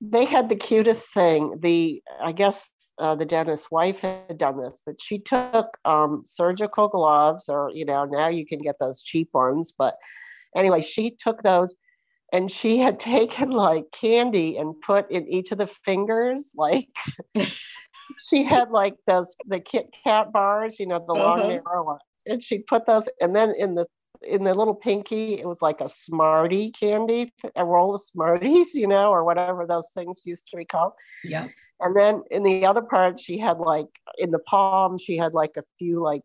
they 0.00 0.24
had 0.24 0.48
the 0.48 0.56
cutest 0.56 1.08
thing. 1.12 1.58
The 1.60 2.02
I 2.20 2.32
guess 2.32 2.68
uh, 2.98 3.14
the 3.14 3.24
dentist's 3.24 3.70
wife 3.70 4.00
had 4.00 4.38
done 4.38 4.60
this, 4.60 4.82
but 4.84 4.96
she 5.00 5.18
took 5.18 5.76
um, 5.84 6.22
surgical 6.24 6.88
gloves, 6.88 7.48
or 7.48 7.70
you 7.74 7.84
know, 7.84 8.04
now 8.04 8.28
you 8.28 8.44
can 8.46 8.58
get 8.60 8.76
those 8.80 9.02
cheap 9.02 9.30
ones. 9.32 9.72
But 9.76 9.96
anyway, 10.56 10.82
she 10.82 11.10
took 11.10 11.42
those 11.42 11.76
and 12.32 12.50
she 12.50 12.78
had 12.78 12.98
taken 13.14 13.50
like 13.50 13.84
candy 13.92 14.56
and 14.56 14.74
put 14.84 15.10
in 15.10 15.26
each 15.28 15.52
of 15.52 15.58
the 15.58 15.68
fingers, 15.84 16.52
like 16.56 16.88
she 18.28 18.42
had 18.44 18.70
like 18.70 18.94
those 19.06 19.34
the 19.46 19.60
Kit 19.60 19.86
Kat 20.04 20.32
bars, 20.32 20.78
you 20.80 20.86
know, 20.86 21.04
the 21.06 21.14
long 21.14 21.38
Uh-huh. 21.38 21.48
narrow 21.64 21.84
one, 21.84 21.98
and 22.26 22.42
she 22.42 22.58
put 22.58 22.86
those, 22.86 23.08
and 23.20 23.34
then 23.36 23.52
in 23.58 23.74
the 23.74 23.86
in 24.24 24.44
the 24.44 24.54
little 24.54 24.74
pinky, 24.74 25.38
it 25.38 25.46
was 25.46 25.62
like 25.62 25.80
a 25.80 25.88
Smartie 25.88 26.70
candy, 26.70 27.32
a 27.56 27.64
roll 27.64 27.94
of 27.94 28.02
Smarties, 28.02 28.68
you 28.74 28.86
know, 28.86 29.10
or 29.10 29.24
whatever 29.24 29.66
those 29.66 29.88
things 29.94 30.22
used 30.24 30.48
to 30.48 30.56
be 30.56 30.64
called. 30.64 30.92
Yeah. 31.24 31.48
And 31.80 31.96
then 31.96 32.22
in 32.30 32.42
the 32.42 32.64
other 32.64 32.82
part, 32.82 33.18
she 33.18 33.38
had 33.38 33.58
like 33.58 33.88
in 34.18 34.30
the 34.30 34.38
palm, 34.38 34.98
she 34.98 35.16
had 35.16 35.34
like 35.34 35.56
a 35.56 35.64
few 35.78 36.00
like 36.00 36.22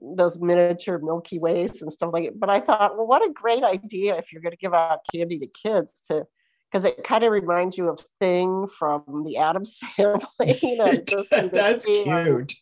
those 0.00 0.40
miniature 0.40 0.98
Milky 0.98 1.38
Ways 1.38 1.82
and 1.82 1.92
stuff 1.92 2.12
like 2.12 2.24
it. 2.24 2.38
But 2.38 2.50
I 2.50 2.60
thought, 2.60 2.96
well, 2.96 3.06
what 3.06 3.24
a 3.24 3.32
great 3.32 3.62
idea 3.62 4.16
if 4.16 4.32
you're 4.32 4.42
going 4.42 4.52
to 4.52 4.58
give 4.58 4.74
out 4.74 5.00
candy 5.12 5.38
to 5.38 5.46
kids 5.46 6.02
to, 6.08 6.26
because 6.70 6.84
it 6.84 7.04
kind 7.04 7.24
of 7.24 7.32
reminds 7.32 7.78
you 7.78 7.88
of 7.88 8.00
Thing 8.20 8.66
from 8.78 9.24
the 9.24 9.36
Addams 9.36 9.78
Family. 9.96 10.58
You 10.62 10.76
know, 10.76 10.92
That's 11.52 11.86
um, 11.86 12.04
cute. 12.04 12.54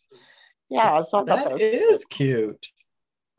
Yeah, 0.69 1.01
so 1.01 1.25
thought 1.25 1.27
That 1.27 1.51
was 1.51 1.61
is 1.61 2.05
cute. 2.05 2.67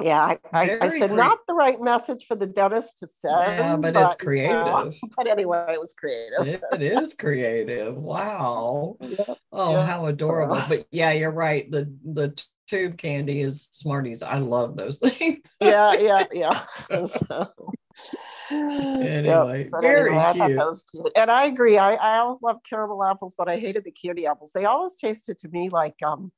Yeah, 0.02 0.20
I, 0.22 0.38
I, 0.52 0.78
I 0.80 0.98
said 0.98 1.10
cre- 1.10 1.16
not 1.16 1.38
the 1.48 1.54
right 1.54 1.80
message 1.80 2.26
for 2.26 2.36
the 2.36 2.46
dentist 2.46 2.98
to 3.00 3.06
send. 3.06 3.34
Yeah, 3.40 3.76
but 3.76 3.88
it's 3.88 3.96
you 3.96 4.02
know, 4.02 4.14
creative. 4.18 4.94
but 5.16 5.26
anyway, 5.26 5.66
it 5.72 5.80
was 5.80 5.94
creative. 5.94 6.46
It 6.72 6.82
is 6.82 7.14
creative. 7.14 7.96
Wow. 7.96 8.96
Oh, 9.52 9.72
Yeah. 9.72 9.86
how 9.86 10.06
adorable. 10.06 10.56
So- 10.56 10.64
But 10.68 10.86
yeah, 10.90 11.12
you're 11.12 11.30
right. 11.30 11.70
The 11.70 11.90
the 12.04 12.38
tube 12.68 12.98
candy 12.98 13.40
is 13.40 13.68
Smarties. 13.70 14.22
I 14.22 14.38
love 14.38 14.76
those 14.76 14.98
things. 15.18 15.38
yeah, 15.62 15.94
yeah, 15.94 16.24
yeah. 16.32 16.64
So, 16.90 17.52
Anyway, 18.50 19.68
but 19.70 19.80
very 19.82 20.14
anyway, 20.14 20.54
cute. 20.54 20.76
cute. 20.92 21.12
And 21.16 21.30
I 21.30 21.46
agree. 21.46 21.78
I, 21.78 21.94
I 21.94 22.18
always 22.18 22.40
loved 22.42 22.66
caramel 22.68 23.02
apples, 23.04 23.34
but 23.36 23.48
I 23.48 23.56
hated 23.56 23.84
the 23.84 23.90
candy 23.92 24.26
apples. 24.26 24.52
They 24.52 24.64
always 24.66 24.94
tasted 24.96 25.38
to 25.38 25.48
me 25.48 25.68
like 25.70 25.94
um 26.04 26.32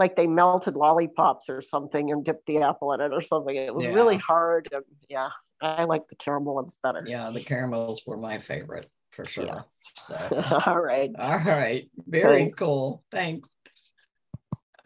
like 0.00 0.16
they 0.16 0.26
melted 0.26 0.76
lollipops 0.76 1.50
or 1.50 1.60
something 1.60 2.10
and 2.10 2.24
dipped 2.24 2.46
the 2.46 2.62
apple 2.62 2.92
in 2.94 3.02
it 3.02 3.12
or 3.12 3.20
something. 3.20 3.54
It 3.54 3.74
was 3.74 3.86
really 3.86 4.16
hard. 4.16 4.66
And 4.72 4.82
yeah, 5.08 5.28
I 5.60 5.84
like 5.84 6.08
the 6.08 6.16
caramel 6.16 6.54
ones 6.54 6.76
better. 6.82 7.04
Yeah, 7.06 7.30
the 7.30 7.40
caramels 7.40 8.00
were 8.06 8.16
my 8.16 8.38
favorite 8.38 8.90
for 9.10 9.26
sure. 9.26 9.44
Yes. 9.44 9.82
So, 10.08 10.62
All 10.66 10.80
right. 10.80 11.10
all 11.18 11.38
right. 11.38 11.88
Very 12.08 12.44
Thanks. 12.44 12.58
cool. 12.58 13.04
Thanks. 13.12 13.48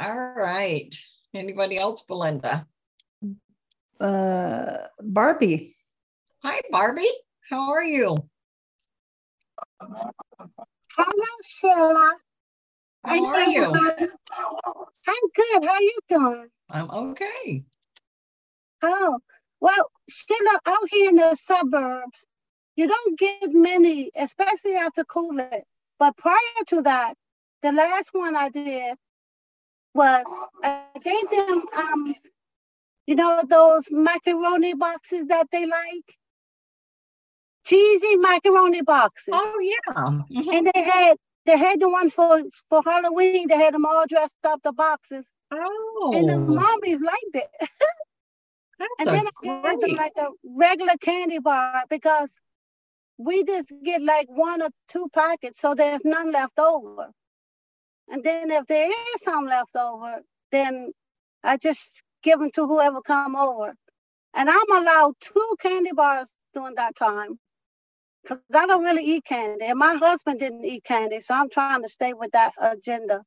All 0.01 0.35
right. 0.37 0.93
Anybody 1.33 1.79
else, 1.79 2.03
Belinda? 2.03 2.67
Uh, 4.01 4.79
Barbie. 5.01 5.77
Hi, 6.43 6.61
Barbie. 6.71 7.07
How 7.49 7.71
are 7.71 7.85
you? 7.85 8.17
Hello, 9.81 11.31
Sheila. 11.45 12.13
How 13.05 13.27
are 13.27 13.45
you? 13.45 13.65
I'm 15.07 15.29
good. 15.35 15.65
How 15.65 15.75
are 15.75 15.83
you 15.83 15.99
doing? 16.09 16.49
I'm 16.71 16.91
okay. 16.91 17.63
Oh, 18.83 19.19
well, 19.61 19.91
Sheila, 20.09 20.61
out 20.67 20.89
here 20.91 21.11
in 21.11 21.17
the 21.17 21.35
suburbs, 21.35 22.25
you 22.77 22.89
don't 22.89 23.19
get 23.19 23.53
many, 23.53 24.11
especially 24.17 24.75
after 24.75 25.05
COVID. 25.05 25.63
But 25.99 26.17
prior 26.17 26.65
to 26.69 26.83
that, 26.83 27.15
the 27.63 27.73
last 27.73 28.11
one 28.13 28.37
I 28.37 28.49
did 28.49 28.97
was 29.95 30.27
I 30.63 30.83
gave 31.03 31.31
them, 31.31 31.65
um, 31.77 32.15
you 33.07 33.15
know, 33.15 33.43
those 33.49 33.85
macaroni 33.91 34.75
boxes 34.75 35.27
that 35.29 35.47
they 35.53 35.67
like, 35.67 36.17
cheesy 37.65 38.17
macaroni 38.17 38.83
boxes. 38.83 39.35
Oh 39.35 39.59
yeah, 39.61 39.95
and 40.53 40.71
they 40.75 40.83
had 40.83 41.17
they 41.47 41.59
had 41.59 41.81
the 41.81 41.89
one 41.89 42.11
for 42.11 42.43
for 42.69 42.83
Halloween. 42.85 43.49
They 43.49 43.57
had 43.57 43.75
them 43.75 43.85
all 43.85 44.05
dressed 44.09 44.37
up, 44.45 44.61
the 44.63 44.73
boxes. 44.73 45.25
Oh, 45.53 46.13
and 46.17 46.29
the 46.29 46.35
mommies 46.35 47.01
liked 47.01 47.35
it. 47.35 47.51
and 48.99 49.09
then 49.09 49.27
I 49.27 49.31
gave 49.73 49.81
them 49.81 49.97
like 49.97 50.13
a 50.17 50.29
regular 50.45 50.95
candy 51.01 51.39
bar 51.39 51.85
because 51.89 52.35
we 53.19 53.45
just 53.45 53.73
get 53.85 54.03
like 54.03 54.27
one 54.29 54.63
or 54.63 54.71
two 54.89 55.09
packets, 55.15 55.61
so 55.61 55.75
there's 55.75 56.05
none 56.05 56.33
left 56.33 56.59
over. 56.59 57.11
And 58.09 58.23
then 58.25 58.51
if 58.51 58.67
there 58.67 58.89
is 58.89 59.23
some 59.23 59.47
left 59.47 59.77
over, 59.77 60.21
then 60.51 60.93
I 61.43 61.57
just 61.57 62.03
give 62.23 62.39
them 62.39 62.51
to 62.53 62.67
whoever 62.67 63.01
come 63.03 63.37
over. 63.37 63.75
And 64.35 64.51
I'm 64.51 64.73
allowed 64.73 65.15
two 65.21 65.57
candy 65.61 65.93
bars 65.93 66.33
during 66.55 66.75
that 66.75 66.97
time 66.97 67.39
because 68.25 68.43
I 68.55 68.67
don't 68.67 68.83
really 68.83 69.05
eat 69.05 69.25
candy. 69.25 69.67
And 69.67 69.79
my 69.79 69.95
husband 69.95 70.41
didn't 70.41 70.65
eat 70.65 70.85
candy, 70.85 71.21
so 71.21 71.35
I'm 71.35 71.51
trying 71.51 71.83
to 71.83 71.89
stay 71.89 72.13
with 72.13 72.31
that 72.33 72.53
agenda. 72.61 73.23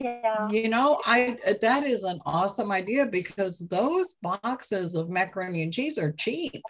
Yeah. 0.00 0.48
You 0.48 0.68
know, 0.68 0.98
I 1.06 1.36
that 1.60 1.84
is 1.84 2.04
an 2.04 2.20
awesome 2.24 2.70
idea 2.70 3.06
because 3.06 3.58
those 3.58 4.14
boxes 4.22 4.94
of 4.94 5.10
macaroni 5.10 5.62
and 5.62 5.72
cheese 5.72 5.98
are 5.98 6.12
cheap. 6.12 6.62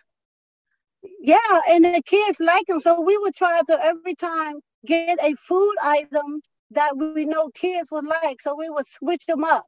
Yeah, 1.21 1.61
and 1.69 1.85
the 1.85 2.03
kids 2.07 2.39
like 2.41 2.67
them. 2.67 2.81
So 2.81 3.01
we 3.01 3.19
would 3.19 3.35
try 3.35 3.61
to 3.69 3.85
every 3.85 4.15
time 4.15 4.61
get 4.87 5.19
a 5.23 5.35
food 5.35 5.75
item 5.83 6.41
that 6.71 6.97
we 6.97 7.25
know 7.25 7.51
kids 7.55 7.91
would 7.91 8.05
like. 8.05 8.41
So 8.43 8.57
we 8.57 8.71
would 8.71 8.87
switch 8.89 9.25
them 9.27 9.45
up. 9.45 9.65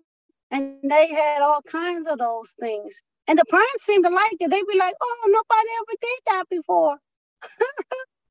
And 0.51 0.77
they 0.83 1.09
had 1.09 1.43
all 1.43 1.63
kinds 1.63 2.07
of 2.07 2.19
those 2.19 2.53
things. 2.59 3.01
And 3.29 3.39
the 3.39 3.45
parents 3.51 3.85
seemed 3.85 4.05
to 4.05 4.11
like 4.11 4.37
it. 4.41 4.51
They'd 4.51 4.67
be 4.73 4.79
like, 4.79 4.95
oh, 5.01 5.29
nobody 5.29 5.69
ever 5.81 5.97
did 6.01 6.21
that 6.27 6.45
before. 6.51 6.99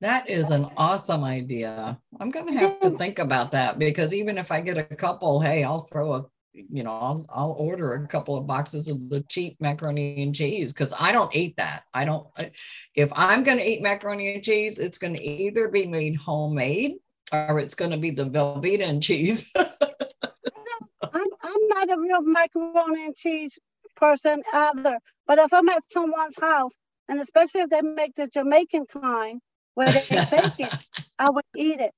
That 0.01 0.29
is 0.29 0.49
an 0.49 0.67
awesome 0.77 1.25
idea. 1.25 1.99
I'm 2.21 2.29
gonna 2.29 2.53
have 2.53 2.79
to 2.79 2.91
think 2.91 3.19
about 3.19 3.51
that 3.51 3.77
because 3.77 4.13
even 4.13 4.37
if 4.37 4.49
I 4.49 4.61
get 4.61 4.77
a 4.77 4.83
couple, 4.83 5.41
hey, 5.41 5.63
I'll 5.65 5.81
throw 5.81 6.13
a 6.13 6.25
you 6.53 6.83
know, 6.83 6.91
I'll 6.91 7.25
I'll 7.29 7.55
order 7.59 7.93
a 7.93 8.07
couple 8.07 8.37
of 8.37 8.47
boxes 8.47 8.87
of 8.87 9.09
the 9.09 9.21
cheap 9.21 9.57
macaroni 9.59 10.23
and 10.23 10.33
cheese 10.33 10.71
because 10.71 10.93
I 10.97 11.11
don't 11.11 11.35
eat 11.35 11.57
that. 11.57 11.83
I 11.93 12.05
don't 12.05 12.27
if 12.95 13.11
I'm 13.13 13.43
gonna 13.43 13.61
eat 13.61 13.81
macaroni 13.81 14.35
and 14.35 14.43
cheese, 14.43 14.79
it's 14.79 14.97
gonna 14.97 15.19
either 15.21 15.67
be 15.67 15.85
made 15.85 16.15
homemade 16.15 16.95
or 17.33 17.59
it's 17.59 17.75
gonna 17.75 17.97
be 17.97 18.11
the 18.11 18.25
Velveeta 18.25 18.87
and 18.87 19.03
cheese. 19.03 19.51
I'm, 21.13 21.27
I'm 21.41 21.67
not 21.67 21.91
a 21.91 21.99
real 21.99 22.21
macaroni 22.21 23.05
and 23.05 23.15
cheese 23.15 23.57
person 23.95 24.43
either. 24.53 24.99
But 25.27 25.39
if 25.39 25.53
I'm 25.53 25.69
at 25.69 25.83
someone's 25.91 26.37
house, 26.39 26.73
and 27.09 27.19
especially 27.19 27.61
if 27.61 27.69
they 27.69 27.81
make 27.81 28.15
the 28.15 28.27
Jamaican 28.27 28.85
kind 28.85 29.41
where 29.73 29.91
they 29.91 30.05
bake 30.09 30.59
it, 30.59 30.73
I 31.17 31.29
would 31.29 31.43
eat 31.55 31.79
it. 31.79 31.91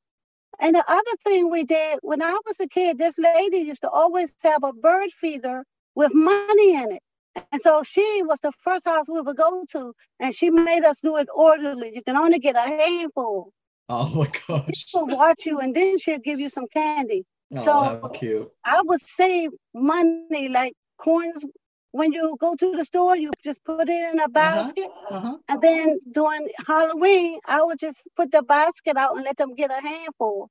And 0.59 0.75
the 0.75 0.83
other 0.87 1.11
thing 1.23 1.49
we 1.49 1.63
did 1.63 1.99
when 2.01 2.21
I 2.21 2.37
was 2.45 2.59
a 2.59 2.67
kid, 2.67 2.97
this 2.97 3.15
lady 3.17 3.57
used 3.57 3.81
to 3.81 3.89
always 3.89 4.33
have 4.43 4.63
a 4.63 4.73
bird 4.73 5.11
feeder 5.11 5.65
with 5.95 6.13
money 6.13 6.75
in 6.75 6.93
it. 6.93 7.03
And 7.51 7.61
so 7.61 7.83
she 7.83 8.23
was 8.23 8.39
the 8.41 8.51
first 8.63 8.85
house 8.85 9.05
we 9.07 9.21
would 9.21 9.37
go 9.37 9.65
to, 9.71 9.93
and 10.19 10.35
she 10.35 10.49
made 10.49 10.83
us 10.83 10.99
do 10.99 11.15
it 11.17 11.27
orderly. 11.33 11.91
You 11.95 12.03
can 12.03 12.17
only 12.17 12.39
get 12.39 12.55
a 12.55 12.61
handful. 12.61 13.53
Oh 13.89 14.09
my 14.09 14.29
gosh. 14.47 14.85
She'll 14.87 15.07
watch 15.07 15.45
you 15.45 15.59
and 15.59 15.75
then 15.75 15.97
she'll 15.97 16.19
give 16.19 16.39
you 16.39 16.49
some 16.49 16.67
candy. 16.73 17.25
Oh, 17.53 17.63
so 17.65 17.71
how 17.71 18.07
cute. 18.13 18.49
I 18.63 18.81
would 18.81 19.01
save 19.01 19.49
money 19.73 20.47
like 20.49 20.73
coins 20.97 21.43
when 21.91 22.13
you 22.13 22.37
go 22.39 22.55
to 22.55 22.71
the 22.75 22.85
store, 22.85 23.15
you 23.15 23.31
just 23.43 23.63
put 23.65 23.89
it 23.89 24.13
in 24.13 24.19
a 24.19 24.29
basket. 24.29 24.87
Uh-huh. 25.09 25.37
And 25.49 25.61
then 25.61 25.99
during 26.11 26.47
Halloween, 26.65 27.39
I 27.47 27.61
would 27.63 27.79
just 27.79 28.01
put 28.15 28.31
the 28.31 28.41
basket 28.41 28.97
out 28.97 29.15
and 29.15 29.25
let 29.25 29.37
them 29.37 29.55
get 29.55 29.71
a 29.71 29.81
handful. 29.81 30.49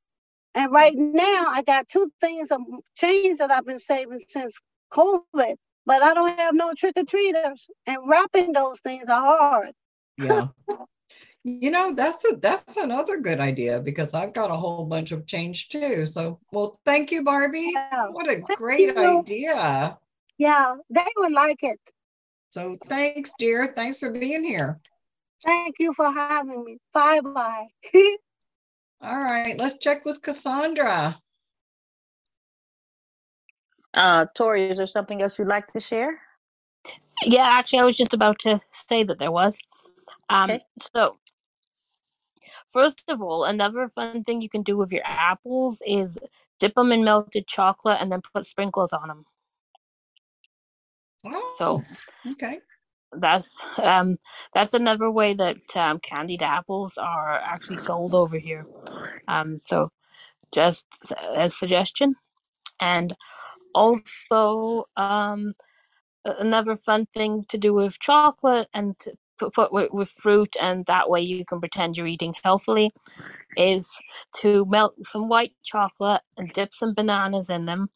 And 0.54 0.70
right 0.72 0.94
now, 0.94 1.46
I 1.48 1.62
got 1.62 1.88
two 1.88 2.10
things 2.20 2.50
of 2.50 2.60
chains 2.96 3.38
that 3.38 3.50
I've 3.50 3.64
been 3.64 3.78
saving 3.78 4.20
since 4.28 4.54
COVID, 4.92 5.54
but 5.86 6.02
I 6.02 6.12
don't 6.12 6.38
have 6.38 6.54
no 6.54 6.72
trick 6.76 6.94
or 6.96 7.04
treaters. 7.04 7.66
And 7.86 7.98
wrapping 8.06 8.52
those 8.52 8.80
things 8.80 9.08
are 9.08 9.20
hard. 9.20 9.72
Yeah. 10.18 10.48
You 11.42 11.70
know, 11.70 11.94
that's 11.94 12.22
a 12.30 12.36
that's 12.36 12.76
another 12.76 13.18
good 13.18 13.40
idea 13.40 13.80
because 13.80 14.12
I've 14.12 14.34
got 14.34 14.50
a 14.50 14.56
whole 14.56 14.84
bunch 14.84 15.10
of 15.10 15.26
change 15.26 15.70
too. 15.70 16.04
So, 16.04 16.38
well, 16.52 16.78
thank 16.84 17.10
you, 17.10 17.24
Barbie. 17.24 17.72
What 18.10 18.30
a 18.30 18.40
great 18.56 18.94
you. 18.94 19.20
idea. 19.20 19.96
Yeah, 20.40 20.76
they 20.88 21.04
would 21.18 21.32
like 21.32 21.58
it. 21.60 21.78
So, 22.48 22.78
thanks, 22.88 23.30
dear. 23.38 23.74
Thanks 23.76 23.98
for 23.98 24.10
being 24.10 24.42
here. 24.42 24.80
Thank 25.44 25.74
you 25.78 25.92
for 25.92 26.10
having 26.10 26.64
me. 26.64 26.78
Bye 26.94 27.20
bye. 27.20 27.66
All 29.02 29.20
right, 29.20 29.58
let's 29.58 29.76
check 29.76 30.06
with 30.06 30.22
Cassandra. 30.22 31.20
Uh, 33.92 34.24
Tori, 34.34 34.70
is 34.70 34.78
there 34.78 34.86
something 34.86 35.20
else 35.20 35.38
you'd 35.38 35.46
like 35.46 35.66
to 35.74 35.80
share? 35.80 36.18
Yeah, 37.22 37.44
actually, 37.44 37.80
I 37.80 37.84
was 37.84 37.98
just 37.98 38.14
about 38.14 38.38
to 38.38 38.60
say 38.70 39.02
that 39.04 39.18
there 39.18 39.30
was. 39.30 39.58
Um, 40.30 40.50
Okay. 40.50 40.64
So, 40.94 41.18
first 42.70 43.02
of 43.08 43.20
all, 43.20 43.44
another 43.44 43.88
fun 43.88 44.24
thing 44.24 44.40
you 44.40 44.48
can 44.48 44.62
do 44.62 44.78
with 44.78 44.90
your 44.90 45.04
apples 45.04 45.82
is 45.86 46.16
dip 46.58 46.74
them 46.76 46.92
in 46.92 47.04
melted 47.04 47.46
chocolate 47.46 47.98
and 48.00 48.10
then 48.10 48.22
put 48.32 48.46
sprinkles 48.46 48.94
on 48.94 49.08
them. 49.08 49.26
So 51.56 51.84
Oh, 52.26 52.32
okay. 52.32 52.60
that's 53.12 53.60
um, 53.78 54.18
that's 54.54 54.74
another 54.74 55.10
way 55.10 55.34
that 55.34 55.58
um, 55.76 56.00
candied 56.00 56.42
apples 56.42 56.98
are 56.98 57.34
actually 57.34 57.78
sold 57.78 58.14
over 58.14 58.38
here. 58.38 58.66
Um, 59.28 59.58
so 59.60 59.90
just 60.52 60.86
a 61.36 61.50
suggestion, 61.50 62.16
and 62.80 63.14
also 63.74 64.86
um, 64.96 65.54
another 66.24 66.76
fun 66.76 67.06
thing 67.14 67.44
to 67.48 67.58
do 67.58 67.74
with 67.74 67.98
chocolate 68.00 68.68
and 68.74 68.98
to 69.00 69.12
put, 69.38 69.54
put 69.54 69.72
with, 69.72 69.90
with 69.92 70.10
fruit 70.10 70.56
and 70.60 70.86
that 70.86 71.10
way 71.10 71.20
you 71.20 71.44
can 71.44 71.60
pretend 71.60 71.96
you're 71.96 72.06
eating 72.06 72.34
healthily 72.44 72.92
is 73.56 73.90
to 74.36 74.66
melt 74.68 74.94
some 75.04 75.28
white 75.28 75.52
chocolate 75.64 76.22
and 76.38 76.52
dip 76.52 76.74
some 76.74 76.94
bananas 76.94 77.50
in 77.50 77.66
them 77.66 77.88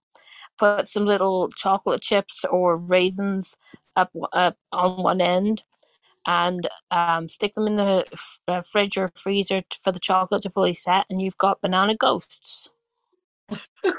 put 0.59 0.89
some 0.89 1.05
little 1.07 1.49
chocolate 1.51 2.03
chips 2.03 2.45
or 2.51 2.77
raisins 2.77 3.57
up, 3.97 4.11
up 4.33 4.57
on 4.73 5.03
one 5.03 5.21
end 5.21 5.63
and 6.27 6.67
um, 6.91 7.29
stick 7.29 7.55
them 7.55 7.67
in 7.67 7.77
the 7.77 8.07
f- 8.13 8.41
uh, 8.49 8.63
fridge 8.63 8.97
or 8.97 9.11
freezer 9.15 9.61
t- 9.61 9.79
for 9.83 9.93
the 9.93 9.99
chocolate 9.99 10.43
to 10.43 10.51
fully 10.51 10.75
set 10.75 11.05
and 11.11 11.21
you've 11.21 11.37
got 11.39 11.61
banana 11.61 11.95
ghosts 11.97 12.71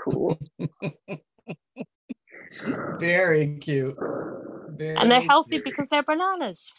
cool 0.04 0.40
Very 3.00 3.58
cute. 3.60 3.96
Very 4.70 4.96
and 4.98 5.12
they're 5.12 5.22
healthy 5.22 5.52
cute. 5.58 5.66
because 5.66 5.90
they're 5.90 6.04
bananas 6.04 6.70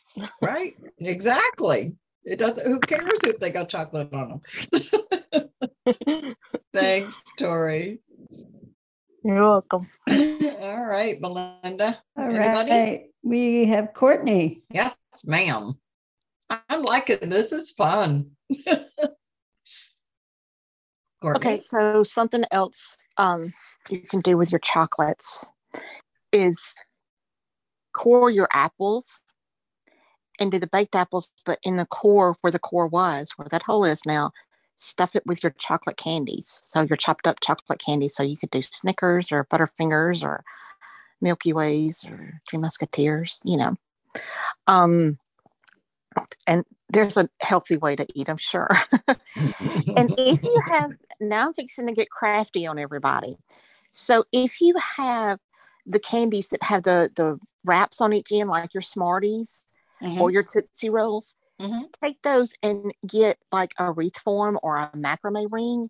Right. 0.41 0.75
Exactly. 0.99 1.95
It 2.25 2.39
doesn't 2.39 2.67
who 2.67 2.81
cares 2.81 3.21
if 3.23 3.39
they 3.39 3.51
got 3.51 3.69
chocolate 3.69 4.13
on 4.13 4.41
them? 4.73 5.55
Thanks, 6.75 7.21
Tori. 7.39 8.01
You're 9.27 9.43
welcome. 9.43 9.89
All 10.09 10.87
right, 10.87 11.21
Melinda. 11.21 12.01
All 12.17 12.29
Anybody? 12.29 12.71
right. 12.71 13.07
We 13.25 13.65
have 13.65 13.93
Courtney. 13.93 14.63
Yes, 14.71 14.95
ma'am. 15.25 15.75
I'm 16.49 16.85
liking 16.85 17.29
this 17.29 17.51
is 17.51 17.73
fun. 17.73 18.31
Courtney? 21.21 21.39
Okay, 21.39 21.59
so 21.59 22.05
something 22.05 22.45
else 22.53 22.99
um, 23.17 23.53
you 23.91 23.99
can 24.03 24.21
do 24.21 24.37
with 24.37 24.53
your 24.53 24.61
chocolates 24.61 25.51
is 26.31 26.73
core 27.93 28.31
your 28.31 28.47
apples 28.53 29.11
and 30.39 30.53
do 30.53 30.61
the 30.61 30.69
baked 30.69 30.95
apples, 30.95 31.33
but 31.45 31.59
in 31.65 31.75
the 31.75 31.87
core 31.87 32.37
where 32.43 32.53
the 32.53 32.61
core 32.61 32.87
was, 32.87 33.33
where 33.35 33.49
that 33.51 33.65
hole 33.65 33.85
is 33.85 34.07
now, 34.07 34.31
stuff 34.77 35.17
it 35.17 35.27
with 35.27 35.43
your 35.43 35.55
chocolate 35.59 35.97
candies. 35.97 36.61
So 36.65 36.83
your 36.83 36.97
chopped 36.97 37.27
up 37.27 37.41
chocolate 37.41 37.83
candies. 37.85 38.15
So 38.15 38.23
you 38.23 38.37
could 38.37 38.51
do 38.51 38.63
Snickers 38.63 39.33
or 39.33 39.45
Butterfingers 39.45 40.23
or 40.23 40.45
Milky 41.21 41.53
Ways 41.53 42.05
or 42.09 42.41
Three 42.49 42.59
Musketeers, 42.59 43.41
you 43.45 43.57
know. 43.57 43.77
Um, 44.67 45.19
and 46.47 46.65
there's 46.89 47.17
a 47.17 47.29
healthy 47.41 47.77
way 47.77 47.97
to 47.97 48.07
eat, 48.15 48.29
I'm 48.29 48.37
sure. 48.37 48.69
and 49.09 50.15
if 50.17 50.43
you 50.43 50.63
have, 50.69 50.93
now 51.21 51.49
I'm 51.49 51.55
fixing 51.55 51.87
to 51.87 51.93
get 51.93 52.11
crafty 52.11 52.67
on 52.67 52.79
everybody. 52.79 53.35
So 53.91 54.25
if 54.33 54.61
you 54.61 54.75
have 54.99 55.39
the 55.87 56.01
candies 56.01 56.49
that 56.49 56.63
have 56.63 56.83
the 56.83 57.11
the 57.17 57.39
wraps 57.65 58.01
on 58.01 58.13
each 58.13 58.31
end, 58.33 58.49
like 58.49 58.75
your 58.75 58.83
Smarties 58.83 59.67
or 60.03 60.31
your 60.31 60.43
Tootsie 60.43 60.91
Rolls, 60.91 61.35
Mm-hmm. 61.61 61.85
take 62.03 62.21
those 62.21 62.53
and 62.63 62.93
get 63.07 63.39
like 63.51 63.73
a 63.79 63.91
wreath 63.91 64.19
form 64.19 64.59
or 64.63 64.77
a 64.77 64.91
macrame 64.95 65.51
ring 65.51 65.89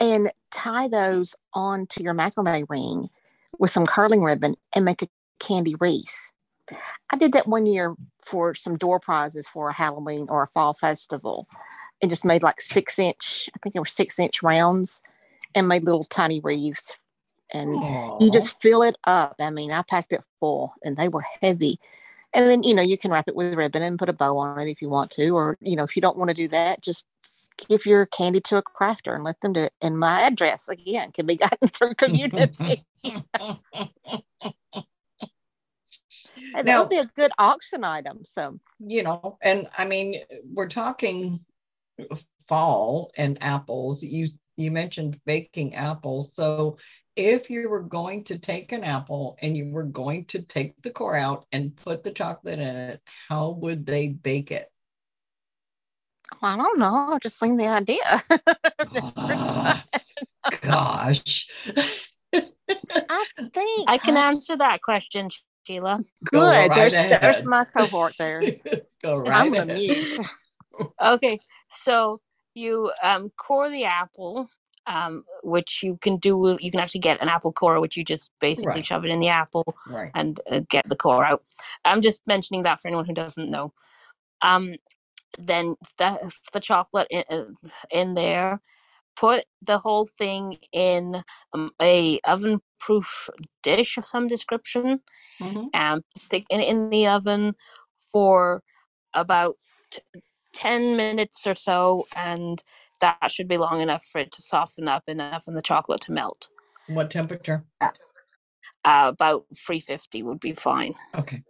and 0.00 0.30
tie 0.50 0.88
those 0.88 1.36
onto 1.54 2.02
your 2.02 2.14
macrame 2.14 2.66
ring 2.68 3.08
with 3.58 3.70
some 3.70 3.86
curling 3.86 4.22
ribbon 4.22 4.56
and 4.74 4.84
make 4.84 5.02
a 5.02 5.08
candy 5.38 5.76
wreath. 5.78 6.32
I 7.12 7.16
did 7.16 7.32
that 7.32 7.46
one 7.46 7.66
year 7.66 7.94
for 8.24 8.54
some 8.54 8.76
door 8.76 9.00
prizes 9.00 9.48
for 9.48 9.68
a 9.68 9.72
Halloween 9.72 10.26
or 10.28 10.42
a 10.42 10.48
fall 10.48 10.74
festival 10.74 11.48
and 12.02 12.10
just 12.10 12.24
made 12.24 12.42
like 12.42 12.60
six 12.60 12.98
inch, 12.98 13.48
I 13.54 13.58
think 13.58 13.74
they 13.74 13.80
were 13.80 13.86
six 13.86 14.18
inch 14.18 14.42
rounds 14.42 15.00
and 15.54 15.68
made 15.68 15.84
little 15.84 16.04
tiny 16.04 16.40
wreaths. 16.40 16.96
And 17.52 17.72
you 18.20 18.30
just 18.30 18.60
fill 18.60 18.82
it 18.82 18.96
up. 19.04 19.36
I 19.40 19.50
mean, 19.50 19.72
I 19.72 19.82
packed 19.82 20.12
it 20.12 20.22
full 20.38 20.74
and 20.84 20.96
they 20.96 21.08
were 21.08 21.24
heavy. 21.40 21.78
And 22.34 22.50
then, 22.50 22.62
you 22.62 22.74
know, 22.74 22.82
you 22.82 22.98
can 22.98 23.10
wrap 23.10 23.28
it 23.28 23.36
with 23.36 23.54
ribbon 23.54 23.82
and 23.82 23.98
put 23.98 24.08
a 24.08 24.12
bow 24.12 24.36
on 24.38 24.60
it 24.60 24.70
if 24.70 24.82
you 24.82 24.88
want 24.88 25.10
to. 25.12 25.30
Or, 25.30 25.56
you 25.60 25.76
know, 25.76 25.84
if 25.84 25.96
you 25.96 26.02
don't 26.02 26.18
want 26.18 26.30
to 26.30 26.34
do 26.34 26.48
that, 26.48 26.82
just 26.82 27.06
give 27.68 27.86
your 27.86 28.06
candy 28.06 28.40
to 28.40 28.56
a 28.56 28.62
crafter 28.62 29.14
and 29.14 29.24
let 29.24 29.40
them 29.40 29.52
do 29.52 29.62
it. 29.62 29.72
And 29.80 29.98
my 29.98 30.22
address, 30.22 30.68
again, 30.68 31.10
can 31.12 31.26
be 31.26 31.36
gotten 31.36 31.68
through 31.68 31.94
community. 31.94 32.84
And 36.54 36.66
that 36.66 36.80
would 36.80 36.88
be 36.88 36.98
a 36.98 37.10
good 37.16 37.30
auction 37.38 37.84
item. 37.84 38.20
So, 38.24 38.58
you 38.78 39.02
know, 39.02 39.38
and 39.42 39.68
I 39.76 39.84
mean, 39.84 40.16
we're 40.52 40.68
talking 40.68 41.40
fall 42.48 43.10
and 43.16 43.38
apples. 43.42 44.02
You 44.02 44.28
you 44.56 44.70
mentioned 44.70 45.20
baking 45.24 45.74
apples. 45.74 46.34
So 46.34 46.78
if 47.18 47.50
you 47.50 47.68
were 47.68 47.82
going 47.82 48.24
to 48.24 48.38
take 48.38 48.72
an 48.72 48.84
apple 48.84 49.36
and 49.42 49.56
you 49.56 49.70
were 49.70 49.82
going 49.84 50.24
to 50.26 50.40
take 50.42 50.80
the 50.82 50.90
core 50.90 51.16
out 51.16 51.46
and 51.52 51.74
put 51.76 52.04
the 52.04 52.10
chocolate 52.12 52.58
in 52.60 52.76
it, 52.76 53.02
how 53.28 53.50
would 53.50 53.84
they 53.84 54.08
bake 54.08 54.50
it? 54.52 54.70
I 56.42 56.56
don't 56.56 56.78
know. 56.78 57.14
I 57.14 57.18
just 57.22 57.38
seen 57.38 57.56
the 57.56 57.66
idea. 57.66 57.98
Gosh. 60.60 61.48
I 62.34 63.24
think 63.54 63.90
I 63.90 63.98
can 63.98 64.16
I- 64.16 64.28
answer 64.28 64.56
that 64.56 64.82
question, 64.82 65.30
Sheila. 65.64 66.04
Go 66.30 66.40
Good. 66.40 66.54
right 66.54 66.70
there's, 66.74 66.92
ahead. 66.94 67.20
there's 67.22 67.44
my 67.44 67.64
cohort 67.64 68.14
there. 68.18 68.42
Go 69.02 69.20
And 69.24 69.28
I'm 69.34 69.54
ahead. 69.54 69.68
mute. 69.78 70.26
Okay, 71.02 71.40
so 71.72 72.20
you 72.54 72.92
um, 73.02 73.32
core 73.36 73.68
the 73.68 73.84
apple, 73.86 74.48
um, 74.88 75.24
which 75.44 75.82
you 75.82 75.98
can 76.02 76.16
do. 76.18 76.58
You 76.60 76.70
can 76.72 76.80
actually 76.80 77.02
get 77.02 77.22
an 77.22 77.28
apple 77.28 77.52
core, 77.52 77.80
which 77.80 77.96
you 77.96 78.04
just 78.04 78.32
basically 78.40 78.82
Right. 78.82 78.84
shove 78.84 79.04
it 79.04 79.10
in 79.10 79.20
the 79.20 79.28
apple 79.28 79.64
Right. 79.86 80.12
and 80.14 80.40
uh, 80.50 80.60
get 80.70 80.88
the 80.88 80.96
core 80.96 81.24
out. 81.24 81.44
I'm 81.84 82.02
just 82.02 82.22
mentioning 82.26 82.64
that 82.64 82.80
for 82.80 82.88
anyone 82.88 83.06
who 83.06 83.14
doesn't 83.14 83.50
know. 83.50 83.72
Um, 84.42 84.76
then 85.38 85.76
stuff 85.86 86.40
the 86.52 86.60
chocolate 86.60 87.08
in, 87.10 87.24
uh, 87.30 87.44
in 87.90 88.14
there. 88.14 88.60
Put 89.16 89.46
the 89.62 89.78
whole 89.78 90.06
thing 90.06 90.58
in 90.72 91.22
um, 91.52 91.70
a 91.82 92.20
oven 92.24 92.60
proof 92.80 93.28
dish 93.62 93.98
of 93.98 94.04
some 94.04 94.28
description 94.28 95.00
and 95.74 96.02
stick 96.16 96.46
it 96.50 96.60
in 96.60 96.90
the 96.90 97.06
oven 97.08 97.54
for 98.12 98.62
about 99.14 99.56
10 100.54 100.96
minutes 100.96 101.46
or 101.46 101.54
so 101.54 102.06
and 102.16 102.62
that 103.00 103.30
should 103.30 103.48
be 103.48 103.56
long 103.58 103.80
enough 103.80 104.04
for 104.10 104.20
it 104.20 104.32
to 104.32 104.42
soften 104.42 104.88
up 104.88 105.04
enough 105.08 105.44
and 105.46 105.56
the 105.56 105.62
chocolate 105.62 106.00
to 106.02 106.12
melt 106.12 106.48
What 106.88 107.10
temperature? 107.10 107.64
uh, 107.80 107.90
about 108.84 109.44
350 109.66 110.22
would 110.22 110.40
be 110.40 110.52
fine 110.54 110.94
Okay. 111.16 111.42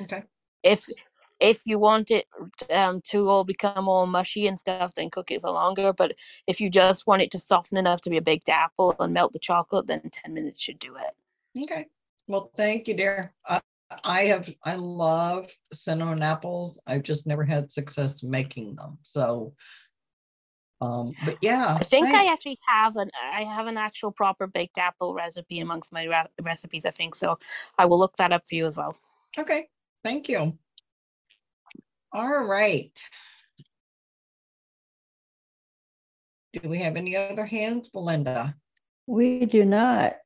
Okay. 0.00 0.22
if 0.62 0.88
if 1.40 1.62
you 1.66 1.78
want 1.78 2.10
it 2.10 2.26
um, 2.70 3.00
to 3.06 3.28
all 3.28 3.44
become 3.44 3.88
all 3.88 4.06
mushy 4.06 4.46
and 4.46 4.58
stuff, 4.58 4.94
then 4.94 5.10
cook 5.10 5.32
it 5.32 5.40
for 5.40 5.50
longer. 5.50 5.92
But 5.92 6.14
if 6.46 6.60
you 6.60 6.70
just 6.70 7.08
want 7.08 7.22
it 7.22 7.30
to 7.32 7.40
soften 7.40 7.76
enough 7.76 8.00
to 8.02 8.10
be 8.10 8.16
a 8.16 8.22
baked 8.22 8.48
apple 8.48 8.94
and 9.00 9.12
melt 9.12 9.32
the 9.32 9.40
chocolate, 9.40 9.86
then 9.88 10.00
10 10.10 10.32
minutes 10.32 10.60
should 10.60 10.78
do 10.78 10.94
it. 10.96 11.62
Okay. 11.64 11.86
Well, 12.28 12.50
thank 12.56 12.86
you, 12.86 12.94
dear. 12.94 13.34
Uh, 13.46 13.58
I 14.04 14.22
have, 14.22 14.48
I 14.64 14.76
love 14.76 15.50
cinnamon 15.72 16.22
apples. 16.22 16.80
I've 16.86 17.02
just 17.02 17.26
never 17.26 17.44
had 17.44 17.70
success 17.70 18.22
making 18.22 18.76
them. 18.76 18.96
So, 19.02 19.52
um, 20.80 21.14
but 21.24 21.38
yeah. 21.40 21.78
I 21.80 21.84
think 21.84 22.06
I 22.06 22.32
actually 22.32 22.58
have 22.66 22.96
an 22.96 23.10
I 23.32 23.44
have 23.44 23.66
an 23.66 23.76
actual 23.76 24.10
proper 24.10 24.46
baked 24.46 24.78
apple 24.78 25.14
recipe 25.14 25.60
amongst 25.60 25.92
my 25.92 26.06
ra- 26.06 26.26
recipes. 26.42 26.84
I 26.84 26.90
think 26.90 27.14
so. 27.14 27.38
I 27.78 27.86
will 27.86 27.98
look 27.98 28.16
that 28.16 28.32
up 28.32 28.48
for 28.48 28.54
you 28.54 28.66
as 28.66 28.76
well. 28.76 28.96
Okay. 29.38 29.68
Thank 30.02 30.28
you. 30.28 30.56
All 32.12 32.44
right. 32.44 33.00
Do 36.52 36.68
we 36.68 36.78
have 36.78 36.96
any 36.96 37.16
other 37.16 37.44
hands, 37.44 37.88
Belinda? 37.88 38.54
We 39.06 39.44
do 39.44 39.64
not. 39.64 40.16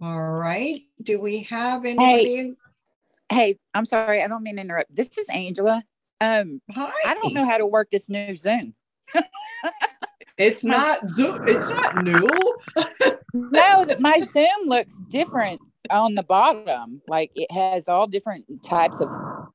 All 0.00 0.32
right. 0.32 0.82
Do 1.02 1.20
we 1.20 1.44
have 1.44 1.84
anybody? 1.84 2.54
Hey, 3.30 3.56
I'm 3.72 3.86
sorry. 3.86 4.22
I 4.22 4.28
don't 4.28 4.42
mean 4.42 4.56
to 4.56 4.62
interrupt. 4.62 4.94
This 4.94 5.16
is 5.16 5.28
Angela. 5.30 5.82
Um, 6.20 6.60
Hi. 6.70 6.92
I 7.06 7.14
don't 7.14 7.32
know 7.32 7.46
how 7.46 7.56
to 7.56 7.66
work 7.66 7.90
this 7.90 8.10
new 8.10 8.34
Zoom. 8.34 8.74
It's 10.38 10.64
not 10.64 11.08
Zoom. 11.08 11.38
It's 11.46 11.68
not 11.68 12.02
new. 12.02 12.12
no, 13.34 13.84
that 13.84 14.00
my 14.00 14.18
Zoom 14.20 14.66
looks 14.66 14.94
different 15.08 15.60
on 15.90 16.14
the 16.14 16.22
bottom. 16.22 17.02
Like 17.06 17.30
it 17.34 17.50
has 17.52 17.88
all 17.88 18.06
different 18.06 18.46
types 18.64 19.00
of 19.00 19.12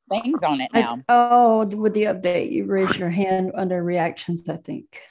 things 0.09 0.43
on 0.43 0.61
it 0.61 0.69
I- 0.73 0.81
now. 0.81 1.01
oh, 1.09 1.65
with 1.65 1.93
the 1.93 2.03
update, 2.03 2.51
you 2.51 2.65
raise 2.65 2.95
your 2.97 3.09
hand 3.09 3.51
under 3.55 3.83
reactions, 3.83 4.47
I 4.47 4.57
think. 4.57 5.01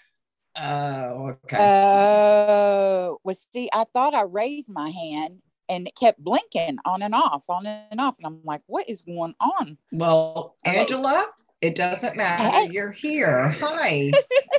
Oh, 0.58 1.36
okay. 1.44 1.58
Oh, 1.60 3.18
well, 3.22 3.36
see, 3.52 3.68
I 3.74 3.84
thought 3.92 4.14
I 4.14 4.22
raised 4.22 4.70
my 4.70 4.88
hand 4.88 5.42
and 5.68 5.86
it 5.86 5.94
kept 5.96 6.18
blinking 6.22 6.78
on 6.86 7.02
and 7.02 7.14
off, 7.14 7.44
on 7.50 7.66
and 7.66 8.00
off. 8.00 8.16
And 8.18 8.26
I'm 8.26 8.40
like, 8.44 8.62
what 8.66 8.88
is 8.88 9.02
going 9.02 9.34
on? 9.40 9.76
Well, 9.92 10.56
Okay. 10.66 10.78
Angela, 10.78 11.26
it 11.66 11.74
doesn't 11.74 12.16
matter. 12.16 12.70
You're 12.70 12.92
here. 12.92 13.48
Hi. 13.48 14.12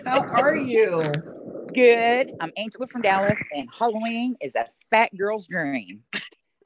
How 0.06 0.24
are 0.34 0.58
you? 0.58 1.02
Good. 1.74 2.32
I'm 2.42 2.52
Angela 2.58 2.86
from 2.88 3.02
Dallas, 3.02 3.40
and 3.54 3.70
Halloween 3.72 4.36
is 4.42 4.56
a 4.56 4.68
fat 4.90 5.16
girl's 5.16 5.48
dream. 5.48 6.04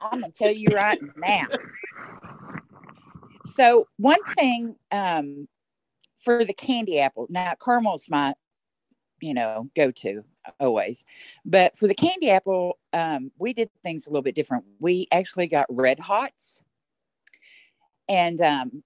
I'm 0.00 0.20
gonna 0.20 0.32
tell 0.32 0.50
you 0.50 0.66
right 0.74 0.98
now. 1.16 1.46
So 3.54 3.86
one 3.98 4.18
thing 4.36 4.74
um, 4.90 5.46
for 6.18 6.44
the 6.44 6.54
candy 6.54 6.98
apple, 6.98 7.28
now 7.30 7.54
caramel's 7.54 8.10
my, 8.10 8.34
you 9.20 9.34
know, 9.34 9.68
go-to 9.76 10.24
always, 10.58 11.06
but 11.44 11.78
for 11.78 11.86
the 11.86 11.94
candy 11.94 12.30
apple, 12.30 12.78
um, 12.92 13.30
we 13.38 13.52
did 13.52 13.70
things 13.84 14.08
a 14.08 14.10
little 14.10 14.22
bit 14.22 14.34
different. 14.34 14.64
We 14.80 15.06
actually 15.12 15.46
got 15.46 15.66
red 15.70 16.00
hots 16.00 16.62
and 18.08 18.40
um, 18.40 18.82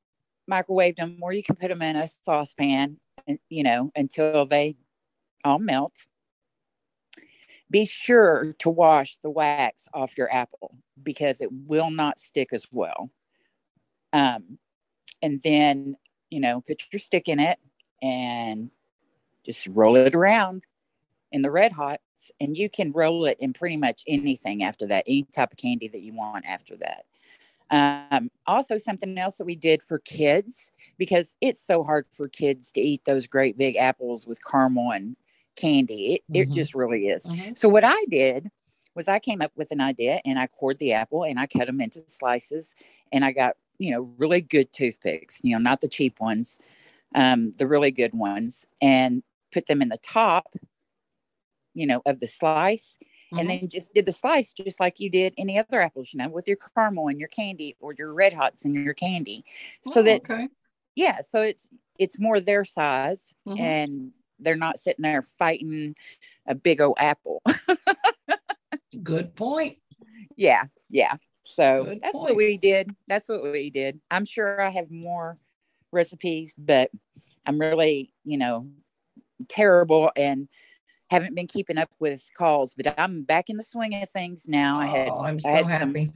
microwaved 0.50 0.96
them, 0.96 1.18
or 1.20 1.32
you 1.32 1.42
can 1.42 1.56
put 1.56 1.68
them 1.68 1.82
in 1.82 1.96
a 1.96 2.06
saucepan, 2.06 2.98
and 3.26 3.38
you 3.48 3.62
know, 3.62 3.90
until 3.94 4.44
they 4.46 4.76
all 5.44 5.58
melt. 5.58 6.06
Be 7.70 7.84
sure 7.84 8.54
to 8.60 8.70
wash 8.70 9.16
the 9.18 9.30
wax 9.30 9.88
off 9.92 10.16
your 10.16 10.32
apple 10.32 10.76
because 11.02 11.40
it 11.40 11.48
will 11.52 11.90
not 11.90 12.18
stick 12.18 12.48
as 12.52 12.66
well. 12.70 13.10
Um, 14.12 14.58
and 15.22 15.40
then, 15.42 15.96
you 16.30 16.40
know, 16.40 16.60
put 16.60 16.84
your 16.92 17.00
stick 17.00 17.28
in 17.28 17.40
it 17.40 17.58
and 18.02 18.70
just 19.44 19.66
roll 19.66 19.96
it 19.96 20.14
around 20.14 20.62
in 21.32 21.42
the 21.42 21.50
red 21.50 21.72
hots. 21.72 22.30
And 22.40 22.56
you 22.56 22.70
can 22.70 22.92
roll 22.92 23.26
it 23.26 23.36
in 23.40 23.52
pretty 23.52 23.76
much 23.76 24.02
anything 24.06 24.62
after 24.62 24.86
that, 24.86 25.04
any 25.06 25.24
type 25.24 25.52
of 25.52 25.58
candy 25.58 25.88
that 25.88 26.02
you 26.02 26.14
want 26.14 26.44
after 26.46 26.76
that. 26.78 27.04
Um, 27.70 28.30
also, 28.46 28.78
something 28.78 29.18
else 29.18 29.36
that 29.38 29.44
we 29.44 29.56
did 29.56 29.82
for 29.82 29.98
kids 30.00 30.70
because 30.98 31.36
it's 31.40 31.60
so 31.60 31.82
hard 31.82 32.06
for 32.12 32.28
kids 32.28 32.70
to 32.72 32.80
eat 32.80 33.04
those 33.04 33.26
great 33.26 33.58
big 33.58 33.76
apples 33.76 34.26
with 34.26 34.38
caramel 34.44 34.92
and 34.92 35.16
candy. 35.56 36.14
It, 36.14 36.22
it 36.32 36.50
Mhm. 36.50 36.54
just 36.54 36.74
really 36.74 37.08
is. 37.08 37.26
Mhm. 37.26 37.58
So, 37.58 37.68
what 37.68 37.84
I 37.84 38.04
did 38.08 38.50
was 38.94 39.08
I 39.08 39.18
came 39.18 39.42
up 39.42 39.52
with 39.56 39.72
an 39.72 39.80
idea 39.80 40.20
and 40.24 40.38
I 40.38 40.46
cored 40.46 40.78
the 40.78 40.92
apple 40.92 41.24
and 41.24 41.38
I 41.40 41.46
cut 41.46 41.66
them 41.66 41.80
into 41.80 42.02
slices 42.08 42.74
and 43.12 43.24
I 43.24 43.32
got, 43.32 43.56
you 43.78 43.90
know, 43.90 44.02
really 44.16 44.40
good 44.40 44.72
toothpicks, 44.72 45.40
you 45.42 45.52
know, 45.54 45.58
not 45.62 45.80
the 45.80 45.88
cheap 45.88 46.20
ones, 46.20 46.58
um, 47.14 47.54
the 47.58 47.66
really 47.68 47.90
good 47.92 48.14
ones, 48.14 48.66
and 48.82 49.22
put 49.52 49.66
them 49.66 49.82
in 49.82 49.88
the 49.90 49.98
top, 49.98 50.54
you 51.74 51.86
know, 51.86 52.02
of 52.06 52.20
the 52.20 52.26
slice 52.26 52.98
Mhm. 53.36 53.40
and 53.40 53.50
then 53.50 53.68
just 53.68 53.94
did 53.94 54.06
the 54.06 54.12
slice 54.12 54.52
just 54.52 54.80
like 54.80 55.00
you 55.00 55.10
did 55.10 55.34
any 55.38 55.58
other 55.58 55.80
apples, 55.80 56.12
you 56.12 56.18
know, 56.18 56.28
with 56.28 56.48
your 56.48 56.56
caramel 56.74 57.08
and 57.08 57.18
your 57.20 57.28
candy 57.28 57.76
or 57.80 57.94
your 57.98 58.12
red 58.12 58.32
hots 58.32 58.64
and 58.64 58.74
your 58.74 58.94
candy. 58.94 59.44
So 59.82 60.00
Oh, 60.00 60.04
that 60.04 60.22
okay. 60.22 60.48
yeah, 60.94 61.20
so 61.22 61.42
it's 61.42 61.68
it's 61.98 62.18
more 62.18 62.40
their 62.40 62.64
size 62.64 63.34
Mhm. 63.46 63.58
and 63.60 64.12
they're 64.38 64.56
not 64.56 64.78
sitting 64.78 65.02
there 65.02 65.22
fighting 65.22 65.96
a 66.46 66.54
big 66.54 66.80
old 66.80 66.96
apple. 66.98 67.42
Good 69.02 69.34
point. 69.34 69.78
yeah, 70.36 70.64
yeah. 70.90 71.16
So 71.42 71.84
Good 71.84 72.00
that's 72.02 72.12
point. 72.14 72.28
what 72.28 72.36
we 72.36 72.56
did. 72.58 72.94
That's 73.08 73.28
what 73.28 73.42
we 73.42 73.70
did. 73.70 74.00
I'm 74.10 74.24
sure 74.24 74.60
I 74.60 74.70
have 74.70 74.90
more 74.90 75.38
recipes, 75.92 76.54
but 76.58 76.90
I'm 77.46 77.58
really, 77.60 78.12
you 78.24 78.38
know, 78.38 78.68
terrible 79.48 80.10
and 80.16 80.48
haven't 81.10 81.34
been 81.34 81.46
keeping 81.46 81.78
up 81.78 81.90
with 81.98 82.28
calls, 82.36 82.74
but 82.74 82.98
I'm 82.98 83.22
back 83.22 83.48
in 83.48 83.56
the 83.56 83.62
swing 83.62 83.94
of 84.00 84.08
things 84.10 84.46
now. 84.48 84.78
I 84.80 84.86
had 84.86 85.10
Oh, 85.12 85.22
I'm 85.24 85.38
so 85.38 85.48
had 85.48 85.60
some- 85.60 85.68
happy. 85.70 86.12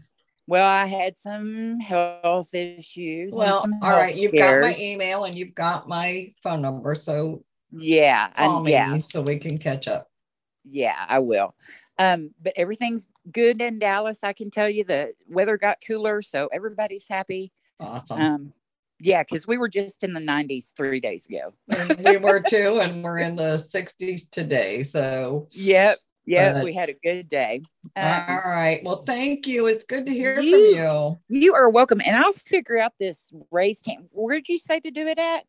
well, 0.47 0.68
I 0.68 0.86
had 0.86 1.16
some 1.16 1.78
health 1.80 2.53
issues. 2.55 3.32
and 3.34 3.38
Well, 3.38 3.62
some 3.62 3.74
all 3.82 3.91
right. 3.93 4.14
You've 4.16 4.32
got 4.32 4.61
my 4.61 4.76
email 4.78 5.24
and 5.24 5.34
you've 5.34 5.55
got 5.55 5.88
my 5.88 6.32
phone 6.43 6.62
number. 6.62 6.95
So 6.95 7.45
Yeah, 7.70 8.30
call 8.30 8.57
and 8.57 8.64
me 8.64 8.72
yeah, 8.72 8.99
so 9.09 9.22
we 9.22 9.38
can 9.38 9.59
catch 9.59 9.86
up. 9.86 10.09
yeah, 10.64 11.05
I 11.09 11.20
will. 11.20 11.55
Um, 11.99 12.34
but 12.43 12.55
everything's 12.57 13.09
good 13.30 13.61
in 13.61 13.78
Dallas. 13.78 14.24
I 14.24 14.32
can 14.32 14.51
tell 14.51 14.68
you 14.68 14.84
the 14.84 15.12
weather 15.28 15.57
got 15.59 15.78
cooler, 15.86 16.22
so 16.22 16.49
everybody's 16.53 17.07
happy. 17.07 17.53
Awesome. 17.78 18.18
Um, 18.20 18.53
yeah, 19.01 19.22
because 19.22 19.46
we 19.46 19.59
were 19.59 19.68
just 19.68 20.05
in 20.05 20.12
the 20.12 20.20
90s 20.20 20.72
three 20.76 21.01
days 21.01 21.26
ago. 21.26 21.53
we 22.05 22.16
were 22.18 22.40
too, 22.40 22.80
and 22.80 23.03
we're 23.03 23.18
in 23.18 23.36
the 23.36 23.57
60s 23.59 24.28
today. 24.30 24.82
So, 24.82 25.48
Yep, 25.53 25.98
yep, 26.26 26.55
But- 26.57 26.64
we 26.64 26.72
had 26.72 26.88
a 26.90 26.94
good 27.03 27.28
day. 27.28 27.62
all 27.96 28.05
Um, 28.05 28.40
right. 28.51 28.80
Well, 28.84 29.03
thank 29.05 29.46
you. 29.46 29.66
It's 29.66 29.84
good 29.84 30.07
to 30.07 30.12
hear 30.12 30.40
You- 30.40 30.72
from 30.74 30.78
you 31.30 31.40
You 31.42 31.55
are 31.55 31.68
welcome, 31.70 32.01
and 32.05 32.16
I'll 32.16 32.32
figure 32.32 32.78
out 32.78 32.92
this 33.01 33.30
raised 33.51 33.86
hand. 33.86 34.09
Where'd 34.14 34.48
you 34.48 34.59
say 34.59 34.80
to 34.80 34.90
do 34.90 35.07
it 35.07 35.18
at? 35.18 35.44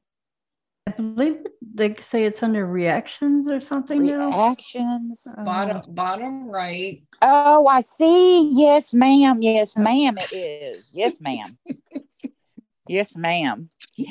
I 0.88 0.92
believe 0.94 1.38
they 1.62 1.94
say 2.00 2.24
it's 2.24 2.42
under 2.42 2.66
reactions 2.66 3.50
or 3.52 3.62
something 3.62 4.04
now. 4.06 4.28
Reactions. 4.30 5.28
you. 5.38 5.46
Bottom, 5.46 5.82
bottom 5.94 6.50
right. 6.50 7.04
Oh, 7.22 7.68
I 7.68 7.82
see. 7.82 8.50
Yes, 8.52 8.92
ma'am. 8.94 9.42
Yes, 9.42 9.78
ma'am. 9.78 10.18
It 10.18 10.34
is. 10.34 10.90
Yes, 10.92 11.22
ma'am. 11.22 11.58
yes, 12.92 13.16
ma'am. 13.16 13.70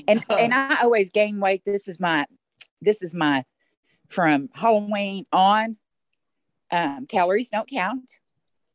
And 0.09 0.25
and 0.31 0.55
I 0.55 0.79
always 0.83 1.11
gain 1.11 1.41
weight. 1.41 1.63
This 1.65 1.89
is 1.89 2.01
my 2.01 2.27
this 2.81 3.03
is 3.03 3.15
my 3.15 3.45
from 4.09 4.49
Halloween 4.55 5.25
on. 5.33 5.77
Um, 6.73 7.07
calories 7.07 7.49
don't 7.49 7.69
count, 7.69 8.11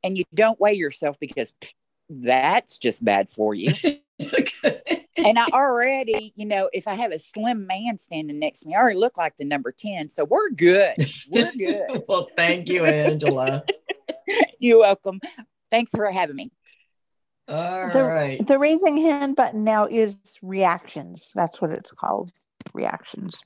and 0.03 0.17
you 0.17 0.25
don't 0.33 0.59
weigh 0.59 0.73
yourself 0.73 1.17
because 1.19 1.53
pff, 1.61 1.73
that's 2.09 2.77
just 2.77 3.03
bad 3.03 3.29
for 3.29 3.53
you. 3.53 3.73
and 4.19 5.39
I 5.39 5.47
already, 5.53 6.33
you 6.35 6.45
know, 6.45 6.69
if 6.73 6.87
I 6.87 6.95
have 6.95 7.11
a 7.11 7.19
slim 7.19 7.67
man 7.67 7.97
standing 7.97 8.39
next 8.39 8.61
to 8.61 8.67
me, 8.67 8.75
I 8.75 8.79
already 8.79 8.99
look 8.99 9.17
like 9.17 9.37
the 9.37 9.45
number 9.45 9.71
10. 9.71 10.09
So 10.09 10.25
we're 10.25 10.49
good. 10.49 10.95
We're 11.29 11.51
good. 11.57 12.03
well, 12.07 12.29
thank 12.35 12.69
you, 12.69 12.85
Angela. 12.85 13.63
You're 14.59 14.79
welcome. 14.79 15.19
Thanks 15.71 15.91
for 15.91 16.09
having 16.11 16.35
me. 16.35 16.51
All 17.47 17.91
the, 17.91 18.03
right. 18.03 18.45
the 18.45 18.57
raising 18.57 18.97
hand 18.97 19.35
button 19.35 19.63
now 19.63 19.87
is 19.87 20.17
reactions. 20.41 21.29
That's 21.35 21.61
what 21.61 21.71
it's 21.71 21.91
called. 21.91 22.31
Reactions. 22.73 23.41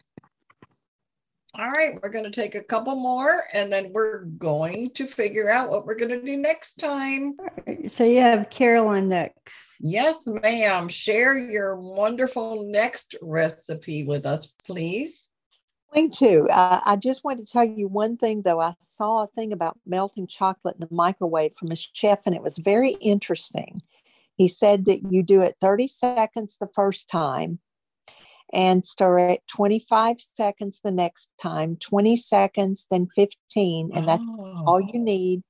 All 1.56 1.70
right. 1.70 2.00
We're 2.02 2.10
going 2.10 2.24
to 2.24 2.32
take 2.32 2.56
a 2.56 2.64
couple 2.64 2.96
more 2.96 3.44
and 3.54 3.74
then 3.74 3.92
we're 3.92 4.24
going 4.24 4.92
to 4.92 5.08
figure 5.08 5.50
out 5.50 5.70
what 5.70 5.86
we're 5.86 5.96
going 5.96 6.12
to 6.12 6.22
do 6.22 6.38
next 6.38 6.76
time. 6.76 7.36
So 7.88 8.06
you 8.06 8.22
have 8.22 8.50
Carolyn 8.50 9.10
next. 9.10 9.56
Yes, 9.80 10.26
ma'am. 10.26 10.88
Share 10.88 11.38
your 11.38 11.76
wonderful 11.76 12.70
next 12.70 13.16
recipe 13.22 14.04
with 14.06 14.26
us, 14.26 14.54
please. 14.66 15.30
Going 15.94 16.12
to. 16.12 16.48
Uh, 16.50 16.82
I 16.86 16.96
just 16.98 17.24
want 17.24 17.40
to 17.40 17.52
tell 17.52 17.64
you 17.64 17.88
one 17.88 18.16
thing, 18.16 18.44
though. 18.44 18.62
I 18.62 18.76
saw 18.80 19.24
a 19.24 19.28
thing 19.28 19.52
about 19.52 19.80
melting 19.88 20.28
chocolate 20.28 20.76
in 20.76 20.82
the 20.82 20.96
microwave 20.96 21.54
from 21.58 21.72
a 21.72 21.76
chef, 21.76 22.28
and 22.28 22.36
it 22.36 22.44
was 22.44 22.60
very 22.60 22.92
interesting. 23.02 23.82
He 24.40 24.48
said 24.48 24.86
that 24.86 25.02
you 25.12 25.22
do 25.22 25.42
it 25.42 25.58
30 25.60 25.90
seconds 25.90 26.56
the 26.60 26.70
first 26.74 27.10
time 27.10 27.60
and 28.54 28.86
stir 28.86 29.20
it 29.20 29.42
25 29.54 30.16
seconds 30.22 30.80
the 30.82 30.92
next 30.92 31.30
time, 31.42 31.76
20 31.82 32.16
seconds, 32.16 32.88
then 32.90 33.10
15, 33.14 33.92
and 33.94 34.08
that's 34.08 34.24
all 34.66 34.80
you 34.80 34.98
need. 34.98 35.44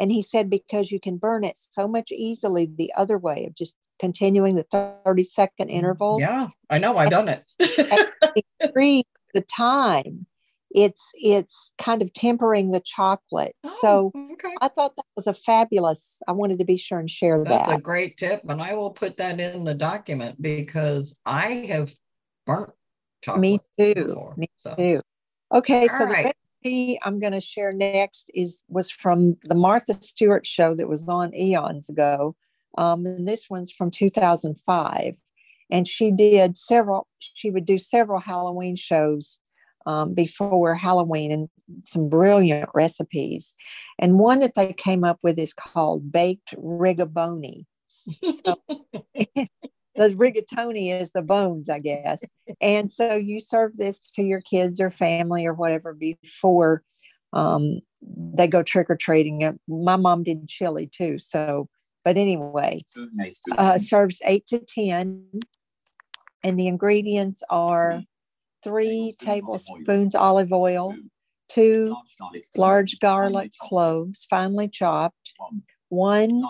And 0.00 0.10
he 0.10 0.22
said 0.22 0.50
because 0.50 0.90
you 0.90 0.98
can 0.98 1.18
burn 1.18 1.44
it 1.44 1.56
so 1.56 1.86
much 1.86 2.10
easily 2.10 2.66
the 2.66 2.92
other 2.96 3.16
way 3.16 3.46
of 3.46 3.54
just 3.54 3.76
continuing 4.00 4.56
the 4.56 4.92
30 5.04 5.22
second 5.22 5.68
mm, 5.68 5.74
intervals. 5.74 6.20
Yeah, 6.20 6.48
I 6.68 6.78
know. 6.78 6.96
I've 6.96 7.10
done 7.10 7.28
it. 7.28 7.44
Increase 8.60 9.04
the 9.34 9.42
time. 9.42 10.26
It's 10.74 11.10
it's 11.14 11.72
kind 11.78 12.02
of 12.02 12.12
tempering 12.14 12.70
the 12.70 12.80
chocolate. 12.80 13.54
so 13.80 14.12
I 14.60 14.68
thought 14.68 14.96
that 14.96 15.04
was 15.16 15.26
a 15.26 15.34
fabulous. 15.34 16.20
I 16.26 16.32
wanted 16.32 16.58
to 16.58 16.64
be 16.64 16.76
sure 16.76 16.98
and 16.98 17.10
share 17.10 17.42
That's 17.44 17.68
that. 17.68 17.78
a 17.78 17.82
great 17.82 18.16
tip, 18.16 18.42
and 18.48 18.60
I 18.60 18.74
will 18.74 18.90
put 18.90 19.16
that 19.18 19.40
in 19.40 19.64
the 19.64 19.74
document 19.74 20.40
because 20.40 21.14
I 21.26 21.66
have 21.68 21.94
burnt 22.46 22.70
chocolate. 23.22 23.40
Me 23.42 23.58
too. 23.78 23.94
before, 24.06 24.34
Me 24.36 24.46
so. 24.56 24.74
too. 24.76 25.00
Okay, 25.52 25.86
so 25.88 25.94
All 25.94 26.06
the 26.06 26.32
recipe 26.64 26.98
I'm 27.02 27.18
going 27.20 27.32
to 27.34 27.40
share 27.40 27.72
next 27.72 28.30
is 28.34 28.62
was 28.68 28.90
from 28.90 29.36
the 29.44 29.54
Martha 29.54 29.94
Stewart 29.94 30.46
show 30.46 30.74
that 30.74 30.88
was 30.88 31.08
on 31.08 31.34
eons 31.34 31.88
ago, 31.88 32.34
um, 32.78 33.04
and 33.06 33.28
this 33.28 33.50
one's 33.50 33.70
from 33.70 33.90
2005. 33.90 35.16
And 35.70 35.88
she 35.88 36.10
did 36.10 36.56
several. 36.58 37.06
She 37.18 37.50
would 37.50 37.64
do 37.64 37.78
several 37.78 38.20
Halloween 38.20 38.76
shows 38.76 39.38
um, 39.86 40.14
before 40.14 40.74
Halloween, 40.74 41.30
and 41.30 41.48
some 41.82 42.08
brilliant 42.08 42.68
recipes. 42.74 43.54
And 43.98 44.18
one 44.18 44.40
that 44.40 44.54
they 44.54 44.72
came 44.72 45.04
up 45.04 45.18
with 45.22 45.38
is 45.38 45.52
called 45.52 46.12
baked 46.12 46.54
rigatoni. 46.56 47.64
So 48.44 48.56
the 49.14 50.08
rigatoni 50.10 51.00
is 51.00 51.12
the 51.12 51.22
bones, 51.22 51.68
I 51.68 51.78
guess. 51.78 52.24
And 52.60 52.90
so 52.90 53.14
you 53.14 53.40
serve 53.40 53.76
this 53.76 54.00
to 54.14 54.22
your 54.22 54.40
kids 54.40 54.80
or 54.80 54.90
family 54.90 55.46
or 55.46 55.54
whatever 55.54 55.94
before 55.94 56.82
um, 57.32 57.80
they 58.02 58.48
go 58.48 58.62
trick 58.62 58.90
or 58.90 58.96
treating. 58.96 59.58
My 59.68 59.96
mom 59.96 60.22
did 60.22 60.48
chili 60.48 60.86
too. 60.86 61.18
So, 61.18 61.68
but 62.04 62.16
anyway, 62.16 62.80
uh, 63.56 63.78
serves 63.78 64.20
eight 64.24 64.46
to 64.48 64.58
10. 64.58 65.24
And 66.44 66.58
the 66.58 66.66
ingredients 66.66 67.44
are 67.50 68.02
three 68.62 69.14
tablespoons 69.18 70.14
olive 70.14 70.52
oil, 70.52 70.94
two. 71.48 71.96
Large 72.56 72.98
garlic 73.00 73.52
cloves, 73.60 74.26
finely 74.28 74.68
chopped, 74.68 75.34
one. 75.88 76.42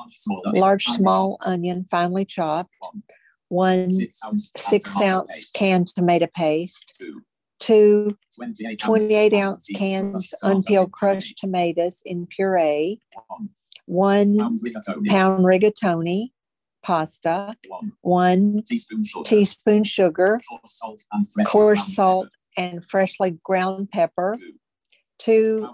Large 0.46 0.84
small 0.84 1.38
onion, 1.40 1.84
finely 1.84 2.24
chopped, 2.24 2.74
one. 3.48 3.90
Six 4.56 5.00
ounce 5.00 5.50
canned 5.52 5.88
tomato 5.88 6.26
paste, 6.34 6.84
two. 7.58 8.16
28 8.80 9.32
ounce 9.34 9.68
cans 9.74 10.34
unpeeled 10.42 10.92
crushed 10.92 11.38
tomatoes 11.38 12.02
in 12.04 12.26
puree, 12.26 13.00
one. 13.86 14.36
Pound 14.36 15.44
rigatoni 15.44 16.32
pasta, 16.82 17.56
one 18.00 18.62
teaspoon 19.24 19.84
sugar, 19.84 20.40
coarse 21.46 21.94
salt 21.94 22.28
and 22.56 22.84
freshly 22.84 23.38
ground 23.42 23.90
pepper, 23.90 24.36
two 25.18 25.68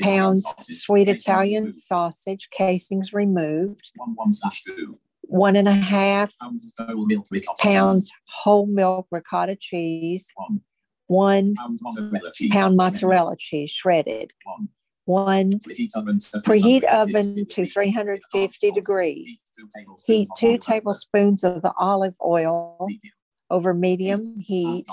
pounds 0.00 0.44
sweet 0.58 1.08
Italian 1.08 1.72
sausage, 1.72 2.48
casings 2.50 3.12
removed, 3.12 3.92
one 5.22 5.56
and 5.56 5.68
a 5.68 5.74
half 5.74 6.34
pounds 7.60 8.12
whole 8.28 8.66
milk 8.66 9.06
ricotta 9.10 9.56
cheese, 9.56 10.32
one 11.06 11.54
pound 12.50 12.76
mozzarella 12.76 13.36
cheese 13.36 13.70
shredded, 13.70 14.32
one 15.08 15.52
preheat 16.46 16.84
oven 16.84 17.46
to 17.46 17.64
350 17.64 18.70
degrees. 18.72 19.42
Heat 20.06 20.28
two 20.36 20.58
tablespoons 20.58 21.42
of 21.42 21.62
the 21.62 21.72
olive 21.78 22.16
oil 22.22 22.86
over 23.50 23.72
medium 23.72 24.22
heat. 24.38 24.84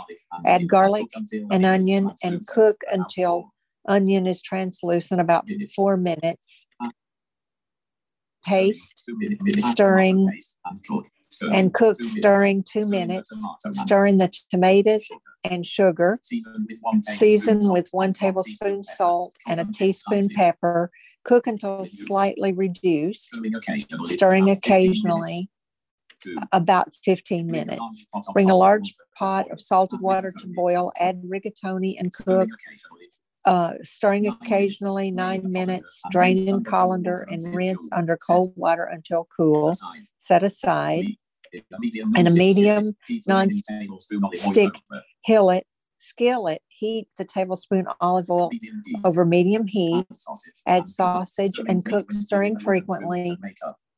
Add 0.46 0.70
garlic 0.70 1.08
and 1.52 1.66
onion 1.66 2.12
and 2.24 2.46
cook 2.48 2.78
until 2.90 3.52
onion 3.86 4.26
is 4.26 4.42
translucent 4.42 5.20
about 5.20 5.50
four 5.76 5.98
minutes. 5.98 6.66
Paste, 8.46 9.10
stirring, 9.58 10.40
and 11.52 11.74
cook 11.74 11.96
stirring 11.98 12.64
two 12.64 12.88
minutes. 12.88 13.32
Stir 13.72 14.08
in 14.08 14.18
the 14.18 14.32
tomatoes 14.50 15.08
and 15.44 15.66
sugar. 15.66 16.20
Season 17.02 17.60
with 17.72 17.90
one 17.92 18.14
tablespoon 18.14 18.84
salt 18.84 19.36
and 19.48 19.60
a 19.60 19.66
teaspoon 19.66 20.30
pepper. 20.30 20.92
Cook 21.24 21.48
until 21.48 21.86
slightly 21.86 22.54
reduced, 22.54 23.36
stirring 24.06 24.50
occasionally 24.50 25.50
about 26.52 26.94
15 27.04 27.48
minutes. 27.48 28.08
Bring 28.34 28.50
a 28.50 28.56
large 28.56 28.94
pot 29.18 29.50
of 29.52 29.60
salted 29.62 30.02
water 30.02 30.32
to 30.32 30.48
boil, 30.48 30.92
add 31.00 31.24
rigatoni 31.24 31.96
and 32.00 32.14
cook, 32.14 32.50
uh, 33.46 33.74
stirring 33.84 34.28
occasionally 34.28 35.12
nine 35.12 35.42
minutes, 35.46 36.02
drain 36.12 36.38
in 36.48 36.64
colander 36.64 37.28
and 37.30 37.44
rinse 37.56 37.88
under 37.92 38.18
cold 38.18 38.54
water 38.56 38.84
until 38.84 39.28
cool. 39.36 39.74
Set 40.18 40.44
aside. 40.44 41.06
In 42.16 42.28
a 42.28 42.32
medium 42.32 42.84
non-stick 43.28 44.72
hillet, 45.24 45.66
skillet, 46.00 46.62
heat 46.68 47.08
the 47.18 47.24
tablespoon 47.24 47.86
olive 48.02 48.30
oil 48.30 48.52
over 49.06 49.24
medium 49.24 49.66
heat. 49.66 50.06
Add 50.68 50.88
sausage. 50.88 51.54
and 51.68 51.86
cook, 51.86 52.12
stirring 52.12 52.60
frequently 52.60 53.38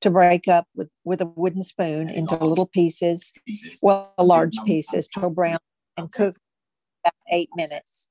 to 0.02 0.12
break 0.12 0.48
up 0.48 0.68
with, 0.76 0.90
with 1.04 1.22
a 1.22 1.26
wooden 1.26 1.64
spoon 1.64 2.10
into 2.10 2.36
little 2.36 2.68
pieces, 2.68 3.34
well, 3.82 4.14
large 4.20 4.56
pieces 4.66 5.08
till 5.08 5.30
brown, 5.32 5.58
and 5.96 6.12
cook 6.12 6.36
about 7.04 7.14
eight 7.32 7.50
minutes. 7.56 8.10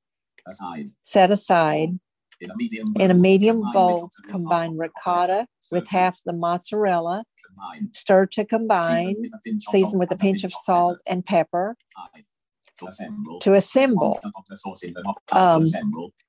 Set 1.03 1.31
aside. 1.31 1.99
In 3.01 3.11
a 3.11 3.15
medium 3.15 3.63
bowl, 3.73 4.11
combine 4.29 4.77
ricotta 4.77 5.47
with 5.73 5.89
half 5.89 6.19
the 6.27 6.35
mozzarella. 6.35 7.25
Stir 7.93 8.27
to 8.27 8.45
combine. 8.45 9.17
Season 9.59 9.99
with 9.99 10.11
a 10.13 10.17
pinch 10.17 10.45
of 10.45 10.53
salt 10.53 10.99
and 11.07 11.25
pepper. 11.25 11.77
To 13.41 13.55
assemble, 13.55 14.21
um, 15.33 15.65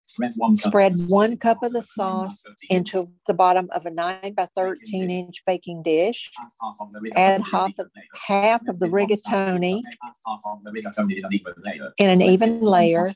spread 0.07 0.95
one 1.09 1.37
cup 1.37 1.63
of 1.63 1.73
the 1.73 1.81
sauce 1.81 2.43
into 2.69 3.09
the 3.27 3.33
bottom 3.33 3.69
of 3.71 3.85
a 3.85 3.91
9 3.91 4.33
by 4.33 4.47
13 4.55 5.09
inch 5.09 5.43
baking 5.45 5.83
dish. 5.83 6.31
Add 7.15 7.43
half 7.43 7.71
of, 7.77 7.87
half 8.15 8.67
of 8.67 8.79
the 8.79 8.87
rigatoni 8.87 9.83
in 11.97 12.09
an 12.09 12.21
even 12.21 12.61
layer. 12.61 13.11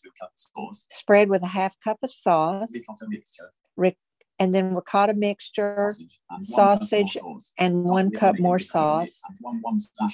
Spread 0.72 1.30
with 1.30 1.44
a 1.44 1.48
half 1.48 1.76
cup 1.84 2.00
of 2.04 2.12
sauce. 2.12 2.74
Ric- 3.78 3.98
and 4.40 4.56
then 4.56 4.74
ricotta 4.74 5.14
mixture, 5.14 5.94
sausage, 6.42 7.16
and 7.60 7.84
one 7.84 8.10
cup 8.10 8.40
more 8.40 8.58
sauce. 8.58 9.22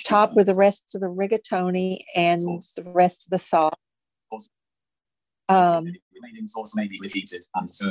Top 0.06 0.34
with 0.36 0.48
the 0.48 0.54
rest 0.56 0.84
of 0.94 1.02
the 1.02 1.08
rigatoni 1.08 2.04
and 2.14 2.42
the 2.76 2.84
rest 2.84 3.24
of 3.24 3.30
the 3.30 3.40
sauce. 3.40 3.74
Um, 5.50 5.88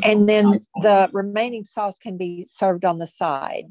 and 0.02 0.28
then 0.28 0.60
the 0.82 1.08
remaining 1.12 1.64
sauce 1.64 1.98
can 1.98 2.16
be 2.16 2.44
served 2.44 2.84
on 2.84 2.98
the 2.98 3.06
side. 3.06 3.66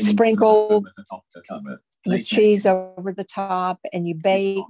Sprinkle 0.00 0.84
the 2.04 2.18
cheese 2.20 2.66
over 2.66 3.12
the 3.12 3.24
top, 3.24 3.80
and 3.92 4.06
you 4.06 4.14
bake. 4.14 4.64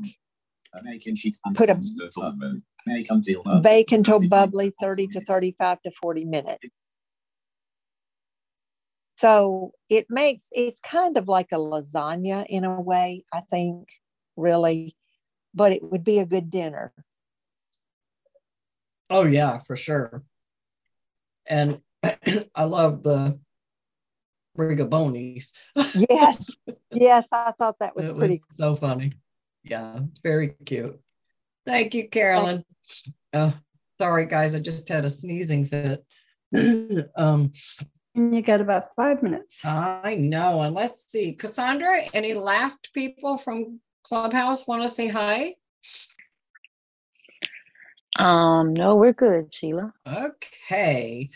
Put 1.55 1.70
a 1.70 1.80
bake 3.62 3.92
until 3.92 4.28
bubbly 4.28 4.72
30 4.80 5.07
to 5.09 5.20
35 5.24 5.82
to 5.82 5.90
40 5.90 6.24
minutes. 6.24 6.68
So 9.16 9.72
it 9.90 10.07
makes 10.09 10.49
it's 10.53 10.78
kind 10.78 11.16
of 11.16 11.26
like 11.26 11.49
a 11.51 11.57
lasagna 11.57 12.46
in 12.49 12.64
a 12.64 12.80
way, 12.80 13.24
I 13.32 13.40
think, 13.40 13.88
really, 14.36 14.94
but 15.59 15.73
it 15.73 15.83
would 15.83 16.05
be 16.05 16.21
a 16.21 16.25
good 16.25 16.51
dinner. 16.51 16.93
Oh 19.11 19.25
yeah, 19.25 19.59
for 19.59 19.75
sure. 19.75 20.23
And 21.47 21.81
I 22.55 22.65
love 22.65 23.03
the 23.03 23.39
rigabonis. 24.57 25.51
Yes, 26.11 26.51
yes, 26.93 27.29
I 27.33 27.53
thought 27.59 27.79
that 27.81 27.97
was 27.97 28.07
It 28.07 28.15
was 28.15 28.21
pretty. 28.21 28.43
so 28.59 28.77
funny. 28.77 29.15
Yeah, 29.65 29.99
it's 30.09 30.21
very 30.21 30.49
cute. 30.65 30.99
Thank 31.67 31.95
you, 31.95 32.09
Carolyn. 32.09 32.65
Uh, 33.33 33.53
sorry, 34.01 34.27
guys, 34.27 34.55
I 34.55 34.61
just 34.61 34.89
had 34.89 35.05
a 35.05 35.11
sneezing 35.11 35.67
fit. 35.67 36.05
um, 37.17 37.53
And 38.15 38.35
you 38.35 38.43
got 38.43 38.61
about 38.61 38.95
five 38.95 39.23
minutes. 39.23 39.65
I 39.65 40.15
know. 40.19 40.61
And 40.63 40.75
let's 40.75 41.05
see, 41.11 41.33
Cassandra, 41.33 42.03
any 42.15 42.35
last 42.35 42.91
people 42.95 43.39
from 43.39 43.81
Clubhouse 44.05 44.66
want 44.66 44.82
to 44.82 44.90
say 44.90 45.09
hi? 45.09 45.55
Um, 48.18 48.74
no, 48.74 48.96
we're 48.96 49.12
good, 49.12 49.53
Sheila. 49.53 49.92
Okay. 50.07 51.30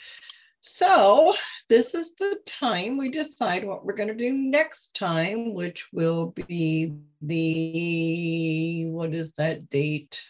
So 0.60 1.34
this 1.68 1.94
is 1.94 2.14
the 2.14 2.40
time 2.46 2.96
we 2.96 3.08
decide 3.08 3.64
what 3.64 3.84
we're 3.84 3.94
going 3.94 4.08
to 4.08 4.14
do 4.14 4.32
next 4.32 4.94
time, 4.94 5.54
which 5.54 5.86
will 5.92 6.34
be 6.48 6.94
the, 7.20 8.90
what 8.90 9.14
is 9.14 9.32
that 9.36 9.68
date? 9.70 10.24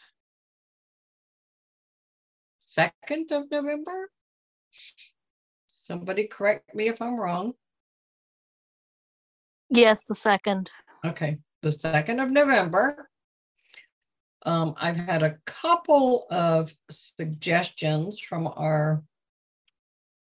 2nd 2.76 3.30
of 3.32 3.50
November? 3.50 4.10
Somebody 5.70 6.26
correct 6.26 6.74
me 6.74 6.88
if 6.88 7.02
I'm 7.02 7.16
wrong. 7.16 7.52
Yes, 9.68 10.04
the 10.04 10.14
second. 10.14 10.70
Okay, 11.04 11.38
the 11.62 11.70
2nd 11.70 12.22
of 12.22 12.30
November. 12.30 13.08
Um, 14.44 14.74
I've 14.76 14.96
had 14.96 15.22
a 15.22 15.36
couple 15.46 16.26
of 16.30 16.74
suggestions 16.90 18.20
from 18.20 18.48
our 18.48 19.02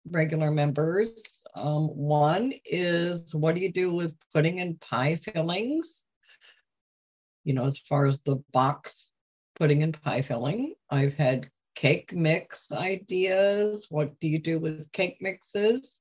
regular 0.09 0.51
members. 0.51 1.43
Um, 1.55 1.87
one 1.87 2.53
is 2.65 3.33
what 3.33 3.55
do 3.55 3.61
you 3.61 3.71
do 3.71 3.91
with 3.91 4.15
pudding 4.33 4.59
and 4.59 4.79
pie 4.79 5.15
fillings? 5.15 6.03
You 7.43 7.53
know, 7.53 7.65
as 7.65 7.79
far 7.79 8.05
as 8.05 8.19
the 8.25 8.37
box 8.53 9.09
pudding 9.55 9.81
and 9.81 9.99
pie 10.01 10.21
filling, 10.21 10.75
I've 10.91 11.15
had 11.15 11.49
cake 11.75 12.13
mix 12.13 12.71
ideas. 12.71 13.87
What 13.89 14.19
do 14.19 14.27
you 14.27 14.39
do 14.39 14.59
with 14.59 14.91
cake 14.91 15.17
mixes? 15.19 15.99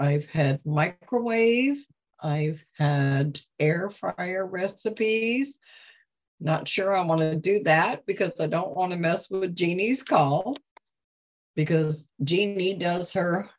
I've 0.00 0.26
had 0.26 0.60
microwave. 0.64 1.84
I've 2.22 2.64
had 2.76 3.40
air 3.58 3.90
fryer 3.90 4.46
recipes. 4.46 5.58
Not 6.40 6.68
sure 6.68 6.96
I 6.96 7.02
want 7.02 7.20
to 7.20 7.36
do 7.36 7.62
that 7.64 8.06
because 8.06 8.40
I 8.40 8.46
don't 8.46 8.74
want 8.74 8.92
to 8.92 8.98
mess 8.98 9.28
with 9.30 9.54
Jeannie's 9.54 10.02
call 10.02 10.56
because 11.54 12.06
Jeannie 12.24 12.74
does 12.74 13.12
her 13.12 13.50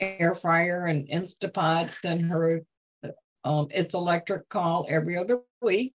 air 0.00 0.34
fryer 0.34 0.86
and 0.86 1.08
Instapot 1.08 1.90
and 2.04 2.22
her 2.30 2.62
um, 3.44 3.68
it's 3.70 3.94
electric 3.94 4.48
call 4.48 4.86
every 4.88 5.16
other 5.16 5.40
week. 5.60 5.94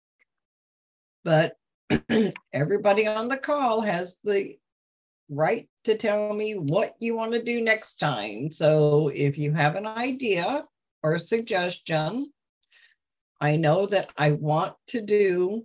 But 1.24 1.56
everybody 2.52 3.06
on 3.06 3.28
the 3.28 3.38
call 3.38 3.80
has 3.80 4.18
the 4.22 4.58
right 5.30 5.68
to 5.84 5.96
tell 5.96 6.32
me 6.34 6.54
what 6.54 6.94
you 7.00 7.16
want 7.16 7.32
to 7.32 7.42
do 7.42 7.62
next 7.62 7.96
time. 7.96 8.52
So 8.52 9.08
if 9.08 9.38
you 9.38 9.52
have 9.52 9.76
an 9.76 9.86
idea 9.86 10.64
or 11.02 11.18
suggestion, 11.18 12.32
I 13.40 13.56
know 13.56 13.86
that 13.86 14.10
I 14.16 14.32
want 14.32 14.74
to 14.88 15.00
do 15.00 15.64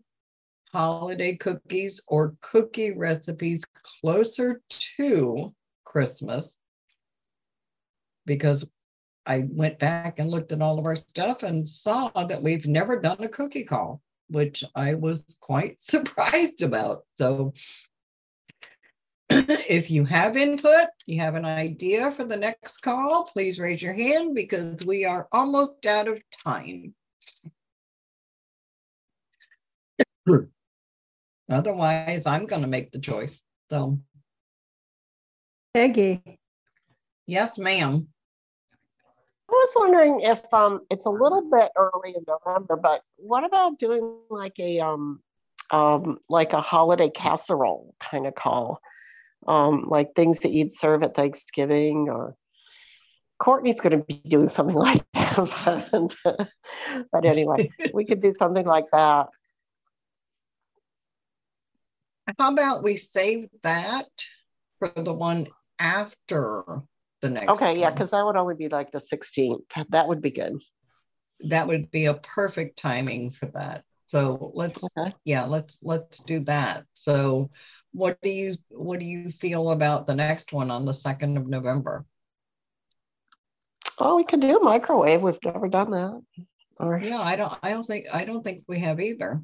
holiday 0.71 1.35
cookies 1.35 2.01
or 2.07 2.35
cookie 2.41 2.91
recipes 2.91 3.63
closer 4.01 4.61
to 4.97 5.53
Christmas 5.85 6.59
because 8.25 8.65
I 9.25 9.45
went 9.49 9.79
back 9.79 10.19
and 10.19 10.29
looked 10.29 10.51
at 10.51 10.61
all 10.61 10.79
of 10.79 10.85
our 10.85 10.95
stuff 10.95 11.43
and 11.43 11.67
saw 11.67 12.09
that 12.09 12.41
we've 12.41 12.67
never 12.67 12.99
done 12.99 13.23
a 13.23 13.29
cookie 13.29 13.63
call 13.63 14.01
which 14.33 14.63
I 14.75 14.95
was 14.95 15.23
quite 15.39 15.77
surprised 15.81 16.61
about. 16.61 17.03
So 17.15 17.53
if 19.67 19.89
you 19.89 20.05
have 20.05 20.37
input, 20.37 20.87
you 21.05 21.19
have 21.19 21.33
an 21.35 21.45
idea 21.45 22.11
for 22.11 22.23
the 22.23 22.37
next 22.37 22.81
call, 22.81 23.25
please 23.25 23.59
raise 23.59 23.81
your 23.81 23.93
hand 23.93 24.35
because 24.35 24.85
we 24.85 25.05
are 25.05 25.27
almost 25.31 25.85
out 25.85 26.07
of 26.07 26.21
time. 26.45 26.93
Otherwise, 31.49 32.25
I'm 32.27 32.45
going 32.45 32.61
to 32.61 32.67
make 32.67 32.91
the 32.91 32.99
choice. 32.99 33.39
So, 33.71 33.99
Peggy. 35.73 36.21
Yes, 37.25 37.57
ma'am. 37.57 38.07
I 39.49 39.51
was 39.51 39.69
wondering 39.75 40.21
if 40.21 40.41
um 40.53 40.81
it's 40.89 41.05
a 41.05 41.09
little 41.09 41.49
bit 41.49 41.71
early 41.75 42.15
in 42.15 42.23
November, 42.27 42.75
but 42.75 43.01
what 43.17 43.43
about 43.43 43.79
doing 43.79 44.17
like 44.29 44.59
a 44.59 44.79
um 44.79 45.21
um 45.71 46.19
like 46.29 46.53
a 46.53 46.61
holiday 46.61 47.09
casserole 47.09 47.95
kind 47.99 48.27
of 48.27 48.35
call? 48.35 48.79
Um 49.47 49.85
like 49.87 50.15
things 50.15 50.39
that 50.39 50.51
you'd 50.51 50.73
serve 50.73 51.03
at 51.03 51.15
Thanksgiving 51.15 52.07
or 52.09 52.35
Courtney's 53.39 53.81
going 53.81 53.99
to 53.99 54.05
be 54.05 54.21
doing 54.25 54.47
something 54.47 54.75
like 54.89 55.03
that. 55.13 56.47
but, 57.11 57.25
anyway, 57.25 57.69
we 57.93 58.05
could 58.05 58.21
do 58.21 58.31
something 58.31 58.65
like 58.65 58.85
that. 58.93 59.27
How 62.39 62.53
about 62.53 62.83
we 62.83 62.95
save 62.95 63.49
that 63.63 64.07
for 64.79 64.93
the 64.95 65.11
one 65.13 65.47
after 65.77 66.63
the 67.21 67.29
next 67.29 67.49
Okay, 67.49 67.77
yeah, 67.79 67.89
because 67.89 68.11
that 68.11 68.25
would 68.25 68.37
only 68.37 68.55
be 68.55 68.69
like 68.69 68.91
the 68.91 68.99
16th. 68.99 69.59
That 69.89 70.07
would 70.07 70.21
be 70.21 70.31
good. 70.31 70.61
that 71.41 71.67
would 71.67 71.91
be 71.91 72.05
a 72.05 72.13
perfect 72.13 72.77
timing 72.79 73.31
for 73.31 73.47
that. 73.47 73.83
So 74.07 74.51
let's 74.53 74.79
yeah, 75.25 75.43
let's 75.45 75.77
let's 75.81 76.19
do 76.19 76.41
that. 76.45 76.85
So 76.93 77.49
what 77.93 78.19
do 78.21 78.29
you 78.29 78.57
what 78.69 78.99
do 78.99 79.05
you 79.05 79.31
feel 79.31 79.71
about 79.71 80.05
the 80.07 80.15
next 80.15 80.51
one 80.51 80.69
on 80.71 80.85
the 80.85 80.91
2nd 80.91 81.37
of 81.37 81.47
November? 81.47 82.05
Oh, 83.99 84.15
we 84.15 84.23
could 84.23 84.39
do 84.41 84.57
a 84.57 84.63
microwave. 84.63 85.21
We've 85.21 85.37
never 85.45 85.67
done 85.67 85.91
that. 85.91 86.21
Or 86.77 86.97
Yeah, 86.99 87.21
I 87.21 87.35
don't 87.35 87.53
I 87.61 87.71
don't 87.71 87.83
think 87.85 88.05
I 88.11 88.25
don't 88.25 88.43
think 88.43 88.61
we 88.67 88.79
have 88.79 88.99
either. 88.99 89.41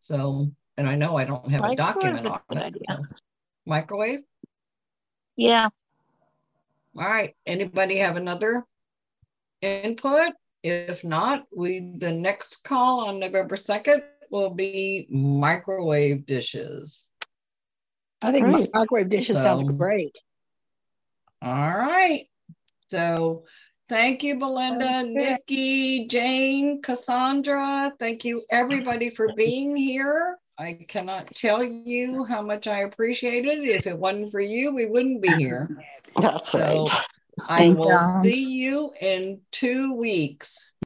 So 0.00 0.50
and 0.76 0.88
I 0.88 0.96
know 0.96 1.16
I 1.16 1.24
don't 1.24 1.48
have 1.50 1.64
a 1.64 1.76
document 1.76 2.24
a 2.26 2.32
on 2.32 2.40
good 2.48 2.58
it. 2.58 2.64
idea. 2.64 2.82
so- 2.88 3.04
Microwave? 3.66 4.20
Yeah. 5.36 5.68
All 6.98 7.04
right. 7.08 7.34
Anybody 7.46 7.96
have 7.98 8.16
another 8.16 8.64
input? 9.62 10.32
If 10.62 11.04
not, 11.04 11.44
we 11.54 11.92
the 11.98 12.12
next 12.12 12.62
call 12.64 13.06
on 13.08 13.18
November 13.20 13.56
2nd 13.56 14.02
will 14.30 14.50
be 14.50 15.06
microwave 15.10 16.26
dishes. 16.26 17.06
I 18.24 18.32
think 18.32 18.50
Great. 18.50 18.70
microwave 18.74 19.08
dishes 19.10 19.42
sounds 19.42 19.62
great. 19.64 20.16
All 21.42 21.52
right. 21.52 22.26
So 22.88 23.44
thank 23.88 24.22
you, 24.22 24.38
Belinda, 24.38 25.02
Nikki, 25.02 26.06
Jane, 26.06 26.80
Cassandra. 26.80 27.92
Thank 27.98 28.24
you, 28.24 28.42
everybody, 28.50 29.10
for 29.10 29.28
being 29.36 29.76
here. 29.76 30.38
I 30.56 30.72
cannot 30.88 31.34
tell 31.34 31.62
you 31.62 32.24
how 32.24 32.40
much 32.40 32.66
I 32.66 32.80
appreciate 32.80 33.44
it. 33.44 33.58
If 33.64 33.86
it 33.86 33.98
wasn't 33.98 34.30
for 34.30 34.40
you, 34.40 34.74
we 34.74 34.86
wouldn't 34.86 35.20
be 35.20 35.28
here. 35.28 35.68
That's 36.16 36.50
So 36.50 36.58
right. 36.58 37.04
I 37.46 37.58
Thank 37.58 37.78
will 37.78 37.90
you. 37.90 38.22
see 38.22 38.44
you 38.44 38.92
in 39.00 39.40
two 39.50 39.94
weeks. 39.94 40.70